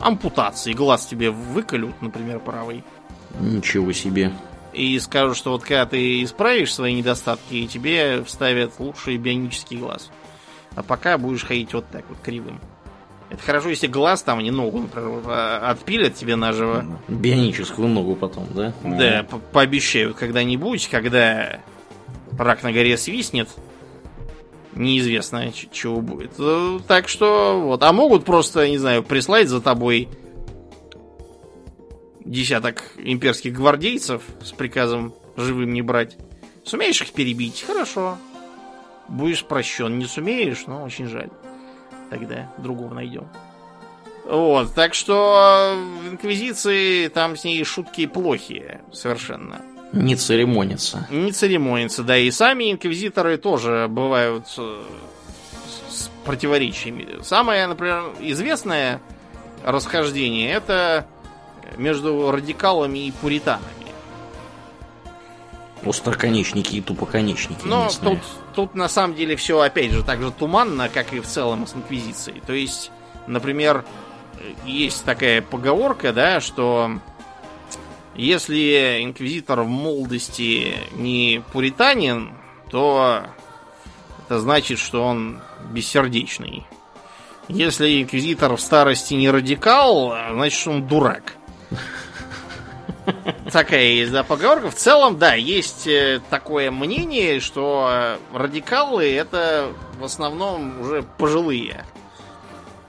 ампутации. 0.00 0.72
Глаз 0.72 1.06
тебе 1.06 1.30
выколют, 1.30 2.00
например, 2.02 2.40
правый. 2.40 2.84
Ничего 3.38 3.92
себе. 3.92 4.32
И 4.72 4.98
скажут, 4.98 5.36
что 5.36 5.50
вот 5.50 5.62
когда 5.62 5.86
ты 5.86 6.22
исправишь 6.22 6.74
свои 6.74 6.94
недостатки, 6.94 7.66
тебе 7.66 8.22
вставят 8.24 8.78
лучший 8.78 9.16
бионический 9.16 9.76
глаз. 9.76 10.10
А 10.74 10.82
пока 10.82 11.18
будешь 11.18 11.44
ходить 11.44 11.74
вот 11.74 11.86
так 11.90 12.04
вот 12.08 12.18
кривым. 12.22 12.60
Это 13.30 13.42
хорошо, 13.42 13.68
если 13.68 13.86
глаз 13.86 14.22
там, 14.22 14.40
не 14.40 14.50
ногу, 14.50 14.80
например, 14.80 15.22
а, 15.26 15.70
отпилят 15.70 16.14
тебе 16.14 16.36
наживо. 16.36 16.84
Бионическую 17.08 17.88
ногу 17.88 18.16
потом, 18.16 18.46
да? 18.54 18.72
Да, 18.82 19.26
по 19.28 19.38
пообещают 19.38 20.16
когда-нибудь, 20.16 20.88
когда 20.88 21.60
рак 22.38 22.62
на 22.62 22.72
горе 22.72 22.96
свистнет, 22.96 23.48
неизвестно, 24.74 25.52
чего 25.52 26.00
будет. 26.00 26.32
Э, 26.38 26.78
так 26.86 27.08
что 27.08 27.60
вот. 27.60 27.82
А 27.82 27.92
могут 27.92 28.24
просто, 28.24 28.68
не 28.68 28.78
знаю, 28.78 29.02
прислать 29.02 29.48
за 29.48 29.60
тобой 29.60 30.08
десяток 32.24 32.84
имперских 32.96 33.52
гвардейцев 33.52 34.22
с 34.42 34.52
приказом 34.52 35.14
живым 35.36 35.72
не 35.72 35.82
брать. 35.82 36.16
Сумеешь 36.64 37.00
их 37.02 37.12
перебить? 37.12 37.64
Хорошо. 37.66 38.16
Будешь 39.08 39.44
прощен. 39.44 39.98
Не 39.98 40.06
сумеешь? 40.06 40.64
Ну, 40.66 40.82
очень 40.82 41.06
жаль. 41.06 41.30
Тогда 42.10 42.50
другого 42.58 42.94
найдем. 42.94 43.28
Вот, 44.28 44.74
так 44.74 44.94
что 44.94 45.74
в 46.02 46.08
Инквизиции 46.08 47.08
там 47.08 47.36
с 47.36 47.44
ней 47.44 47.62
шутки 47.64 48.06
плохие 48.06 48.82
совершенно. 48.92 49.62
Не 49.92 50.16
церемонится. 50.16 51.06
Не 51.10 51.32
церемонится, 51.32 52.02
да. 52.02 52.18
И 52.18 52.30
сами 52.30 52.70
инквизиторы 52.70 53.38
тоже 53.38 53.86
бывают 53.88 54.44
э, 54.58 54.82
с 55.88 56.10
противоречиями. 56.26 57.22
Самое, 57.22 57.66
например, 57.66 58.12
известное 58.20 59.00
расхождение 59.64 60.52
это 60.52 61.06
между 61.78 62.30
радикалами 62.30 63.06
и 63.06 63.12
пуританами. 63.12 63.77
Остроконечники 65.88 66.76
и 66.76 66.80
тупоконечники. 66.80 67.60
Но 67.64 67.88
тут, 68.02 68.18
тут 68.54 68.74
на 68.74 68.88
самом 68.88 69.16
деле 69.16 69.36
все 69.36 69.58
опять 69.60 69.90
же 69.90 70.02
так 70.02 70.20
же 70.20 70.30
туманно, 70.30 70.88
как 70.88 71.12
и 71.12 71.20
в 71.20 71.26
целом 71.26 71.66
с 71.66 71.74
инквизицией. 71.74 72.42
То 72.46 72.52
есть, 72.52 72.90
например, 73.26 73.84
есть 74.66 75.04
такая 75.04 75.40
поговорка, 75.40 76.12
да, 76.12 76.40
что 76.40 76.90
если 78.14 78.98
инквизитор 79.02 79.62
в 79.62 79.68
молодости 79.68 80.74
не 80.92 81.42
пуританин, 81.52 82.34
то 82.70 83.22
это 84.26 84.40
значит, 84.40 84.78
что 84.78 85.04
он 85.04 85.40
бессердечный. 85.70 86.66
Если 87.48 88.02
инквизитор 88.02 88.56
в 88.56 88.60
старости 88.60 89.14
не 89.14 89.30
радикал, 89.30 90.14
значит, 90.32 90.68
он 90.68 90.86
дурак. 90.86 91.37
Такая 93.52 93.84
есть, 93.84 94.12
да, 94.12 94.22
поговорка. 94.22 94.70
В 94.70 94.74
целом, 94.74 95.18
да, 95.18 95.34
есть 95.34 95.86
э, 95.86 96.20
такое 96.30 96.70
мнение, 96.70 97.40
что 97.40 98.18
радикалы 98.32 99.12
это 99.14 99.72
в 99.98 100.04
основном 100.04 100.80
уже 100.80 101.02
пожилые 101.02 101.84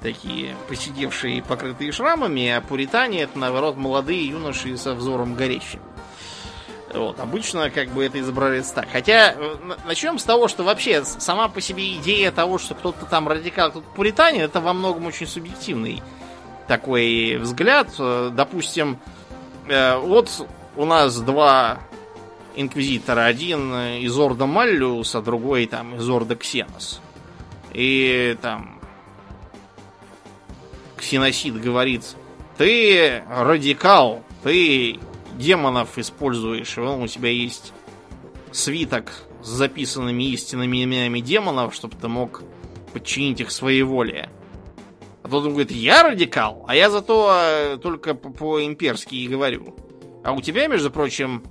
такие 0.01 0.55
посидевшие 0.67 1.37
и 1.37 1.41
покрытые 1.41 1.91
шрамами, 1.91 2.49
а 2.49 2.61
пуритане 2.61 3.23
это, 3.23 3.37
наоборот, 3.37 3.75
молодые 3.75 4.27
юноши 4.27 4.77
со 4.77 4.93
взором 4.93 5.35
горящим. 5.35 5.81
Вот, 6.93 7.19
обычно 7.19 7.69
как 7.69 7.89
бы 7.89 8.03
это 8.03 8.19
изображается 8.19 8.75
так. 8.75 8.87
Хотя, 8.91 9.33
э, 9.33 9.55
начнем 9.85 10.17
с 10.17 10.23
того, 10.23 10.47
что 10.47 10.63
вообще 10.63 11.03
сама 11.03 11.47
по 11.47 11.61
себе 11.61 11.95
идея 11.97 12.31
того, 12.31 12.57
что 12.57 12.73
кто-то 12.73 13.05
там 13.05 13.27
радикал, 13.27 13.69
кто-то 13.69 13.87
пуританин, 13.95 14.41
это 14.41 14.59
во 14.59 14.73
многом 14.73 15.05
очень 15.05 15.27
субъективный 15.27 16.01
такой 16.67 17.37
взгляд. 17.37 17.89
Э, 17.99 18.31
допустим, 18.33 18.93
э, 18.93 19.18
вот 19.69 20.47
у 20.75 20.85
нас 20.85 21.19
два 21.19 21.79
инквизитора. 22.55 23.25
Один 23.25 23.73
из 23.73 24.17
Орда 24.17 24.45
Маллиус, 24.45 25.15
а 25.15 25.21
другой 25.21 25.67
там 25.67 25.95
из 25.95 26.09
Орда 26.09 26.35
Ксенос. 26.35 27.01
И 27.73 28.37
там 28.41 28.79
Ксеносид 30.97 31.61
говорит, 31.61 32.03
ты 32.57 33.23
радикал, 33.29 34.23
ты 34.43 34.99
демонов 35.35 35.97
используешь, 35.97 36.77
и 36.77 36.81
у 36.81 37.07
тебя 37.07 37.29
есть 37.29 37.73
свиток 38.51 39.11
с 39.41 39.47
записанными 39.47 40.23
истинными 40.23 40.83
именами 40.83 41.21
демонов, 41.21 41.73
чтобы 41.73 41.95
ты 41.95 42.07
мог 42.07 42.41
подчинить 42.91 43.39
их 43.39 43.51
своей 43.51 43.83
воле. 43.83 44.29
А 45.29 45.31
тот 45.31 45.45
он 45.45 45.51
говорит, 45.51 45.69
я 45.69 46.01
радикал, 46.01 46.65
а 46.67 46.75
я 46.75 46.89
зато 46.89 47.31
э, 47.31 47.77
только 47.77 48.15
по-имперски 48.15 49.13
и 49.13 49.27
говорю. 49.27 49.75
А 50.23 50.31
у 50.31 50.41
тебя, 50.41 50.65
между 50.65 50.89
прочим, 50.89 51.43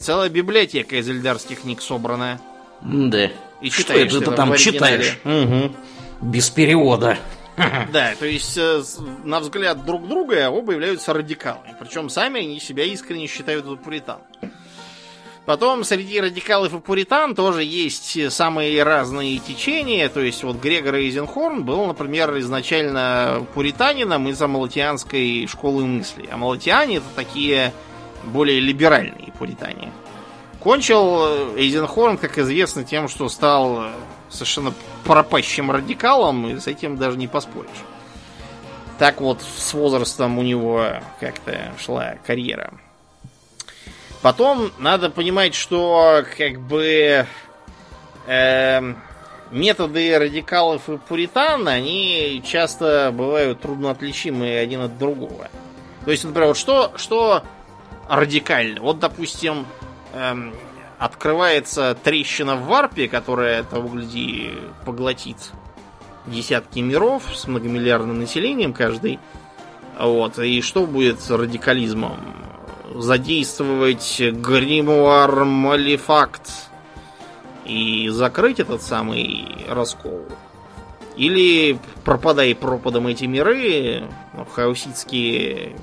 целая 0.00 0.28
библиотека 0.28 0.96
из 0.96 1.08
эльдарских 1.08 1.60
книг 1.60 1.80
собрана. 1.80 2.40
Да. 2.82 3.30
И 3.60 3.70
Что 3.70 3.92
это 3.92 4.18
ты 4.18 4.30
там 4.32 4.56
читаешь? 4.56 5.16
Угу. 5.24 5.76
Без 6.22 6.50
перевода. 6.50 7.16
Да, 7.92 8.14
то 8.18 8.26
есть, 8.26 8.58
э, 8.58 8.82
на 9.22 9.38
взгляд 9.38 9.84
друг 9.86 10.08
друга 10.08 10.50
оба 10.50 10.72
являются 10.72 11.12
радикалами. 11.12 11.76
Причем 11.78 12.08
сами 12.08 12.40
они 12.40 12.58
себя 12.58 12.82
искренне 12.82 13.28
считают 13.28 13.64
пуритан. 13.80 14.18
Потом 15.46 15.84
среди 15.84 16.20
радикалов 16.20 16.72
и 16.74 16.80
пуритан 16.80 17.34
тоже 17.34 17.64
есть 17.64 18.32
самые 18.32 18.82
разные 18.82 19.38
течения. 19.38 20.08
То 20.08 20.20
есть 20.20 20.42
вот 20.42 20.56
Грегор 20.56 20.94
Эйзенхорн 20.94 21.64
был, 21.64 21.84
например, 21.84 22.38
изначально 22.38 23.46
пуританином 23.52 24.26
из 24.28 24.40
амалатианской 24.40 25.46
школы 25.46 25.84
мысли. 25.84 26.28
Амалатиане 26.32 26.96
это 26.96 27.06
такие 27.14 27.74
более 28.24 28.58
либеральные 28.58 29.32
пуритане. 29.38 29.92
Кончил 30.60 31.54
Эйзенхорн, 31.56 32.16
как 32.16 32.38
известно, 32.38 32.84
тем, 32.84 33.08
что 33.08 33.28
стал 33.28 33.88
совершенно 34.30 34.72
пропащим 35.04 35.70
радикалом, 35.70 36.48
и 36.48 36.58
с 36.58 36.66
этим 36.66 36.96
даже 36.96 37.18
не 37.18 37.28
поспоришь. 37.28 37.68
Так 38.98 39.20
вот, 39.20 39.42
с 39.42 39.74
возрастом 39.74 40.38
у 40.38 40.42
него 40.42 40.86
как-то 41.20 41.74
шла 41.78 42.14
карьера. 42.26 42.72
Потом 44.24 44.72
надо 44.78 45.10
понимать, 45.10 45.54
что 45.54 46.24
как 46.38 46.58
бы 46.58 47.26
э, 48.26 48.94
методы 49.50 50.18
радикалов 50.18 50.88
и 50.88 50.96
пуритан, 50.96 51.68
они 51.68 52.42
часто 52.42 53.12
бывают 53.12 53.60
трудно 53.60 53.90
отличимы 53.90 54.56
один 54.56 54.80
от 54.80 54.96
другого. 54.96 55.50
То 56.06 56.10
есть, 56.10 56.24
например, 56.24 56.48
вот 56.48 56.56
что, 56.56 56.92
что 56.96 57.42
радикально? 58.08 58.80
Вот, 58.80 58.98
допустим, 58.98 59.66
эм, 60.14 60.54
открывается 60.98 61.94
трещина 62.02 62.56
в 62.56 62.64
варпе, 62.64 63.08
которая, 63.08 63.62
того 63.62 63.88
гляди, 63.88 64.52
поглотит 64.86 65.36
десятки 66.24 66.78
миров 66.78 67.24
с 67.34 67.46
многомиллиардным 67.46 68.20
населением 68.20 68.72
каждый. 68.72 69.18
Вот. 69.98 70.38
И 70.38 70.62
что 70.62 70.86
будет 70.86 71.20
с 71.20 71.30
радикализмом? 71.30 72.53
Задействовать 72.92 74.20
гримуар 74.20 75.44
Малифакт 75.44 76.50
и 77.64 78.08
закрыть 78.10 78.60
этот 78.60 78.82
самый 78.82 79.64
раскол. 79.68 80.26
Или 81.16 81.78
пропадай 82.04 82.54
пропадом 82.54 83.06
эти 83.06 83.24
миры, 83.24 84.02
ну, 84.32 84.44
хаоситские 84.44 85.76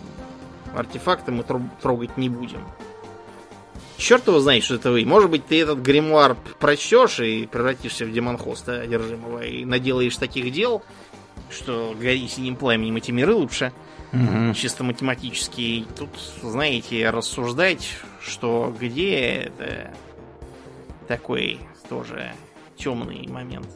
артефакты 0.76 1.32
мы 1.32 1.44
трогать 1.82 2.18
не 2.18 2.30
будем. 2.30 2.66
Черт 3.98 4.28
его 4.28 4.40
знает, 4.40 4.64
что 4.64 4.76
это 4.76 4.92
вы. 4.92 5.06
Может 5.06 5.30
быть, 5.30 5.46
ты 5.46 5.62
этот 5.62 5.80
гримуар 5.80 6.36
прочтешь 6.60 7.20
и 7.20 7.46
превратишься 7.46 8.06
в 8.06 8.12
демонхоста 8.12 8.82
одержимого 8.82 9.44
и 9.44 9.64
наделаешь 9.64 10.18
таких 10.18 10.52
дел, 10.52 10.82
что 11.50 11.96
гори 12.00 12.28
синим 12.28 12.56
пламенем 12.56 12.96
эти 12.96 13.12
миры 13.12 13.36
лучше. 13.36 13.72
Угу. 14.14 14.54
Чисто 14.54 14.84
математически. 14.84 15.86
Тут, 15.98 16.10
знаете, 16.42 17.10
рассуждать, 17.10 17.88
что 18.22 18.76
где 18.78 19.16
это 19.16 19.94
такой 21.08 21.60
тоже 21.88 22.34
темный 22.76 23.28
момент. 23.28 23.68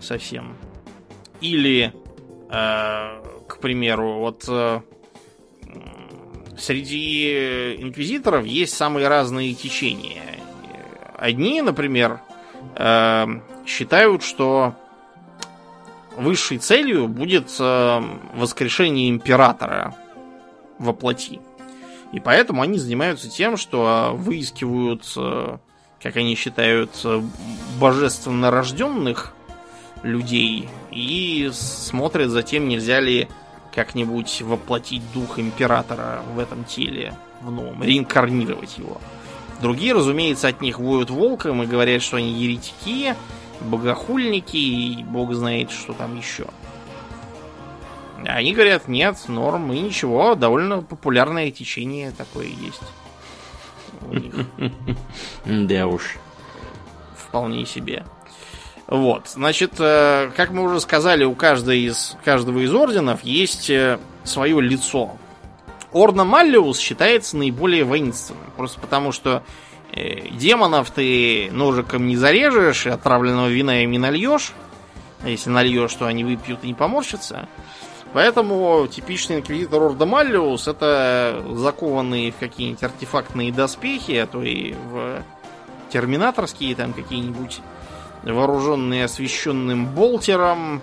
Совсем. 0.00 0.56
Или, 1.40 1.92
э, 2.50 3.22
к 3.48 3.58
примеру, 3.58 4.14
вот 4.18 4.44
э, 4.48 4.80
среди 6.58 7.76
инквизиторов 7.78 8.44
есть 8.44 8.74
самые 8.74 9.08
разные 9.08 9.54
течения. 9.54 10.22
Одни, 11.16 11.62
например, 11.62 12.20
э, 12.76 13.26
считают, 13.66 14.22
что 14.22 14.74
высшей 16.16 16.58
целью 16.58 17.08
будет 17.08 17.54
э, 17.58 18.02
воскрешение 18.34 19.08
императора 19.10 19.94
во 20.78 20.92
плоти. 20.92 21.40
И 22.12 22.20
поэтому 22.20 22.62
они 22.62 22.78
занимаются 22.78 23.30
тем, 23.30 23.56
что 23.56 24.12
выискивают, 24.14 25.04
э, 25.16 25.58
как 26.02 26.16
они 26.16 26.34
считают, 26.34 26.90
божественно 27.78 28.50
рожденных 28.50 29.34
людей 30.02 30.68
и 30.90 31.50
смотрят 31.52 32.30
за 32.30 32.42
тем, 32.42 32.68
нельзя 32.68 33.00
ли 33.00 33.28
как-нибудь 33.74 34.42
воплотить 34.42 35.02
дух 35.12 35.38
императора 35.38 36.22
в 36.34 36.38
этом 36.38 36.64
теле 36.64 37.14
в 37.40 37.50
новом, 37.50 37.82
реинкарнировать 37.82 38.78
его. 38.78 39.00
Другие, 39.60 39.94
разумеется, 39.94 40.48
от 40.48 40.60
них 40.60 40.78
воют 40.78 41.10
волком 41.10 41.62
и 41.62 41.66
говорят, 41.66 42.02
что 42.02 42.16
они 42.16 42.32
еретики, 42.32 43.14
богохульники 43.60 44.56
и 44.56 45.02
бог 45.04 45.32
знает, 45.34 45.70
что 45.70 45.92
там 45.92 46.16
еще. 46.16 46.46
Они 48.24 48.54
говорят, 48.54 48.88
нет, 48.88 49.16
норм, 49.28 49.72
и 49.72 49.80
ничего, 49.80 50.34
довольно 50.34 50.82
популярное 50.82 51.50
течение 51.50 52.12
такое 52.12 52.46
есть. 52.46 52.82
У 54.08 54.14
них. 54.14 54.34
Да 55.44 55.86
уж. 55.86 56.16
Вполне 57.16 57.66
себе. 57.66 58.04
Вот, 58.86 59.28
значит, 59.28 59.72
э, 59.78 60.30
как 60.36 60.50
мы 60.50 60.64
уже 60.64 60.78
сказали, 60.80 61.24
у 61.24 61.34
каждого 61.34 61.74
из, 61.74 62.16
каждого 62.24 62.58
из 62.58 62.74
орденов 62.74 63.24
есть 63.24 63.70
э, 63.70 63.98
свое 64.24 64.60
лицо. 64.60 65.12
Орна 65.92 66.24
Маллиус 66.24 66.78
считается 66.78 67.36
наиболее 67.36 67.84
воинственным, 67.84 68.44
просто 68.56 68.80
потому 68.80 69.12
что 69.12 69.42
демонов 69.94 70.90
ты 70.90 71.50
ножиком 71.52 72.06
не 72.06 72.16
зарежешь, 72.16 72.86
и 72.86 72.90
отравленного 72.90 73.48
вина 73.48 73.82
им 73.82 73.90
не 73.90 73.98
нальешь. 73.98 74.52
А 75.22 75.28
если 75.28 75.50
нальешь, 75.50 75.94
то 75.94 76.06
они 76.06 76.24
выпьют 76.24 76.60
и 76.62 76.68
не 76.68 76.74
поморщатся. 76.74 77.48
Поэтому 78.12 78.86
типичный 78.88 79.36
инквизитор 79.36 79.82
Орда 79.82 80.04
Маллиус 80.04 80.68
это 80.68 81.42
закованные 81.52 82.32
в 82.32 82.36
какие-нибудь 82.36 82.82
артефактные 82.82 83.52
доспехи, 83.52 84.12
а 84.12 84.26
то 84.26 84.42
и 84.42 84.72
в 84.72 85.22
терминаторские 85.90 86.74
там 86.74 86.92
какие-нибудь 86.92 87.60
вооруженные 88.22 89.04
освещенным 89.04 89.86
болтером, 89.86 90.82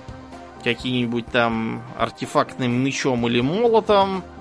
какие-нибудь 0.63 1.27
там 1.27 1.83
артефактным 1.97 2.71
мечом 2.71 3.27
или 3.27 3.41
молотом, 3.41 4.23
Э, 4.23 4.38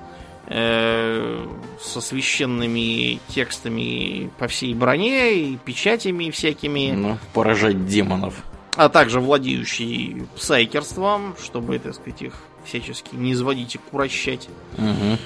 со 0.51 2.01
священными 2.01 3.20
текстами 3.28 4.30
по 4.38 4.49
всей 4.49 4.72
броне 4.72 5.34
и 5.34 5.57
печатями 5.57 6.30
всякими. 6.30 6.92
Ну, 6.92 7.18
поражать 7.34 7.86
демонов. 7.86 8.42
А 8.74 8.88
также 8.88 9.20
владеющий 9.20 10.26
псайкерством, 10.36 11.34
чтобы, 11.42 11.78
так 11.78 11.94
сказать, 11.94 12.22
их 12.22 12.34
всячески 12.64 13.14
не 13.14 13.32
изводить 13.32 13.74
и 13.74 13.78
курощать. 13.78 14.49
Угу. 14.78 15.18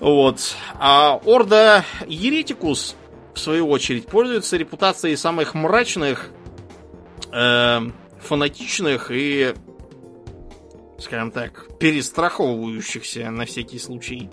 Вот. 0.00 0.56
А 0.78 1.20
Орда 1.24 1.84
Еретикус, 2.06 2.96
в 3.34 3.38
свою 3.38 3.68
очередь, 3.68 4.06
пользуется 4.06 4.56
репутацией 4.56 5.16
самых 5.16 5.54
мрачных, 5.54 6.30
э, 7.32 7.80
фанатичных 8.22 9.10
и, 9.10 9.54
скажем 10.98 11.30
так, 11.30 11.68
перестраховывающихся 11.78 13.30
на 13.30 13.44
всякий 13.44 13.78
случай 13.78 14.28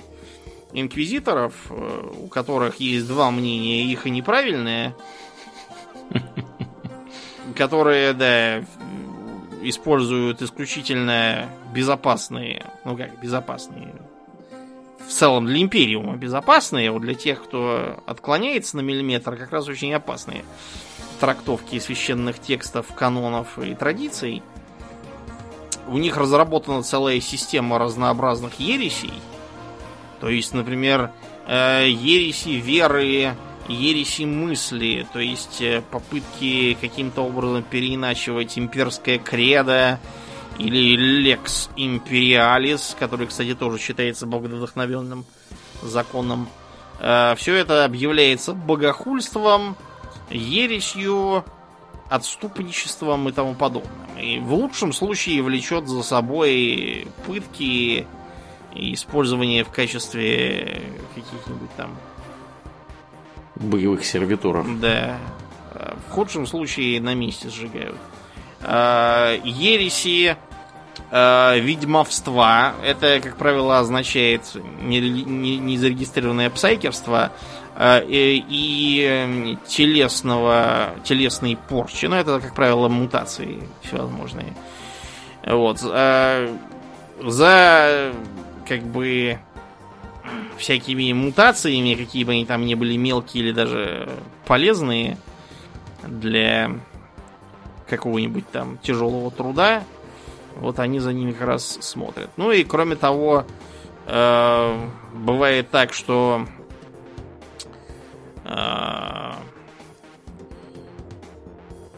инквизиторов, 0.74 1.53
э, 1.70 2.11
у 2.24 2.28
которых 2.28 2.80
есть 2.80 3.07
два 3.07 3.32
мнения, 3.32 3.86
их 3.86 4.05
и 4.05 4.09
неправильные, 4.09 4.95
которые, 7.55 8.13
да, 8.13 8.63
используют 9.61 10.41
исключительно 10.41 11.49
безопасные, 11.74 12.65
ну 12.86 12.95
как, 12.95 13.20
безопасные, 13.20 13.93
в 15.07 15.11
целом 15.11 15.45
для 15.45 15.61
Империума 15.61 16.18
безопасные, 16.18 16.91
вот 16.91 17.01
для 17.01 17.15
тех, 17.15 17.43
кто 17.43 18.03
отклоняется 18.05 18.78
на 18.78 18.82
миллиметр, 18.82 19.38
как 19.38 19.51
раз 19.51 19.68
очень 19.68 19.93
опасные 19.93 20.43
трактовки 21.20 21.80
священных 21.80 22.39
текстов, 22.39 22.88
канонов 22.93 23.57
и 23.57 23.74
традиций. 23.74 24.43
У 25.88 25.97
них 25.97 26.18
разработана 26.18 26.84
целая 26.84 27.22
система 27.22 27.80
разнообразных 27.80 28.59
ересей, 28.59 29.13
то 30.20 30.30
есть, 30.30 30.53
например, 30.53 31.11
э, 31.47 31.88
ереси 31.89 32.49
веры, 32.49 33.36
ереси 33.68 34.24
мысли, 34.24 35.05
то 35.13 35.20
есть 35.20 35.61
э, 35.61 35.82
попытки 35.91 36.78
каким-то 36.80 37.22
образом 37.22 37.63
переиначивать 37.63 38.57
имперское 38.57 39.20
кредо 39.20 39.99
или 40.57 40.95
лекс 40.95 41.70
империалис, 41.76 42.95
который, 42.99 43.28
кстати, 43.28 43.53
тоже 43.53 43.78
считается 43.80 44.26
богодохновенным 44.26 45.26
законом. 45.84 46.49
Э, 46.99 47.36
Все 47.38 47.55
это 47.55 47.86
объявляется 47.86 48.53
богохульством, 48.53 49.76
ересью, 50.30 51.45
отступничеством 52.09 53.28
и 53.30 53.32
тому 53.32 53.53
подобным. 53.53 53.91
И 54.20 54.39
в 54.39 54.53
лучшем 54.53 54.93
случае 54.93 55.43
влечет 55.43 55.88
за 55.88 56.03
собой 56.03 57.07
пытки 57.26 58.07
и 58.78 58.93
использование 58.93 59.63
в 59.63 59.69
качестве 59.69 60.82
каких-нибудь 61.15 61.71
там 61.75 61.97
боевых 63.55 64.05
сервиторов. 64.05 64.80
Да. 64.80 65.17
В 66.07 66.11
худшем 66.11 66.47
случае 66.47 67.01
на 67.01 67.13
месте 67.13 67.49
сжигают. 67.49 67.97
А, 68.61 69.36
ереси 69.43 70.38
а, 71.11 71.55
ведьмовства. 71.57 72.73
Это, 72.84 73.19
как 73.21 73.38
правило, 73.38 73.80
означает 73.80 74.43
не, 74.82 74.99
не, 74.99 75.57
не 75.57 75.78
зарегистрированное 75.78 76.49
псайкерство, 76.49 77.32
и, 77.80 78.43
и 78.49 79.57
телесного, 79.67 80.95
телесной 81.03 81.59
порчи. 81.69 82.07
Но 82.07 82.17
это, 82.17 82.39
как 82.39 82.55
правило, 82.55 82.88
мутации 82.88 83.69
всевозможные. 83.84 84.55
Вот. 85.45 85.80
За 87.21 88.13
как 88.68 88.84
бы 88.84 89.39
всякими 90.57 91.13
мутациями, 91.13 91.95
какие 91.95 92.24
бы 92.24 92.34
они 92.34 92.45
там 92.45 92.65
ни 92.65 92.76
были 92.76 92.97
мелкие 92.97 93.43
или 93.43 93.51
даже 93.51 94.09
полезные 94.45 95.18
для 96.03 96.72
какого-нибудь 97.88 98.49
там 98.51 98.78
тяжелого 98.80 99.32
труда, 99.32 99.84
вот 100.57 100.80
они 100.80 100.99
за 100.99 101.13
ними 101.13 101.32
как 101.32 101.47
раз 101.47 101.78
смотрят. 101.82 102.30
Ну 102.38 102.51
и 102.51 102.63
кроме 102.63 102.95
того, 102.95 103.45
э, 104.05 104.89
бывает 105.13 105.70
так, 105.70 105.93
что 105.93 106.45
э, 108.43 109.32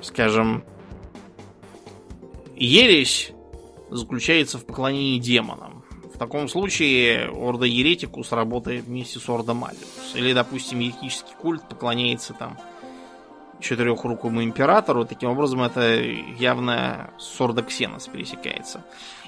скажем, 0.01 0.63
ересь 2.55 3.31
заключается 3.89 4.57
в 4.57 4.65
поклонении 4.65 5.19
демонам. 5.19 5.78
Таком 6.19 6.49
случае 6.49 7.29
Орда 7.29 7.65
Еретикус 7.65 8.33
работает 8.33 8.83
вместе 8.83 9.19
с 9.19 9.29
Орда 9.29 9.53
Малиус. 9.53 10.15
Или, 10.15 10.33
допустим, 10.33 10.79
еретический 10.79 11.33
культ 11.41 11.67
поклоняется 11.67 12.33
там 12.33 12.57
четырехрукому 13.61 14.43
императору. 14.43 15.05
Таким 15.05 15.29
образом, 15.29 15.63
это 15.63 16.01
явно 16.37 17.09
с 17.17 17.39
Орда 17.39 17.61
Ксенос 17.61 18.07
пересекается. 18.07 18.83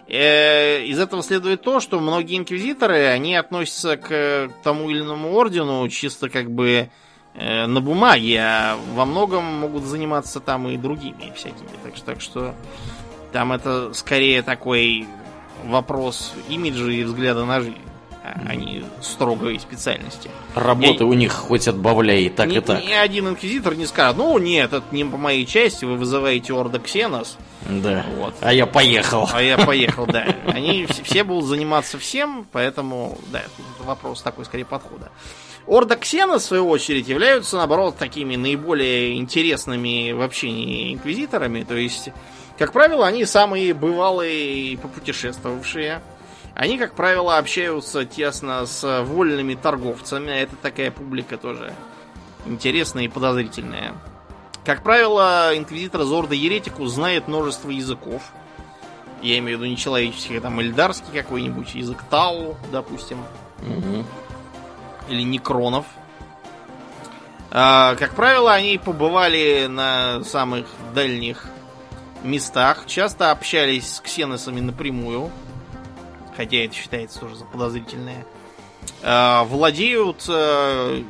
Э, 0.07 0.83
из 0.83 0.99
этого 0.99 1.23
следует 1.23 1.61
то, 1.61 1.79
что 1.79 2.01
многие 2.01 2.37
инквизиторы, 2.37 3.05
они 3.05 3.35
относятся 3.35 3.95
к 3.95 4.51
тому 4.61 4.89
или 4.89 4.99
иному 4.99 5.33
ордену 5.33 5.87
чисто 5.87 6.29
как 6.29 6.51
бы 6.51 6.89
э, 7.35 7.65
на 7.67 7.79
бумаге, 7.79 8.39
а 8.41 8.77
во 8.95 9.05
многом 9.05 9.45
могут 9.45 9.83
заниматься 9.83 10.41
там 10.41 10.67
и 10.67 10.75
другими 10.75 11.31
всякими. 11.35 11.69
Так 11.83 11.93
так 12.05 12.19
что 12.19 12.53
там 13.31 13.53
это 13.53 13.93
скорее 13.93 14.41
такой 14.41 15.07
вопрос 15.65 16.33
имиджа 16.49 16.89
и 16.89 17.03
взгляда 17.03 17.45
на 17.45 17.61
жизнь 17.61 17.77
а 18.23 18.55
не 18.55 18.83
строгой 19.01 19.59
специальности. 19.59 20.29
Работы 20.55 21.03
Я... 21.03 21.05
у 21.05 21.13
них 21.13 21.33
хоть 21.33 21.67
отбавляй, 21.67 22.29
так 22.29 22.49
ни, 22.49 22.57
и 22.57 22.59
так. 22.61 22.83
Ни 22.83 22.93
один 22.93 23.29
инквизитор 23.29 23.75
не 23.75 23.85
скажет, 23.85 24.17
ну 24.17 24.37
нет, 24.37 24.73
это 24.73 24.83
не 24.91 25.03
по 25.03 25.17
моей 25.17 25.45
части, 25.45 25.85
вы 25.85 25.97
вызываете 25.97 26.53
Орда 26.53 26.79
Ксенос. 26.79 27.37
Да. 27.67 28.05
Вот. 28.17 28.35
А 28.41 28.53
я 28.53 28.65
поехал. 28.65 29.27
А 29.31 29.41
я 29.41 29.57
поехал, 29.57 30.05
да. 30.05 30.35
Они 30.47 30.85
все 30.85 31.23
будут 31.23 31.45
заниматься 31.45 31.97
всем, 31.97 32.45
поэтому, 32.51 33.17
да, 33.31 33.41
вопрос 33.79 34.21
такой 34.21 34.45
скорее 34.45 34.65
подхода. 34.65 35.11
Орда 35.67 35.95
Ксена, 35.95 36.39
в 36.39 36.41
свою 36.41 36.67
очередь, 36.67 37.07
являются, 37.07 37.57
наоборот, 37.57 37.97
такими 37.97 38.35
наиболее 38.35 39.17
интересными 39.17 40.11
в 40.11 40.21
общении 40.21 40.93
инквизиторами. 40.93 41.63
То 41.63 41.75
есть 41.75 42.09
как 42.61 42.73
правило, 42.73 43.07
они 43.07 43.25
самые 43.25 43.73
бывалые 43.73 44.73
и 44.73 44.77
попутешествовавшие. 44.77 45.99
Они, 46.53 46.77
как 46.77 46.93
правило, 46.93 47.39
общаются 47.39 48.05
тесно 48.05 48.67
с 48.67 49.01
вольными 49.01 49.55
торговцами. 49.55 50.29
Это 50.29 50.55
такая 50.57 50.91
публика 50.91 51.37
тоже 51.37 51.73
интересная 52.45 53.05
и 53.05 53.07
подозрительная. 53.07 53.95
Как 54.63 54.83
правило, 54.83 55.57
инквизитор 55.57 56.03
Зорда 56.03 56.35
Еретику 56.35 56.85
знает 56.85 57.27
множество 57.27 57.71
языков. 57.71 58.21
Я 59.23 59.39
имею 59.39 59.57
в 59.57 59.61
виду 59.61 59.71
нечеловеческих, 59.71 60.39
там, 60.43 60.59
эльдарский 60.59 61.11
какой-нибудь, 61.11 61.73
язык 61.73 62.03
Тау, 62.11 62.57
допустим. 62.71 63.23
Угу. 63.61 64.05
Или 65.09 65.23
некронов. 65.23 65.87
А, 67.49 67.95
как 67.95 68.13
правило, 68.13 68.53
они 68.53 68.77
побывали 68.77 69.65
на 69.67 70.23
самых 70.23 70.67
дальних 70.93 71.47
местах, 72.23 72.85
часто 72.87 73.31
общались 73.31 73.95
с 73.95 73.99
ксеносами 74.01 74.59
напрямую, 74.59 75.31
хотя 76.35 76.57
это 76.57 76.73
считается 76.73 77.19
тоже 77.19 77.35
за 77.35 77.45
подозрительное, 77.45 78.25
э, 79.01 79.43
владеют 79.45 80.25
э, 80.27 81.03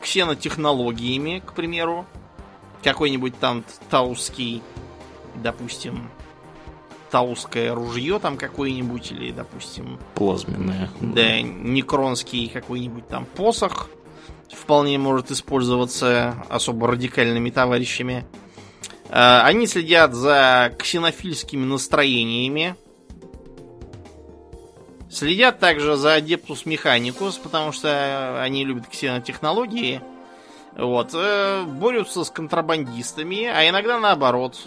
ксенотехнологиями, 0.00 1.42
к 1.44 1.52
примеру, 1.52 2.06
какой-нибудь 2.82 3.38
там 3.38 3.64
таусский, 3.90 4.62
допустим, 5.36 6.10
тауское 7.10 7.74
ружье 7.74 8.18
там 8.18 8.36
какое-нибудь, 8.36 9.12
или, 9.12 9.32
допустим... 9.32 9.98
Плазменное. 10.14 10.90
Да, 11.00 11.40
некронский 11.42 12.48
какой-нибудь 12.48 13.06
там 13.06 13.26
посох 13.26 13.90
вполне 14.50 14.98
может 14.98 15.30
использоваться 15.30 16.34
особо 16.48 16.88
радикальными 16.88 17.50
товарищами. 17.50 18.24
Э, 19.12 19.42
они 19.42 19.66
следят 19.66 20.14
за 20.14 20.74
ксенофильскими 20.78 21.64
настроениями. 21.64 22.74
Следят 25.10 25.58
также 25.58 25.96
за 25.96 26.16
Adeptus 26.16 26.64
Mechanicus, 26.64 27.38
потому 27.40 27.72
что 27.72 28.40
они 28.42 28.64
любят 28.64 28.88
ксенотехнологии. 28.88 30.00
Вот. 30.76 31.10
Э, 31.12 31.64
борются 31.64 32.24
с 32.24 32.30
контрабандистами, 32.30 33.44
а 33.44 33.68
иногда 33.68 34.00
наоборот. 34.00 34.58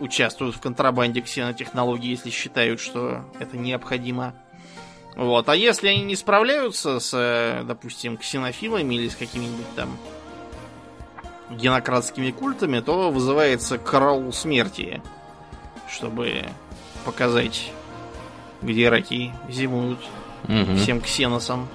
Участвуют 0.00 0.56
в 0.56 0.60
контрабанде 0.60 1.22
ксенотехнологий, 1.22 2.10
если 2.10 2.30
считают, 2.30 2.80
что 2.80 3.24
это 3.38 3.56
необходимо. 3.56 4.34
Вот. 5.16 5.48
А 5.48 5.56
если 5.56 5.88
они 5.88 6.02
не 6.02 6.16
справляются 6.16 7.00
с, 7.00 7.12
э, 7.14 7.62
допустим, 7.64 8.18
ксенофилами 8.18 8.94
или 8.96 9.08
с 9.08 9.16
какими-нибудь 9.16 9.74
там 9.76 9.96
генократскими 11.50 12.30
культами, 12.30 12.80
то 12.80 13.10
вызывается 13.10 13.78
караул 13.78 14.32
смерти, 14.32 15.02
чтобы 15.88 16.44
показать, 17.04 17.72
где 18.62 18.88
раки 18.88 19.32
зимуют 19.48 20.00
угу. 20.44 20.76
всем 20.76 21.00
ксеносам. 21.00 21.68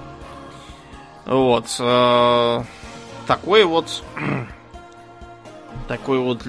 Вот. 1.26 1.66
Э, 1.78 2.62
такой 3.26 3.64
вот 3.64 4.02
такой 5.88 6.18
вот 6.18 6.42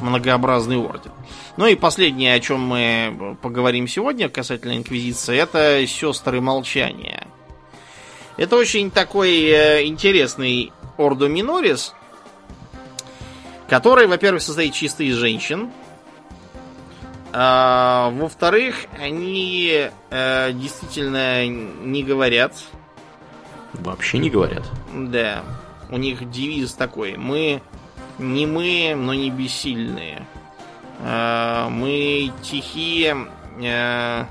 многообразный 0.00 0.76
орден. 0.76 1.12
Ну 1.56 1.66
и 1.66 1.74
последнее, 1.74 2.34
о 2.34 2.40
чем 2.40 2.60
мы 2.60 3.36
поговорим 3.42 3.86
сегодня 3.86 4.28
касательно 4.28 4.76
Инквизиции, 4.76 5.36
это 5.36 5.86
сестры 5.86 6.40
молчания. 6.40 7.26
Это 8.36 8.56
очень 8.56 8.90
такой 8.90 9.42
э, 9.42 9.86
интересный 9.86 10.72
Ордо 10.96 11.28
Минорис, 11.28 11.94
который, 13.72 14.06
во-первых, 14.06 14.42
состоит 14.42 14.74
чисто 14.74 15.02
из 15.02 15.14
женщин. 15.14 15.70
А, 17.32 18.10
во-вторых, 18.10 18.84
они 19.00 19.88
а, 20.10 20.52
действительно 20.52 21.46
не 21.46 22.04
говорят. 22.04 22.52
Вообще 23.72 24.18
не 24.18 24.28
говорят. 24.28 24.62
Да. 24.92 25.42
У 25.88 25.96
них 25.96 26.30
девиз 26.30 26.74
такой. 26.74 27.16
Мы 27.16 27.62
не 28.18 28.44
мы, 28.44 28.92
но 28.94 29.14
не 29.14 29.30
бессильные. 29.30 30.26
А, 31.00 31.70
мы 31.70 32.30
тихие, 32.42 33.26
а, 33.64 34.26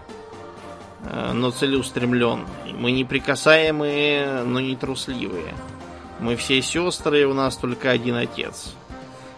но 1.33 1.49
целеустремленные. 1.49 2.75
Мы 2.77 2.91
неприкасаемые, 2.91 4.43
но 4.43 4.59
не 4.59 4.75
трусливые. 4.75 5.55
Мы 6.19 6.35
все 6.35 6.61
сестры, 6.61 7.25
у 7.25 7.33
нас 7.33 7.57
только 7.57 7.89
один 7.89 8.17
отец. 8.17 8.75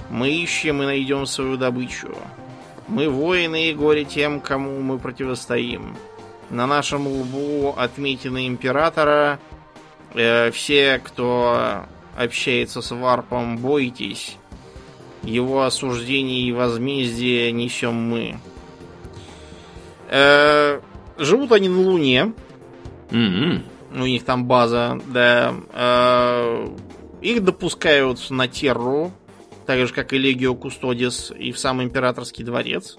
Мы 0.10 0.30
ищем 0.32 0.82
и 0.84 0.86
найдем 0.86 1.26
свою 1.26 1.58
добычу. 1.58 2.16
Мы 2.88 3.10
воины 3.10 3.70
и 3.70 3.74
горе 3.74 4.06
тем, 4.06 4.40
кому 4.42 4.80
мы 4.82 5.00
противостоим. 5.00 5.96
На 6.50 6.68
нашем 6.68 7.08
лбу 7.08 7.74
отметины 7.78 8.48
императора. 8.48 9.40
Э, 10.14 10.52
все, 10.52 11.02
кто 11.04 11.86
общается 12.18 12.82
с 12.82 12.92
варпом, 12.92 13.58
бойтесь. 13.58 14.38
Его 15.24 15.64
осуждение 15.64 16.42
и 16.42 16.52
возмездие 16.52 17.52
несем 17.52 17.96
мы. 17.96 18.38
Э, 20.10 20.82
живут 21.18 21.52
они 21.54 21.70
на 21.70 21.82
Луне. 21.82 22.34
Mm-hmm. 23.10 23.62
У 23.96 24.06
них 24.06 24.26
там 24.26 24.46
база, 24.46 25.00
да. 25.08 25.54
Э, 25.72 26.68
их 27.22 27.44
допускают 27.44 28.30
на 28.30 28.48
Терру 28.48 29.12
так 29.74 29.88
же, 29.88 29.94
как 29.94 30.14
и 30.14 30.20
Легио 30.20 30.54
Кустодис, 30.54 31.32
и 31.36 31.52
в 31.52 31.58
сам 31.58 31.82
императорский 31.82 32.44
дворец. 32.44 32.98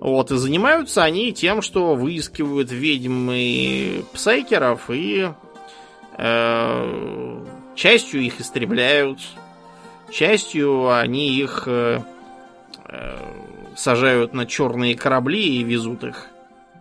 Вот, 0.00 0.30
и 0.30 0.36
занимаются 0.36 1.04
они 1.04 1.34
тем, 1.34 1.60
что 1.60 1.94
выискивают 1.94 2.70
ведьм 2.72 3.30
и 3.30 4.02
псайкеров, 4.14 4.88
и 4.88 5.28
э, 6.16 7.44
частью 7.74 8.22
их 8.22 8.40
истребляют, 8.40 9.18
частью 10.10 10.90
они 10.90 11.36
их 11.36 11.64
э, 11.66 12.00
э, 12.86 13.18
сажают 13.76 14.32
на 14.32 14.46
черные 14.46 14.96
корабли 14.96 15.58
и 15.58 15.62
везут 15.62 16.04
их 16.04 16.28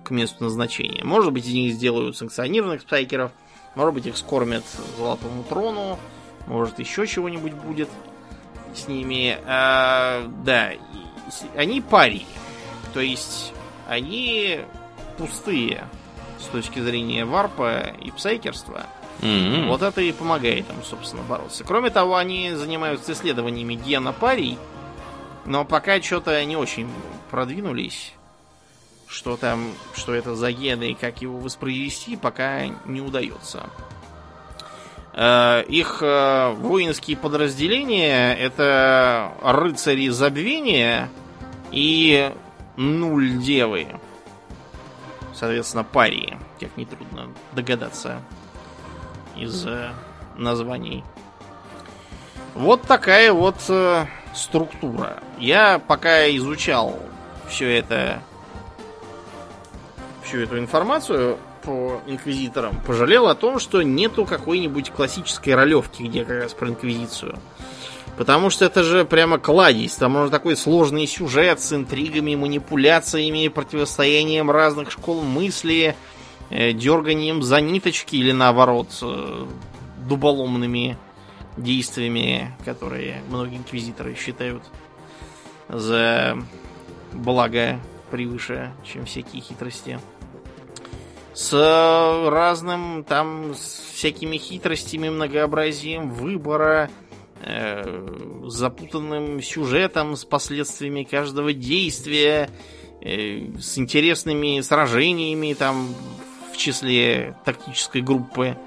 к 0.06 0.12
месту 0.12 0.46
назначения. 0.46 1.04
Может 1.04 1.34
быть, 1.34 1.46
из 1.46 1.54
них 1.54 1.74
сделают 1.74 2.16
санкционированных 2.16 2.86
псайкеров, 2.86 3.32
Может 3.76 3.94
быть, 3.94 4.06
их 4.06 4.16
скормят 4.16 4.64
Золотому 4.98 5.44
Трону, 5.44 6.00
может, 6.48 6.80
еще 6.80 7.06
чего-нибудь 7.06 7.54
будет 7.54 7.90
с 8.78 8.88
ними. 8.88 9.38
А, 9.46 10.30
да, 10.44 10.72
они 11.56 11.82
пари. 11.82 12.26
То 12.94 13.00
есть, 13.00 13.54
они 13.88 14.62
пустые 15.18 15.88
с 16.40 16.46
точки 16.46 16.80
зрения 16.80 17.26
варпа 17.26 17.94
и 18.02 18.12
псайкерства. 18.12 18.86
Mm-hmm. 19.22 19.68
Вот 19.68 19.82
это 19.82 20.02
и 20.02 20.12
помогает 20.12 20.70
им, 20.70 20.84
собственно, 20.84 21.24
бороться. 21.24 21.64
Кроме 21.64 21.90
того, 21.90 22.18
они 22.18 22.54
занимаются 22.54 23.14
исследованиями 23.14 23.76
гена 23.76 24.14
парий, 24.14 24.58
но 25.46 25.66
пока 25.66 26.02
что-то 26.02 26.44
не 26.44 26.58
очень 26.58 26.90
продвинулись. 27.32 28.14
Что 29.08 29.38
там, 29.38 29.72
что 29.94 30.14
это 30.14 30.36
за 30.36 30.52
гены 30.52 30.92
и 30.92 30.96
как 30.96 31.22
его 31.22 31.38
воспроизвести, 31.38 32.18
пока 32.18 32.66
не 32.86 33.02
удается. 33.02 33.70
Э, 35.18 35.64
их 35.70 36.00
э, 36.02 36.54
воинские 36.58 37.16
подразделения 37.16 38.36
это 38.36 39.32
рыцари 39.42 40.10
забвения 40.10 41.10
и 41.72 42.34
нуль 42.76 43.38
девы. 43.38 43.88
Соответственно, 45.34 45.86
парии, 45.86 46.38
как 46.60 46.76
нетрудно 46.76 47.30
догадаться 47.54 48.22
из 49.38 49.66
э, 49.66 49.92
названий. 50.36 51.06
Вот 52.54 52.82
такая 52.82 53.32
вот 53.32 53.56
структура. 54.34 55.24
Я 55.38 55.80
пока 55.80 56.30
изучал 56.36 57.00
все 57.48 57.78
это, 57.78 58.22
всю 60.24 60.40
эту 60.40 60.58
информацию 60.60 61.38
по 61.66 62.02
инквизиторам, 62.06 62.80
пожалел 62.86 63.28
о 63.28 63.36
том, 63.36 63.60
что 63.60 63.82
нету 63.82 64.26
какой-нибудь 64.26 64.92
классической 64.92 65.56
ролевки, 65.56 66.04
где 66.04 66.24
как 66.24 66.44
раз 66.44 66.54
про 66.54 66.70
инквизицию. 66.70 67.40
Потому 68.18 68.50
что 68.50 68.64
это 68.66 68.84
же 68.84 69.04
прямо 69.04 69.40
кладезь. 69.40 69.96
Там 69.96 70.14
можно 70.14 70.30
такой 70.30 70.56
сложный 70.56 71.06
сюжет 71.06 71.60
с 71.60 71.74
интригами, 71.74 72.36
манипуляциями, 72.36 73.50
противостоянием 73.50 74.50
разных 74.50 74.92
школ 74.92 75.22
мысли, 75.22 75.96
э, 76.50 76.72
дерганием 76.72 77.44
за 77.44 77.60
ниточки 77.60 78.16
или 78.16 78.32
наоборот 78.32 78.88
э, 79.02 79.46
дуболомными 80.08 80.98
действиями, 81.58 82.56
которые 82.64 83.22
многие 83.30 83.58
инквизиторы 83.58 84.16
считают 84.16 84.64
за 85.68 86.38
благо 87.12 87.80
превыше, 88.12 88.72
чем 88.86 89.06
всякие 89.06 89.42
хитрости. 89.42 90.00
С 91.36 91.52
разным 92.30 93.04
там, 93.04 93.56
с 93.56 93.92
всякими 93.94 94.38
хитростями, 94.38 95.10
многообразием 95.10 96.10
выбора, 96.10 96.90
э, 97.42 98.08
запутанным 98.46 99.42
сюжетом, 99.42 100.16
с 100.16 100.24
последствиями 100.24 101.04
каждого 101.04 101.52
действия, 101.52 102.50
э, 103.02 103.50
с 103.60 103.78
интересными 103.78 104.62
сражениями 104.62 105.54
там 105.54 105.94
в 106.54 106.58
числе 106.58 107.36
тактической 107.44 108.02
группы. 108.02 108.58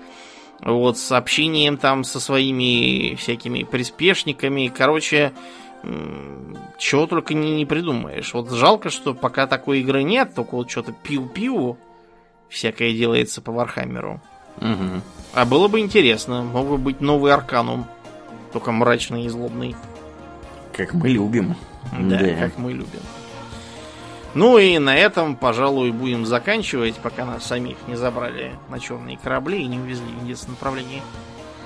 Вот, 0.60 0.98
с 0.98 1.10
общением 1.12 1.78
там 1.78 2.04
со 2.04 2.20
своими 2.20 3.14
всякими 3.14 3.62
приспешниками. 3.62 4.70
Короче, 4.76 5.32
чего 6.78 7.06
только 7.06 7.32
не, 7.32 7.56
не 7.56 7.64
придумаешь. 7.64 8.34
Вот 8.34 8.50
жалко, 8.50 8.90
что 8.90 9.14
пока 9.14 9.46
такой 9.46 9.80
игры 9.80 10.02
нет, 10.02 10.34
только 10.34 10.54
вот 10.54 10.70
что-то 10.70 10.92
пиу-пиу 10.92 11.78
всякое 12.48 12.92
делается 12.92 13.40
по 13.40 13.52
Вархаммеру. 13.52 14.20
Угу. 14.56 15.02
А 15.34 15.44
было 15.44 15.68
бы 15.68 15.80
интересно, 15.80 16.42
мог 16.42 16.66
бы 16.68 16.78
быть 16.78 17.00
новый 17.00 17.32
Арканум, 17.32 17.86
только 18.52 18.72
мрачный 18.72 19.24
и 19.24 19.28
злобный. 19.28 19.76
Как 20.72 20.94
мы 20.94 21.08
любим. 21.08 21.56
Да, 21.92 22.18
да. 22.18 22.34
как 22.34 22.58
мы 22.58 22.72
любим. 22.72 23.00
Ну 24.34 24.58
и 24.58 24.78
на 24.78 24.94
этом, 24.94 25.36
пожалуй, 25.36 25.90
будем 25.90 26.26
заканчивать, 26.26 26.96
пока 26.96 27.24
нас 27.24 27.46
самих 27.46 27.76
не 27.86 27.96
забрали 27.96 28.52
на 28.68 28.78
черные 28.78 29.16
корабли 29.16 29.62
и 29.62 29.66
не 29.66 29.78
увезли 29.78 30.06
в 30.06 30.22
единственном 30.22 30.56
направлении. 30.60 31.02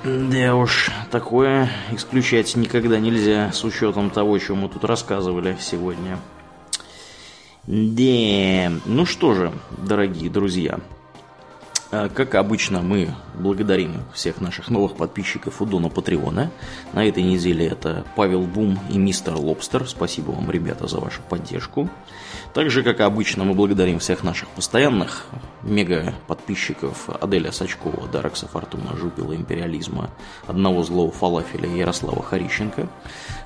Да 0.05 0.57
уж, 0.57 0.91
такое 1.11 1.70
исключать 1.93 2.57
никогда 2.57 2.99
нельзя 2.99 3.53
с 3.53 3.62
учетом 3.64 4.11
того, 4.11 4.39
что 4.39 4.55
мы 4.55 4.68
тут 4.68 4.85
рассказывали 4.85 5.57
сегодня. 5.61 6.18
Да, 7.66 8.72
ну 8.86 9.06
что 9.06 9.34
же, 9.34 9.52
дорогие 9.78 10.28
друзья, 10.28 10.80
а, 11.92 12.08
как 12.08 12.34
обычно, 12.34 12.82
мы 12.82 13.14
благодарим 13.34 14.02
всех 14.12 14.40
наших 14.40 14.68
новых 14.68 14.96
подписчиков 14.96 15.62
у 15.62 15.66
Дона 15.66 15.88
Патреона. 15.88 16.50
На 16.92 17.06
этой 17.06 17.22
неделе 17.22 17.66
это 17.66 18.04
Павел 18.16 18.42
Бум 18.42 18.80
и 18.90 18.98
Мистер 18.98 19.36
Лобстер. 19.36 19.86
Спасибо 19.86 20.32
вам, 20.32 20.50
ребята, 20.50 20.88
за 20.88 20.98
вашу 20.98 21.20
поддержку. 21.22 21.88
Также, 22.52 22.82
как 22.82 22.98
обычно, 23.00 23.44
мы 23.44 23.54
благодарим 23.54 24.00
всех 24.00 24.24
наших 24.24 24.48
постоянных 24.48 25.26
мега-подписчиков 25.62 27.10
Аделя 27.20 27.52
Сачкова, 27.52 28.08
Даракса 28.08 28.48
Фортуна, 28.48 28.96
Жупила 28.96 29.36
Империализма, 29.36 30.10
Одного 30.48 30.82
Злого 30.82 31.12
Фалафеля 31.12 31.68
Ярослава 31.68 32.24
Харищенко. 32.24 32.88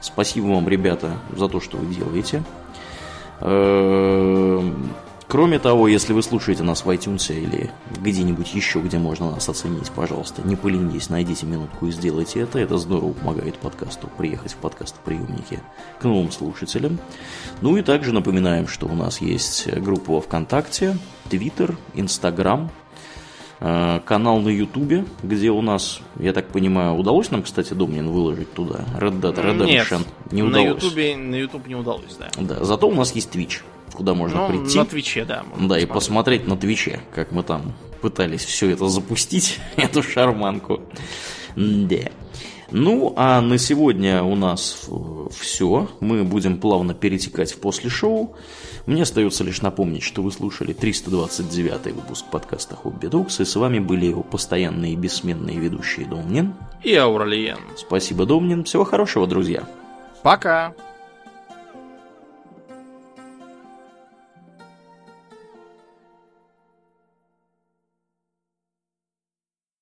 Спасибо 0.00 0.46
вам, 0.46 0.68
ребята, 0.68 1.18
за 1.36 1.48
то, 1.48 1.60
что 1.60 1.76
вы 1.76 1.94
делаете. 1.94 2.42
Эм, 3.40 4.90
Кроме 5.28 5.58
того, 5.58 5.88
если 5.88 6.12
вы 6.12 6.22
слушаете 6.22 6.62
нас 6.62 6.84
в 6.84 6.90
iTunes 6.90 7.34
или 7.36 7.70
где-нибудь 8.00 8.54
еще, 8.54 8.78
где 8.78 8.98
можно 8.98 9.32
нас 9.32 9.48
оценить, 9.48 9.90
пожалуйста, 9.90 10.42
не 10.42 10.54
поленитесь, 10.54 11.10
найдите 11.10 11.46
минутку 11.46 11.88
и 11.88 11.90
сделайте 11.90 12.40
это. 12.40 12.60
Это 12.60 12.78
здорово 12.78 13.12
помогает 13.12 13.56
подкасту 13.56 14.08
приехать 14.16 14.52
в 14.52 14.56
подкастоприемники 14.58 15.58
к 15.98 16.04
новым 16.04 16.30
слушателям. 16.30 17.00
Ну 17.60 17.76
и 17.76 17.82
также 17.82 18.12
напоминаем, 18.12 18.68
что 18.68 18.86
у 18.86 18.94
нас 18.94 19.20
есть 19.20 19.68
группа 19.80 20.20
ВКонтакте, 20.20 20.96
Твиттер, 21.28 21.76
Инстаграм, 21.94 22.70
э, 22.85 22.85
канал 23.58 24.40
на 24.40 24.48
Ютубе, 24.50 25.04
где 25.22 25.50
у 25.50 25.62
нас, 25.62 26.00
я 26.18 26.32
так 26.32 26.48
понимаю, 26.48 26.94
удалось 26.94 27.30
нам, 27.30 27.42
кстати, 27.42 27.72
Домнин 27.72 28.10
выложить 28.10 28.52
туда 28.52 28.80
Red 28.98 29.20
Dead 29.20 29.34
Redemption? 29.34 29.98
Нет, 29.98 30.32
не 30.32 30.42
удалось. 30.42 30.82
На 30.82 30.86
Ютубе, 30.86 31.16
на 31.16 31.34
Ютуб 31.36 31.66
не 31.66 31.74
удалось, 31.74 32.16
да. 32.18 32.28
Да, 32.38 32.64
зато 32.64 32.88
у 32.88 32.94
нас 32.94 33.14
есть 33.14 33.34
Twitch 33.34 33.62
куда 33.96 34.14
можно 34.14 34.42
ну, 34.42 34.48
прийти. 34.48 34.78
На 34.78 34.84
Твиче, 34.84 35.24
да. 35.24 35.42
Да, 35.42 35.58
посмотреть. 35.58 35.82
и 35.82 35.86
посмотреть 35.86 36.46
на 36.46 36.56
Твиче, 36.56 37.00
как 37.14 37.32
мы 37.32 37.42
там 37.42 37.72
пытались 38.00 38.44
все 38.44 38.70
это 38.70 38.88
запустить, 38.88 39.58
эту 39.76 40.02
шарманку. 40.02 40.82
Да. 41.56 42.10
Ну, 42.78 43.14
а 43.16 43.40
на 43.40 43.56
сегодня 43.56 44.22
у 44.22 44.34
нас 44.34 44.86
все. 45.30 45.88
Мы 46.00 46.24
будем 46.24 46.60
плавно 46.60 46.92
перетекать 46.92 47.54
в 47.54 47.58
после 47.58 47.88
шоу. 47.88 48.36
Мне 48.84 49.04
остается 49.04 49.44
лишь 49.44 49.62
напомнить, 49.62 50.02
что 50.02 50.20
вы 50.20 50.30
слушали 50.30 50.74
329 50.74 51.94
выпуск 51.94 52.26
подкаста 52.30 52.76
Хобби 52.76 53.06
Докс, 53.06 53.40
и 53.40 53.46
с 53.46 53.56
вами 53.56 53.78
были 53.78 54.04
его 54.04 54.22
постоянные 54.22 54.92
и 54.92 54.96
бессменные 54.96 55.56
ведущие 55.56 56.04
Домнин 56.04 56.52
и 56.82 56.94
Ауралиен. 56.94 57.56
Спасибо, 57.78 58.26
Домнин. 58.26 58.64
Всего 58.64 58.84
хорошего, 58.84 59.26
друзья. 59.26 59.66
Пока. 60.22 60.74